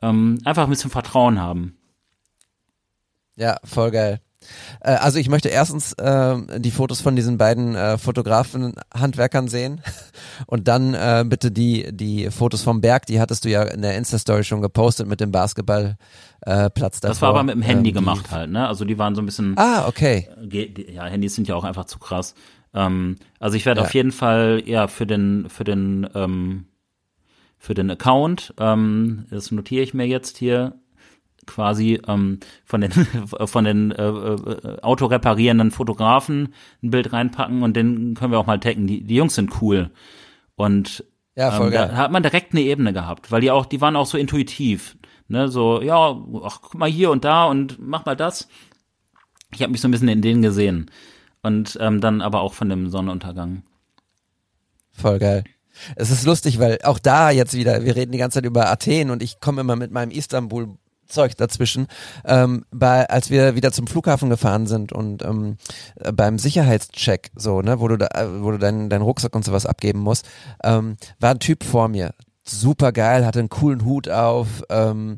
[0.00, 1.76] ähm, einfach ein bisschen Vertrauen haben.
[3.36, 4.20] Ja, voll geil.
[4.80, 9.80] Äh, also ich möchte erstens äh, die Fotos von diesen beiden äh, Fotografen, Handwerkern sehen
[10.46, 13.96] und dann äh, bitte die die Fotos vom Berg, die hattest du ja in der
[13.96, 15.96] Insta-Story schon gepostet mit dem Basketballplatz
[16.46, 18.66] äh, Platz Das war aber mit dem Handy ähm, gemacht halt, ne?
[18.66, 19.56] Also die waren so ein bisschen.
[19.56, 20.28] Ah, okay.
[20.92, 22.34] Ja, Handys sind ja auch einfach zu krass.
[22.74, 23.86] Ähm, also ich werde ja.
[23.86, 26.66] auf jeden Fall ja für den für den ähm,
[27.64, 30.74] für den Account, ähm, das notiere ich mir jetzt hier,
[31.46, 32.92] quasi ähm, von den
[33.46, 38.60] von den äh, äh, autoreparierenden Fotografen ein Bild reinpacken und den können wir auch mal
[38.60, 38.86] taggen.
[38.86, 39.90] Die, die Jungs sind cool.
[40.56, 41.04] Und
[41.36, 41.88] ja, voll ähm, geil.
[41.88, 44.96] da hat man direkt eine Ebene gehabt, weil die auch, die waren auch so intuitiv.
[45.26, 48.48] Ne, so, ja, ach, guck mal hier und da und mach mal das.
[49.54, 50.90] Ich habe mich so ein bisschen in denen gesehen.
[51.42, 53.62] Und ähm, dann aber auch von dem Sonnenuntergang.
[54.92, 55.44] Voll geil.
[55.96, 59.10] Es ist lustig, weil auch da jetzt wieder, wir reden die ganze Zeit über Athen
[59.10, 60.76] und ich komme immer mit meinem Istanbul
[61.06, 61.86] Zeug dazwischen,
[62.24, 65.56] ähm, bei, als wir wieder zum Flughafen gefahren sind und ähm,
[66.14, 68.08] beim Sicherheitscheck, so, ne, wo du da,
[68.40, 70.26] wo du deinen deinen Rucksack und sowas abgeben musst,
[70.62, 72.12] ähm, war ein Typ vor mir,
[72.44, 75.16] super geil, hatte einen coolen Hut auf, ähm,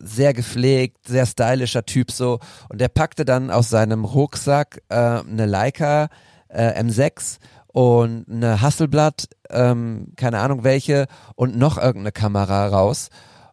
[0.00, 2.38] sehr gepflegt, sehr stylischer Typ so.
[2.68, 6.08] Und der packte dann aus seinem Rucksack äh, eine Leica
[6.48, 13.08] äh, M6 und eine Hasselblatt, ähm, keine Ahnung welche und noch irgendeine Kamera raus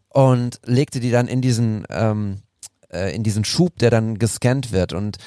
[0.10, 2.42] und legte die dann in diesen ähm,
[2.92, 4.94] äh, in diesen Schub, der dann gescannt wird.
[4.94, 5.18] Und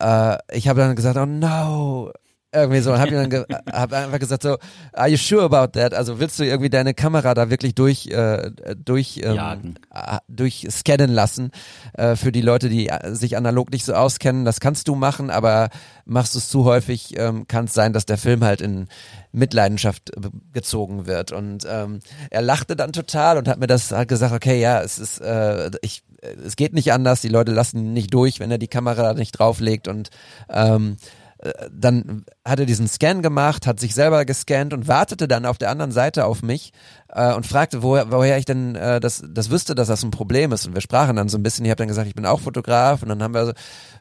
[0.00, 2.12] äh, ich habe dann gesagt, oh no,
[2.52, 4.58] irgendwie so und habe dann ge hab einfach gesagt so
[4.92, 5.94] are you sure about that?
[5.94, 11.10] Also willst du irgendwie deine Kamera da wirklich durch äh, durch ähm, äh, durch scannen
[11.10, 11.50] lassen
[11.94, 14.44] äh, für die Leute die äh, sich analog nicht so auskennen?
[14.44, 15.70] Das kannst du machen aber
[16.04, 18.88] machst du es zu häufig ähm, kann es sein dass der Film halt in
[19.32, 20.12] Mitleidenschaft
[20.52, 21.32] gezogen wird.
[21.32, 22.00] Und ähm,
[22.30, 25.70] er lachte dann total und hat mir das halt gesagt okay ja es ist äh,
[25.80, 26.02] ich
[26.44, 27.20] es geht nicht anders.
[27.20, 29.88] Die Leute lassen nicht durch wenn er die Kamera nicht drauflegt.
[29.88, 30.10] Und
[30.48, 30.96] ähm,
[31.72, 35.70] dann hat er diesen Scan gemacht, hat sich selber gescannt und wartete dann auf der
[35.70, 36.72] anderen Seite auf mich
[37.08, 40.52] äh, und fragte, woher, woher ich denn äh, das, das wüsste, dass das ein Problem
[40.52, 40.66] ist.
[40.66, 41.64] Und wir sprachen dann so ein bisschen.
[41.64, 43.02] Ich habe dann gesagt, ich bin auch Fotograf.
[43.02, 43.54] Und dann haben wir,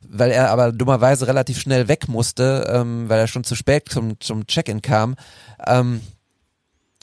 [0.08, 4.20] weil er aber dummerweise relativ schnell weg musste, ähm, weil er schon zu spät zum,
[4.20, 5.16] zum Check-in kam,
[5.66, 6.02] ähm,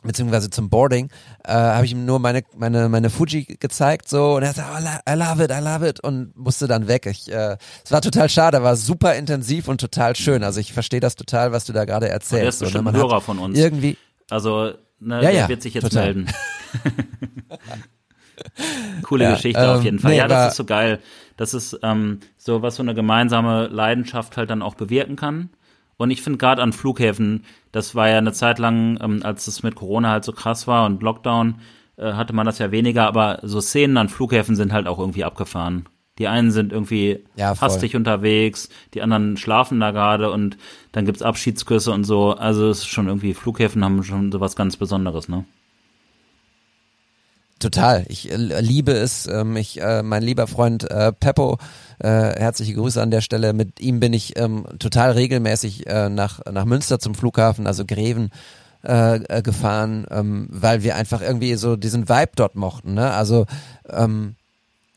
[0.08, 1.08] beziehungsweise zum Boarding,
[1.44, 5.10] äh, habe ich ihm nur meine meine meine Fuji gezeigt so und er sagte, oh,
[5.10, 7.06] I love it, I love it und musste dann weg.
[7.06, 10.42] Ich, äh, es war total schade, war super intensiv und total schön.
[10.42, 12.42] Also ich verstehe das total, was du da gerade erzählst.
[12.42, 12.98] Der ist bestimmt so, ne?
[12.98, 13.56] ein Hörer von uns.
[13.56, 13.96] Irgendwie.
[14.30, 16.14] Also ne, ja, der ja, wird sich jetzt total.
[16.14, 16.26] melden.
[19.02, 20.12] Coole Ja, Geschichte ähm, auf jeden Fall.
[20.12, 21.00] nee, ja, das ist so geil.
[21.36, 25.50] Das ist ähm, so, was so eine gemeinsame Leidenschaft halt dann auch bewirken kann.
[25.98, 29.62] Und ich finde gerade an Flughäfen, das war ja eine Zeit lang, ähm, als es
[29.62, 31.56] mit Corona halt so krass war und Lockdown,
[31.96, 35.24] äh, hatte man das ja weniger, aber so Szenen an Flughäfen sind halt auch irgendwie
[35.24, 35.86] abgefahren.
[36.18, 37.68] Die einen sind irgendwie Ja, voll.
[37.68, 40.56] hastig unterwegs, die anderen schlafen da gerade und
[40.92, 42.32] dann gibt's Abschiedsküsse und so.
[42.32, 45.44] Also es ist schon irgendwie, Flughäfen haben schon sowas ganz Besonderes, ne?
[47.58, 48.04] Total.
[48.08, 49.26] Ich äh, liebe es.
[49.26, 51.58] Ähm, ich, äh, mein lieber Freund äh, Peppo,
[51.98, 53.52] äh, herzliche Grüße an der Stelle.
[53.52, 58.30] Mit ihm bin ich ähm, total regelmäßig nach, nach Münster zum Flughafen, also Greven,
[58.80, 62.94] gefahren, ähm, weil wir einfach irgendwie so diesen Vibe dort mochten.
[62.94, 63.10] Ne?
[63.10, 63.46] Also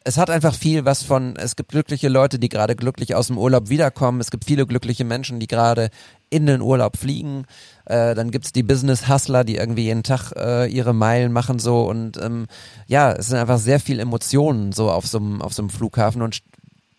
[0.04, 3.38] es hat einfach viel was von, es gibt glückliche Leute, die gerade glücklich aus dem
[3.38, 4.20] Urlaub wiederkommen.
[4.20, 5.90] Es gibt viele glückliche Menschen, die gerade
[6.30, 7.46] in den Urlaub fliegen.
[7.86, 12.18] Äh, dann gibt's die Business-Hustler, die irgendwie jeden Tag äh, ihre Meilen machen so und
[12.18, 12.48] ähm,
[12.88, 16.22] ja, es sind einfach sehr viel Emotionen so auf so einem auf so einem Flughafen
[16.22, 16.42] und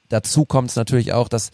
[0.08, 1.50] dazu kommt es natürlich auch, dass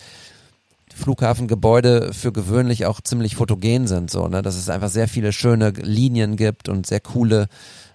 [0.95, 5.71] Flughafengebäude für gewöhnlich auch ziemlich fotogen sind, so, ne, dass es einfach sehr viele schöne
[5.71, 7.47] Linien gibt und sehr coole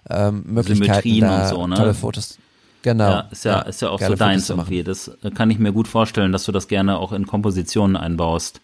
[0.08, 1.76] ähm, Möglichkeiten Symmetrien da, und so, ne?
[1.76, 2.38] tolle Fotos.
[2.84, 3.08] Genau.
[3.08, 4.84] Ja, ist ja, ist ja auch so deins irgendwie.
[4.84, 8.60] Das kann ich mir gut vorstellen, dass du das gerne auch in Kompositionen einbaust.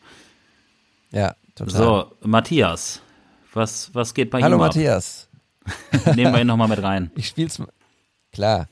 [1.11, 1.73] Ja, total.
[1.73, 3.01] So, Matthias,
[3.55, 5.27] was, was geht bei Hallo ihm Matthias.
[5.65, 6.17] ab?
[6.17, 7.11] Nehmen wir ihn nochmal mit rein.
[7.17, 7.69] Ich spiel's mal.
[8.31, 8.69] Klar.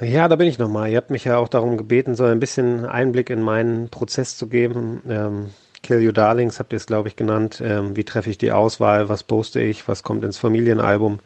[0.00, 0.90] Ja, da bin ich nochmal.
[0.90, 4.48] Ihr habt mich ja auch darum gebeten, so ein bisschen Einblick in meinen Prozess zu
[4.48, 5.00] geben.
[5.08, 5.50] Ähm,
[5.84, 7.62] Kill You Darlings habt ihr es, glaube ich, genannt.
[7.64, 9.08] Ähm, wie treffe ich die Auswahl?
[9.08, 9.86] Was poste ich?
[9.86, 11.20] Was kommt ins Familienalbum?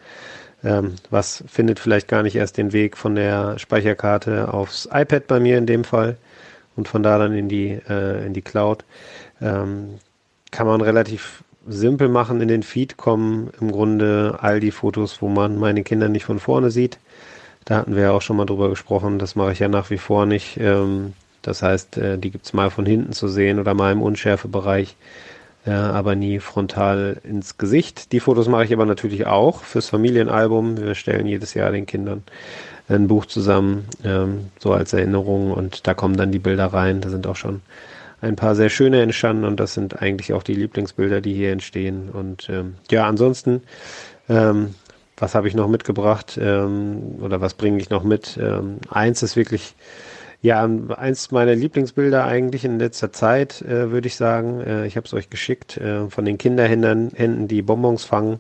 [0.64, 5.40] Ähm, was findet vielleicht gar nicht erst den Weg von der Speicherkarte aufs iPad bei
[5.40, 6.16] mir in dem Fall
[6.74, 8.85] und von da dann in die, äh, in die Cloud?
[9.40, 9.98] Ähm,
[10.51, 12.40] kann man relativ simpel machen.
[12.40, 16.40] In den Feed kommen im Grunde all die Fotos, wo man meine Kinder nicht von
[16.40, 16.98] vorne sieht.
[17.64, 19.18] Da hatten wir ja auch schon mal drüber gesprochen.
[19.18, 20.56] Das mache ich ja nach wie vor nicht.
[20.59, 21.12] Ähm,
[21.43, 24.97] das heißt, äh, die gibt's mal von hinten zu sehen oder mal im Unschärfebereich,
[25.69, 28.12] äh, aber nie frontal ins Gesicht.
[28.12, 30.78] Die Fotos mache ich aber natürlich auch fürs Familienalbum.
[30.78, 32.23] Wir stellen jedes Jahr den Kindern
[32.89, 37.03] ein Buch zusammen, ähm, so als Erinnerung und da kommen dann die Bilder rein.
[37.03, 37.61] Da sind auch schon
[38.23, 42.09] ein paar sehr schöne entstanden und das sind eigentlich auch die Lieblingsbilder, die hier entstehen.
[42.09, 43.62] Und ähm, ja, ansonsten,
[44.31, 44.74] ähm,
[45.19, 48.39] was habe ich noch mitgebracht ähm, oder was bringe ich noch mit?
[48.40, 49.74] Ähm, eins ist wirklich,
[50.40, 54.60] ja, eins meiner Lieblingsbilder eigentlich in letzter Zeit, äh, würde ich sagen.
[54.60, 58.39] Äh, ich habe es euch geschickt äh, von den Kinderhänden, Händen, die Bonbons fangen.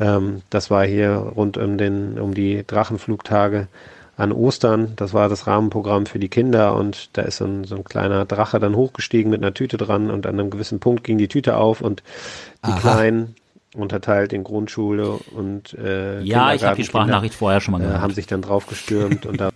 [0.00, 3.68] Ähm, das war hier rund um den, um die Drachenflugtage
[4.16, 4.94] an Ostern.
[4.96, 8.24] Das war das Rahmenprogramm für die Kinder und da ist so ein, so ein kleiner
[8.24, 11.58] Drache dann hochgestiegen mit einer Tüte dran und an einem gewissen Punkt ging die Tüte
[11.58, 12.02] auf und
[12.64, 12.80] die Aha.
[12.80, 13.36] Kleinen
[13.76, 18.00] unterteilt in Grundschule und äh, Ja, ich habe die Sprachnachricht vorher schon mal äh, gehört.
[18.00, 19.50] haben sich dann drauf gestürmt und da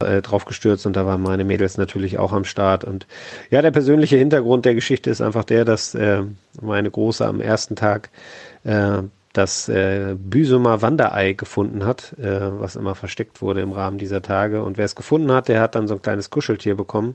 [0.00, 2.84] äh, drauf gestürzt und da waren meine Mädels natürlich auch am Start.
[2.84, 3.06] Und
[3.50, 6.22] ja, der persönliche Hintergrund der Geschichte ist einfach der, dass äh,
[6.60, 8.10] meine Große am ersten Tag
[8.64, 9.02] äh,
[9.32, 14.64] das äh, Büsumer Wanderei gefunden hat, äh, was immer versteckt wurde im Rahmen dieser Tage.
[14.64, 17.14] Und wer es gefunden hat, der hat dann so ein kleines Kuscheltier bekommen.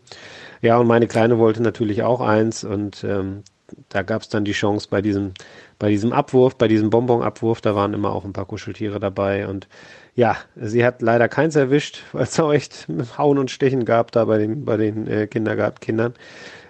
[0.65, 3.43] Ja, und meine Kleine wollte natürlich auch eins und ähm,
[3.89, 5.35] da gab es dann die Chance bei diesem,
[5.77, 9.67] bei diesem Abwurf, bei diesem Bonbonabwurf, da waren immer auch ein paar Kuscheltiere dabei und
[10.15, 14.25] ja, sie hat leider keins erwischt, weil es auch echt Hauen und Stechen gab da
[14.25, 16.15] bei den, bei den äh, Kindergartenkindern.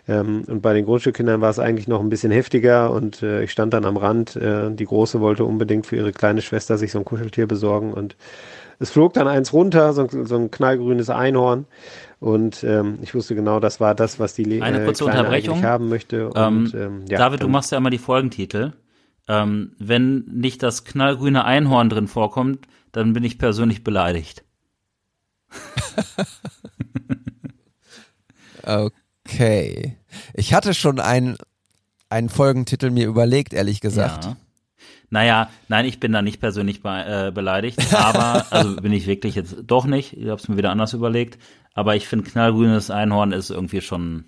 [0.09, 3.51] Ähm, und bei den Grundschulkindern war es eigentlich noch ein bisschen heftiger und äh, ich
[3.53, 4.35] stand dann am Rand.
[4.35, 8.17] Äh, die Große wollte unbedingt für ihre kleine Schwester sich so ein Kuscheltier besorgen und
[8.79, 11.65] es flog dann eins runter, so, ein- so ein knallgrünes Einhorn.
[12.19, 15.19] Und ähm, ich wusste genau, das war das, was die Le Eine äh, kurze Kleine
[15.19, 15.53] Unterbrechung.
[15.55, 16.29] eigentlich haben möchte.
[16.35, 18.73] Ähm, Und, ähm, ja, David, du machst ja immer die Folgentitel.
[19.27, 24.43] Ähm, wenn nicht das knallgrüne Einhorn drin vorkommt, dann bin ich persönlich beleidigt.
[28.63, 29.97] Okay.
[30.33, 31.37] Ich hatte schon einen,
[32.09, 34.25] einen Folgentitel mir überlegt, ehrlich gesagt.
[34.25, 34.37] Ja.
[35.15, 39.33] Naja, nein, ich bin da nicht persönlich be äh, beleidigt, aber, also bin ich wirklich
[39.33, 41.39] jetzt doch nicht, ich habe es mir wieder anders überlegt,
[41.73, 44.25] aber ich finde knallgrünes Einhorn ist irgendwie schon,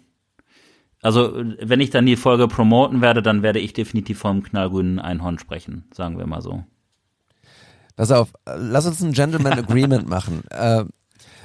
[1.01, 5.39] also wenn ich dann die Folge promoten werde, dann werde ich definitiv vom knallgrünen Einhorn
[5.39, 6.63] sprechen, sagen wir mal so.
[7.97, 10.43] Pass auf, lass uns ein Gentleman Agreement machen.
[10.51, 10.85] Äh,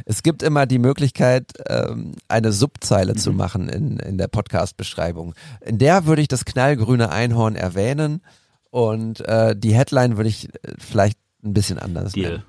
[0.04, 5.34] es gibt immer die Möglichkeit, ähm, eine Subzeile zu machen in, in der Podcast-Beschreibung.
[5.62, 8.22] In der würde ich das knallgrüne Einhorn erwähnen
[8.72, 12.30] und äh, die Headline würde ich äh, vielleicht ein bisschen anders Deal.
[12.32, 12.44] nennen.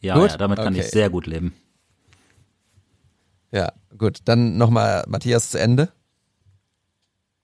[0.00, 0.30] Ja, Gut?
[0.32, 0.80] ja, damit kann Okay.
[0.80, 1.54] ich sehr gut leben.
[3.50, 4.20] Ja, gut.
[4.24, 5.90] Dann nochmal Matthias zu Ende.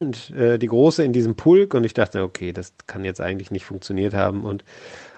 [0.01, 3.51] und äh, die Große in diesem Pulk und ich dachte, okay, das kann jetzt eigentlich
[3.51, 4.65] nicht funktioniert haben und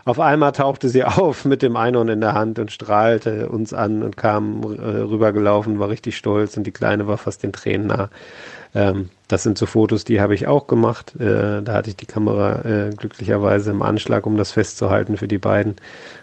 [0.07, 4.03] auf einmal tauchte sie auf mit dem Einhorn in der Hand und strahlte uns an
[4.03, 8.11] und kam äh, rübergelaufen, war richtig stolz und die Kleine war fast den Tränen nah.
[8.75, 11.15] Ähm, das sind so Fotos, die habe ich auch gemacht.
[11.21, 15.39] Äh, da hatte ich die Kamera äh, glücklicherweise im Anschlag, um das festzuhalten für die
[15.39, 15.77] beiden,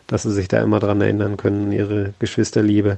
[0.07, 2.97] dass sie sich da immer dran erinnern können, ihre Geschwisterliebe.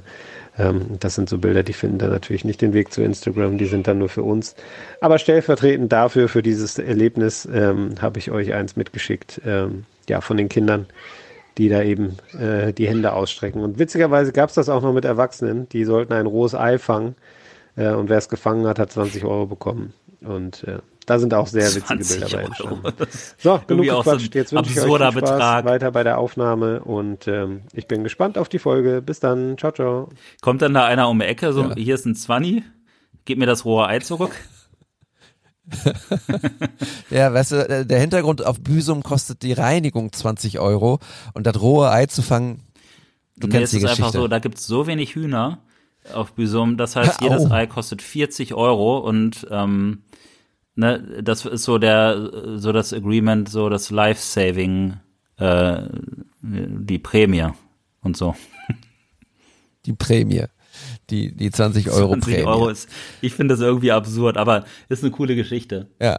[0.58, 3.66] Ähm, das sind so Bilder, die finden dann natürlich nicht den Weg zu Instagram, die
[3.66, 4.54] sind dann nur für uns.
[5.00, 10.36] Aber stellvertretend dafür, für dieses Erlebnis, ähm, habe ich euch eins mitgeschickt, ähm, ja, von
[10.36, 10.86] den Kindern,
[11.58, 13.62] die da eben äh, die Hände ausstrecken.
[13.62, 17.16] Und witzigerweise gab es das auch noch mit Erwachsenen, die sollten ein rohes Ei fangen
[17.80, 19.94] äh, und wer es gefangen hat, hat 20 Euro bekommen.
[20.20, 22.92] Und äh, da sind auch sehr witzige Bilder bei entstanden.
[23.38, 24.32] So, genug gequatscht.
[24.32, 25.64] So Jetzt wünsche ich euch viel Spaß Betrag.
[25.64, 29.00] weiter bei der Aufnahme und ähm, ich bin gespannt auf die Folge.
[29.00, 29.56] Bis dann.
[29.56, 30.10] Ciao, ciao.
[30.42, 31.74] Kommt dann da einer um die Ecke, so, ja.
[31.74, 32.62] hier ist ein Zwanni,
[33.24, 34.32] gib mir das rohe Ei zurück.
[37.10, 40.98] ja, weißt du, äh, der Hintergrund auf Büsum kostet die Reinigung 20 Euro
[41.32, 42.62] und das rohe Ei zu fangen,
[43.36, 43.92] du nee, kennst die Geschichte.
[43.92, 45.60] Es ist einfach so, da gibt's so wenig Hühner
[46.12, 47.54] auf Büsum, das heißt, jedes Au.
[47.54, 50.02] Ei kostet 40 Euro und ähm,
[50.74, 54.96] ne, das ist so der, so das Agreement, so das Life-Saving,
[55.36, 55.82] äh,
[56.42, 57.48] die Prämie
[58.02, 58.34] und so.
[59.86, 60.44] Die Prämie.
[61.10, 62.46] Die, die 20 Euro 20 Prämie.
[62.46, 62.88] Euro ist,
[63.20, 65.88] ich finde das irgendwie absurd, aber ist eine coole Geschichte.
[66.00, 66.18] Ja.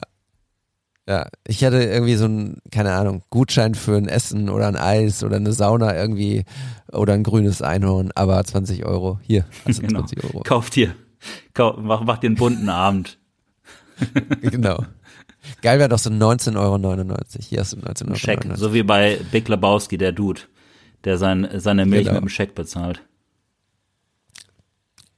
[1.12, 5.26] Ja, ich hatte irgendwie so ein, keine Ahnung, Gutschein für ein Essen oder ein Eis
[5.26, 6.46] oder eine Sauna irgendwie
[6.90, 9.20] oder ein grünes Einhorn, aber 20 Euro.
[9.22, 10.00] Hier, du genau.
[10.04, 10.40] 20 Euro.
[10.44, 10.96] Kauf dir,
[11.54, 13.20] kauf, mach, mach dir einen bunten Abend.
[14.42, 14.86] genau.
[15.62, 17.18] Geil wäre doch so 19,99 Euro.
[17.42, 18.16] Hier hast du 19,99 Euro.
[18.16, 20.40] Scheck, so wie bei Big Lebowski, der Dude,
[21.04, 22.22] der sein, seine Milch genau.
[22.22, 23.02] mit dem Scheck bezahlt.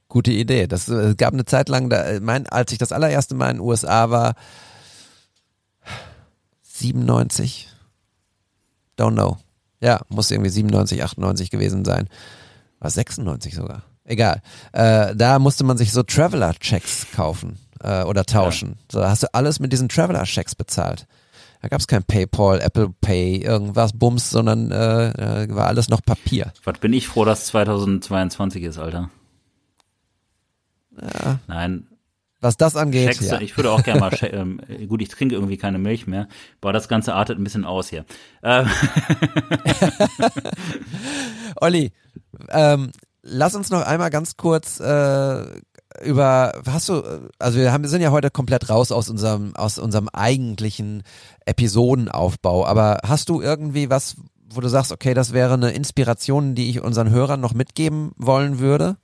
[0.08, 0.66] Gute Idee.
[0.66, 3.58] Das äh, gab eine Zeit lang, da, äh, mein, als ich das allererste Mal in
[3.58, 4.34] den USA war,
[6.74, 7.68] 97?
[8.98, 9.38] Don't know.
[9.80, 12.08] Ja, muss irgendwie 97, 98 gewesen sein.
[12.80, 13.82] War 96 sogar.
[14.04, 14.42] Egal.
[14.72, 18.70] Äh, da musste man sich so Traveler-Checks kaufen äh, oder tauschen.
[18.70, 18.76] Ja.
[18.90, 21.06] So, da hast du alles mit diesen Traveler-Checks bezahlt.
[21.62, 26.52] Da gab es kein PayPal, Apple Pay, irgendwas Bums, sondern äh, war alles noch Papier.
[26.64, 29.10] Was bin ich froh, dass 2022 ist, Alter.
[31.00, 31.38] Ja.
[31.46, 31.86] Nein,
[32.44, 33.14] was das angeht.
[33.14, 33.40] Schecks, ja.
[33.40, 36.28] Ich würde auch gerne mal, ähm, gut, ich trinke irgendwie keine Milch mehr,
[36.60, 38.04] aber das Ganze artet ein bisschen aus hier.
[38.42, 38.68] Ähm.
[41.56, 41.92] Olli,
[42.50, 42.92] ähm,
[43.22, 45.44] lass uns noch einmal ganz kurz äh,
[46.04, 47.02] über, hast du,
[47.38, 51.02] also wir haben, sind ja heute komplett raus aus unserem, aus unserem eigentlichen
[51.46, 54.16] Episodenaufbau, aber hast du irgendwie was,
[54.50, 58.58] wo du sagst, okay, das wäre eine Inspiration, die ich unseren Hörern noch mitgeben wollen
[58.58, 58.96] würde?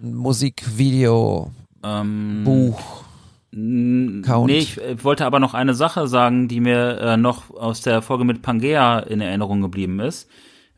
[0.00, 1.50] Musik, Video,
[1.82, 3.04] ähm, Buch.
[3.50, 4.46] Count.
[4.46, 8.24] Nee, ich wollte aber noch eine Sache sagen, die mir äh, noch aus der Folge
[8.24, 10.28] mit Pangea in Erinnerung geblieben ist.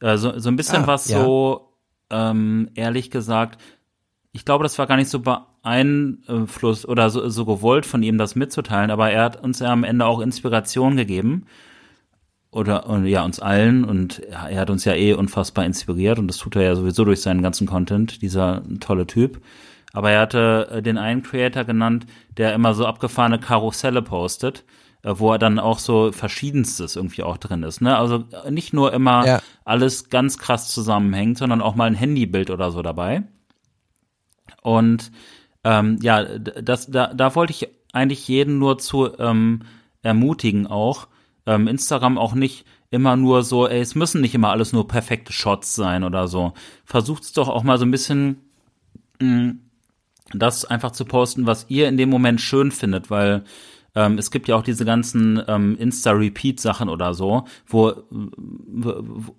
[0.00, 1.20] Äh, so, so ein bisschen ah, was ja.
[1.20, 1.72] so,
[2.10, 3.60] ähm, ehrlich gesagt,
[4.32, 8.36] ich glaube, das war gar nicht so beeinflusst oder so, so gewollt von ihm, das
[8.36, 11.46] mitzuteilen, aber er hat uns ja am Ende auch Inspiration gegeben.
[12.52, 16.36] Oder und ja, uns allen und er hat uns ja eh unfassbar inspiriert und das
[16.36, 19.40] tut er ja sowieso durch seinen ganzen Content, dieser tolle Typ.
[19.92, 22.06] Aber er hatte äh, den einen Creator genannt,
[22.36, 24.64] der immer so abgefahrene Karusselle postet,
[25.02, 27.80] äh, wo er dann auch so verschiedenstes irgendwie auch drin ist.
[27.80, 27.96] Ne?
[27.96, 29.42] Also äh, nicht nur immer ja.
[29.64, 33.22] alles ganz krass zusammenhängt, sondern auch mal ein Handybild oder so dabei.
[34.62, 35.10] Und
[35.64, 39.62] ähm, ja, das, da, da wollte ich eigentlich jeden nur zu ähm,
[40.02, 41.08] ermutigen auch,
[41.46, 45.32] ähm, Instagram auch nicht immer nur so, ey, es müssen nicht immer alles nur perfekte
[45.32, 46.52] Shots sein oder so.
[46.84, 48.40] Versucht's doch auch mal so ein bisschen
[49.20, 49.60] mh, mm,
[50.34, 53.44] das einfach zu posten, was ihr in dem Moment schön findet, weil
[53.94, 59.34] ähm, es gibt ja auch diese ganzen ähm, Insta-Repeat-Sachen oder so, wo, wo, wo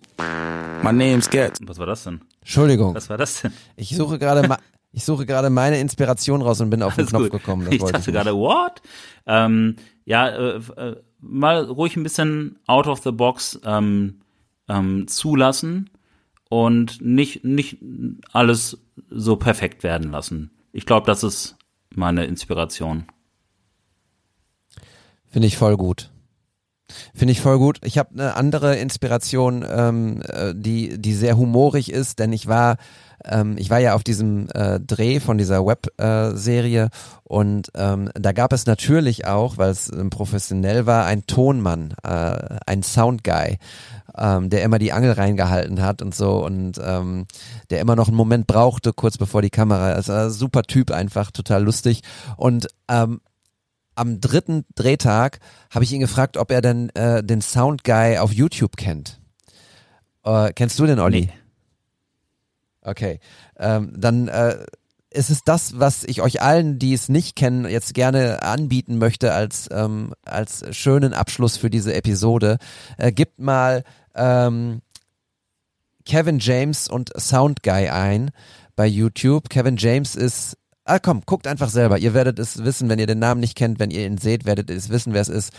[0.84, 1.60] My name's Get.
[1.66, 2.22] Was war das denn?
[2.42, 2.96] Entschuldigung.
[2.96, 3.54] Was war das denn?
[3.76, 4.58] Ich suche gerade
[4.94, 7.32] ich suche gerade meine Inspiration raus und bin auf den Knopf gut.
[7.32, 7.66] gekommen.
[7.66, 8.82] Das ich dachte ich gerade, what?
[9.26, 14.20] Ähm, ja, äh, äh, mal ruhig ein bisschen out of the box ähm,
[14.68, 15.90] ähm, zulassen
[16.50, 17.78] und nicht, nicht
[18.34, 21.58] alles so perfekt werden lassen ich glaube, das ist
[21.94, 23.06] meine Inspiration.
[25.28, 26.12] Finde ich voll gut.
[27.16, 27.80] Finde ich voll gut.
[27.84, 32.78] Ich habe eine andere Inspiration, ähm, äh, die die sehr humorig ist, denn ich war
[33.26, 36.90] ähm, ich war ja auf diesem äh, Dreh von dieser Webserie äh,
[37.24, 42.58] und ähm, da gab es natürlich auch, weil es ähm, professionell war, ein Tonmann, äh,
[42.66, 43.58] ein Soundguy
[44.18, 47.26] ähm, der immer die Angel reingehalten hat und so und ähm,
[47.70, 49.94] der immer noch einen Moment brauchte, kurz bevor die Kamera.
[49.94, 52.02] Also ein super Typ einfach, total lustig.
[52.38, 53.22] Und ähm,
[53.96, 55.40] am dritten Drehtag
[55.70, 59.20] habe ich ihn gefragt, ob er denn äh, den Soundguy auf YouTube kennt.
[60.24, 61.22] Äh, kennst du den, Olli?
[61.22, 61.41] Nee.
[62.82, 63.20] Okay.
[63.58, 64.66] Ähm, dann äh,
[65.10, 69.34] es ist das, was ich euch allen, die es nicht kennen, jetzt gerne anbieten möchte
[69.34, 72.58] als, ähm, als schönen Abschluss für diese Episode.
[72.98, 73.84] Äh, gibt mal
[74.16, 74.82] ähm,
[76.06, 78.32] Kevin James und Sound Guy ein
[78.76, 79.50] bei YouTube.
[79.50, 82.00] Kevin James ist Ah, komm, guckt einfach selber.
[82.00, 83.80] Ihr werdet es wissen, wenn ihr den Namen nicht kennt.
[83.80, 85.54] Wenn ihr ihn seht, werdet ihr es wissen, wer es ist.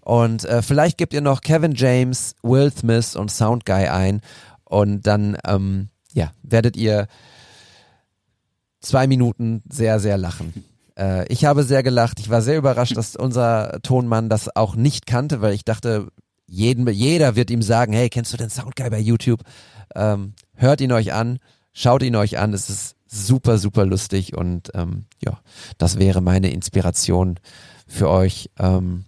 [0.00, 4.22] Und äh, vielleicht gebt ihr noch Kevin James, Will Smith und Sound Guy ein.
[4.64, 7.06] Und dann, ähm, ja, werdet ihr
[8.80, 10.64] zwei Minuten sehr, sehr lachen.
[10.94, 12.20] Äh, ich habe sehr gelacht.
[12.20, 16.08] Ich war sehr überrascht, dass unser Tonmann das auch nicht kannte, weil ich dachte,
[16.46, 19.40] jeden, jeder wird ihm sagen, hey, kennst du den Soundguy bei YouTube?
[19.94, 21.38] Ähm, hört ihn euch an,
[21.72, 22.52] schaut ihn euch an.
[22.52, 25.40] Es ist super, super lustig und ähm, ja,
[25.78, 27.40] das wäre meine Inspiration
[27.86, 28.50] für euch.
[28.58, 29.06] Ähm,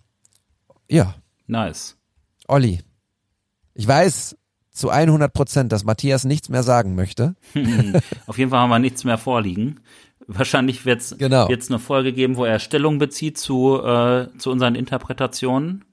[0.90, 1.14] ja.
[1.46, 1.96] Nice.
[2.48, 2.80] Olli,
[3.74, 4.36] ich weiß,
[4.74, 7.36] zu 100 Prozent, dass Matthias nichts mehr sagen möchte.
[8.26, 9.80] Auf jeden Fall haben wir nichts mehr vorliegen.
[10.26, 11.48] Wahrscheinlich wird es genau.
[11.48, 15.84] jetzt eine Folge geben, wo er Stellung bezieht zu, äh, zu unseren Interpretationen.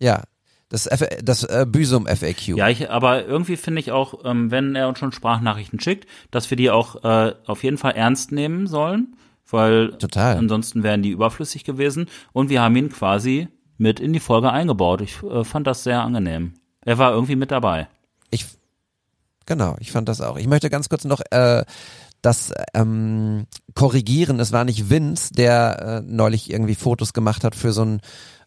[0.00, 0.24] Ja,
[0.68, 2.56] das, F das äh, Büsum FAQ.
[2.56, 6.50] Ja, ich, aber irgendwie finde ich auch, ähm, wenn er uns schon Sprachnachrichten schickt, dass
[6.50, 9.16] wir die auch äh, auf jeden Fall ernst nehmen sollen,
[9.48, 10.36] weil Total.
[10.36, 12.06] ansonsten wären die überflüssig gewesen.
[12.32, 13.48] Und wir haben ihn quasi
[13.78, 15.02] mit in die Folge eingebaut.
[15.02, 16.54] Ich äh, fand das sehr angenehm.
[16.84, 17.88] Er war irgendwie mit dabei.
[18.30, 18.46] Ich
[19.46, 20.36] genau, ich fand das auch.
[20.36, 21.64] Ich möchte ganz kurz noch äh,
[22.22, 24.40] das ähm, korrigieren.
[24.40, 28.00] Es war nicht Vince, der äh, neulich irgendwie Fotos gemacht hat für so ein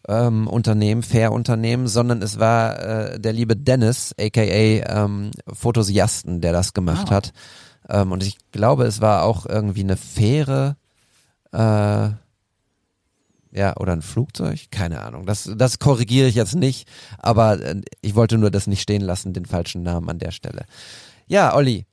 [0.08, 6.74] ähm, Unternehmen, Fair-Unternehmen, sondern es war äh, der liebe Dennis, aka ähm, Photosiasten, der das
[6.74, 7.16] gemacht ah.
[7.16, 7.32] hat.
[7.88, 10.76] Ähm, und ich glaube, es war auch irgendwie eine Fähre.
[11.52, 12.10] Äh,
[13.54, 14.58] ja, oder ein Flugzeug?
[14.70, 15.26] Keine Ahnung.
[15.26, 19.32] Das, das korrigiere ich jetzt nicht, aber äh, ich wollte nur das nicht stehen lassen,
[19.32, 20.64] den falschen Namen an der Stelle.
[21.26, 21.86] Ja, Olli,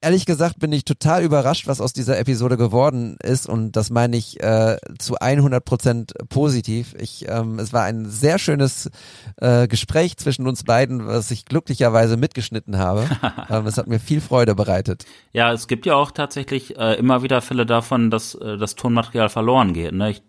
[0.00, 4.16] ehrlich gesagt bin ich total überrascht, was aus dieser Episode geworden ist und das meine
[4.16, 6.94] ich äh, zu 100 Prozent positiv.
[6.98, 8.90] Ich, ähm, es war ein sehr schönes
[9.36, 13.08] äh, Gespräch zwischen uns beiden, was ich glücklicherweise mitgeschnitten habe.
[13.50, 15.04] ähm, es hat mir viel Freude bereitet.
[15.32, 19.28] Ja, es gibt ja auch tatsächlich äh, immer wieder Fälle davon, dass äh, das Tonmaterial
[19.28, 19.92] verloren geht.
[19.92, 20.10] Ne?
[20.10, 20.22] Ich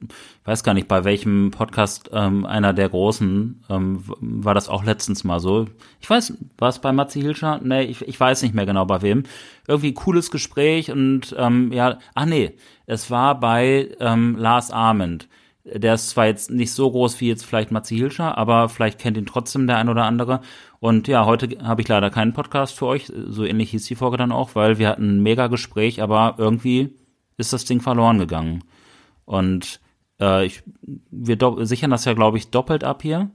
[0.49, 5.23] weiß gar nicht, bei welchem Podcast ähm, einer der großen ähm, war das auch letztens
[5.23, 5.67] mal so.
[6.01, 7.59] Ich weiß, war es bei Matze Hilscher?
[7.63, 9.23] Nee, ich, ich weiß nicht mehr genau bei wem
[9.67, 12.53] irgendwie cooles Gespräch und ähm, ja, ach nee,
[12.88, 15.27] es war bei ähm, Lars Arment.
[15.65, 19.17] Der ist zwar jetzt nicht so groß wie jetzt vielleicht Matze Hilscher, aber vielleicht kennt
[19.17, 20.41] ihn trotzdem der ein oder andere.
[20.80, 23.11] Und ja, heute habe ich leider keinen Podcast für euch.
[23.27, 26.95] So ähnlich hieß die Folge dann auch, weil wir hatten ein mega Gespräch, aber irgendwie
[27.38, 28.63] ist das Ding verloren gegangen.
[29.26, 29.80] Und
[30.19, 30.63] äh, ich,
[31.11, 33.29] wir sichern das ja, glaube ich, doppelt ab hier.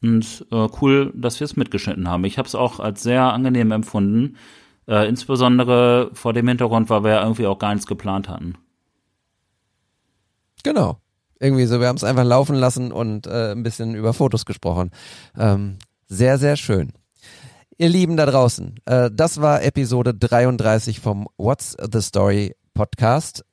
[0.00, 2.24] Und äh, cool, dass wir es mitgeschnitten haben.
[2.24, 4.36] Ich habe es auch als sehr angenehm empfunden,
[4.86, 8.54] äh, insbesondere vor dem Hintergrund, weil wir ja irgendwie auch gar nichts geplant hatten.
[10.62, 10.98] Genau.
[11.40, 14.90] Irgendwie so, wir haben es einfach laufen lassen und äh, ein bisschen über Fotos gesprochen.
[15.36, 16.92] Ähm, sehr, sehr schön.
[17.76, 23.44] Ihr Lieben da draußen, äh, das war Episode 33 vom What's the Story Podcast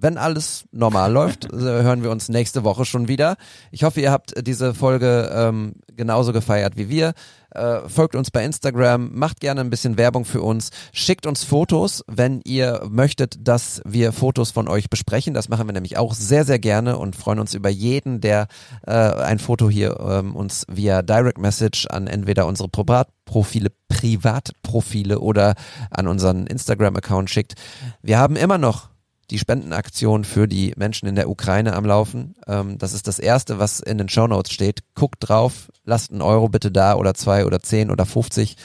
[0.00, 3.36] wenn alles normal läuft, äh, hören wir uns nächste Woche schon wieder.
[3.70, 7.14] Ich hoffe, ihr habt diese Folge ähm, genauso gefeiert wie wir.
[7.50, 12.04] Äh, folgt uns bei Instagram, macht gerne ein bisschen Werbung für uns, schickt uns Fotos,
[12.06, 15.32] wenn ihr möchtet, dass wir Fotos von euch besprechen.
[15.32, 18.48] Das machen wir nämlich auch sehr, sehr gerne und freuen uns über jeden, der
[18.86, 25.54] äh, ein Foto hier ähm, uns via Direct Message an entweder unsere Privatprofile, Privatprofile oder
[25.90, 27.54] an unseren Instagram-Account schickt.
[28.02, 28.90] Wir haben immer noch
[29.30, 32.34] die Spendenaktion für die Menschen in der Ukraine am Laufen.
[32.46, 34.80] Ähm, das ist das Erste, was in den Shownotes steht.
[34.94, 38.56] Guckt drauf, lasst einen Euro bitte da oder zwei oder zehn oder 50,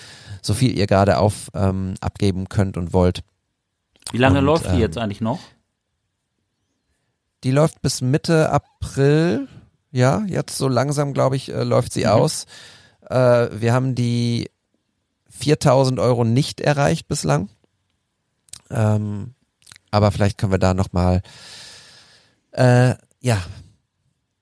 [0.41, 3.23] so viel ihr gerade auf ähm, abgeben könnt und wollt.
[4.11, 5.39] Wie lange und, läuft die ähm, jetzt eigentlich noch?
[7.43, 9.47] Die läuft bis Mitte April.
[9.91, 12.11] Ja, jetzt so langsam, glaube ich, äh, läuft sie mhm.
[12.11, 12.45] aus.
[13.09, 14.49] Äh, wir haben die
[15.29, 17.49] 4000 Euro nicht erreicht bislang.
[18.69, 19.35] Ähm,
[19.93, 21.21] aber vielleicht können wir da nochmal,
[22.51, 23.37] äh, ja,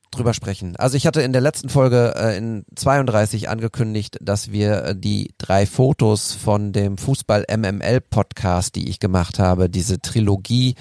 [0.09, 0.77] drüber sprechen.
[0.77, 5.33] Also ich hatte in der letzten Folge äh, in 32 angekündigt, dass wir äh, die
[5.37, 10.75] drei Fotos von dem Fußball MML Podcast, die ich gemacht habe, diese Trilogie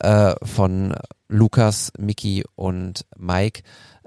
[0.00, 0.94] äh, von
[1.28, 3.62] Lukas, Miki und Mike,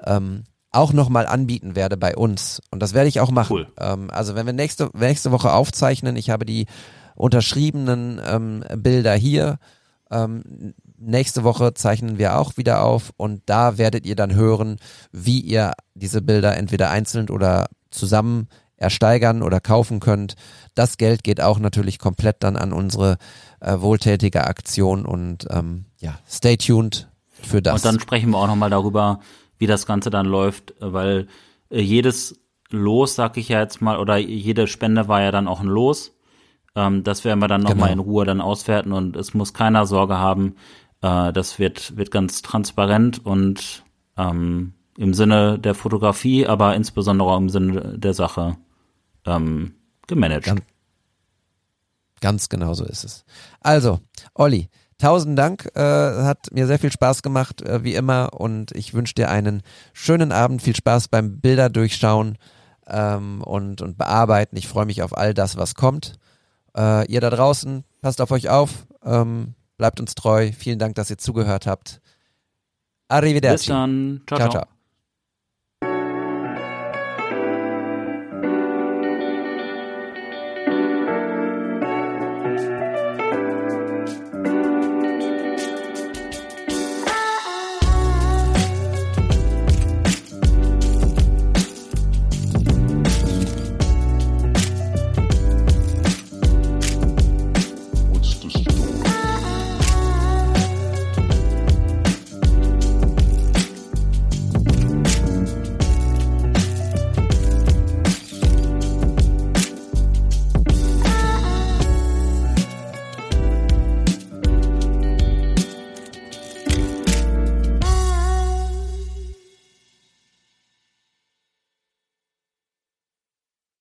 [0.06, 2.61] ähm, auch nochmal anbieten werde bei uns.
[2.69, 3.53] Und das werde ich auch machen.
[3.53, 3.68] Cool.
[3.80, 6.68] Ähm, also wenn wir nächste, nächste Woche aufzeichnen, ich habe die
[7.15, 9.57] unterschriebenen ähm, Bilder hier
[10.14, 14.77] ähm, nächste Woche zeichnen wir auch wieder auf und da werdet ihr dann hören,
[15.11, 20.35] wie ihr diese Bilder entweder einzeln oder zusammen ersteigern oder kaufen könnt.
[20.76, 23.18] Das Geld geht auch natürlich komplett dann an unsere
[23.60, 27.76] äh, wohltätige Aktion und ähm, ja, stay tuned für das.
[27.76, 29.19] Und dann sprechen wir auch nochmal darüber,
[29.57, 31.27] wie das Ganze dann läuft, weil
[31.69, 35.60] äh, jedes Los, sag ich ja jetzt mal, oder jede Spende war ja dann auch
[35.60, 36.11] ein Los.
[36.75, 38.03] Ähm, das werden wir dann nochmal genau.
[38.03, 40.55] in Ruhe dann auswerten und es muss keiner Sorge haben.
[41.01, 43.83] Äh, das wird, wird ganz transparent und
[44.17, 48.57] ähm, im Sinne der Fotografie, aber insbesondere auch im Sinne der Sache
[49.25, 49.75] ähm,
[50.07, 50.45] gemanagt.
[50.45, 50.61] Ganz,
[52.21, 53.25] ganz genau so ist es.
[53.59, 53.99] Also,
[54.33, 58.93] Olli, tausend Dank, äh, hat mir sehr viel Spaß gemacht, äh, wie immer, und ich
[58.93, 59.63] wünsche dir einen
[59.93, 62.37] schönen Abend, viel Spaß beim Bilder durchschauen
[62.87, 64.57] ähm, und, und bearbeiten.
[64.57, 66.19] Ich freue mich auf all das, was kommt.
[66.75, 70.51] Äh, ihr da draußen, passt auf euch auf, ähm, bleibt uns treu.
[70.51, 72.01] Vielen Dank, dass ihr zugehört habt.
[73.07, 73.55] Arrivederci.
[73.55, 74.21] Bis dann.
[74.27, 74.39] ciao.
[74.39, 74.49] ciao.
[74.49, 74.72] ciao.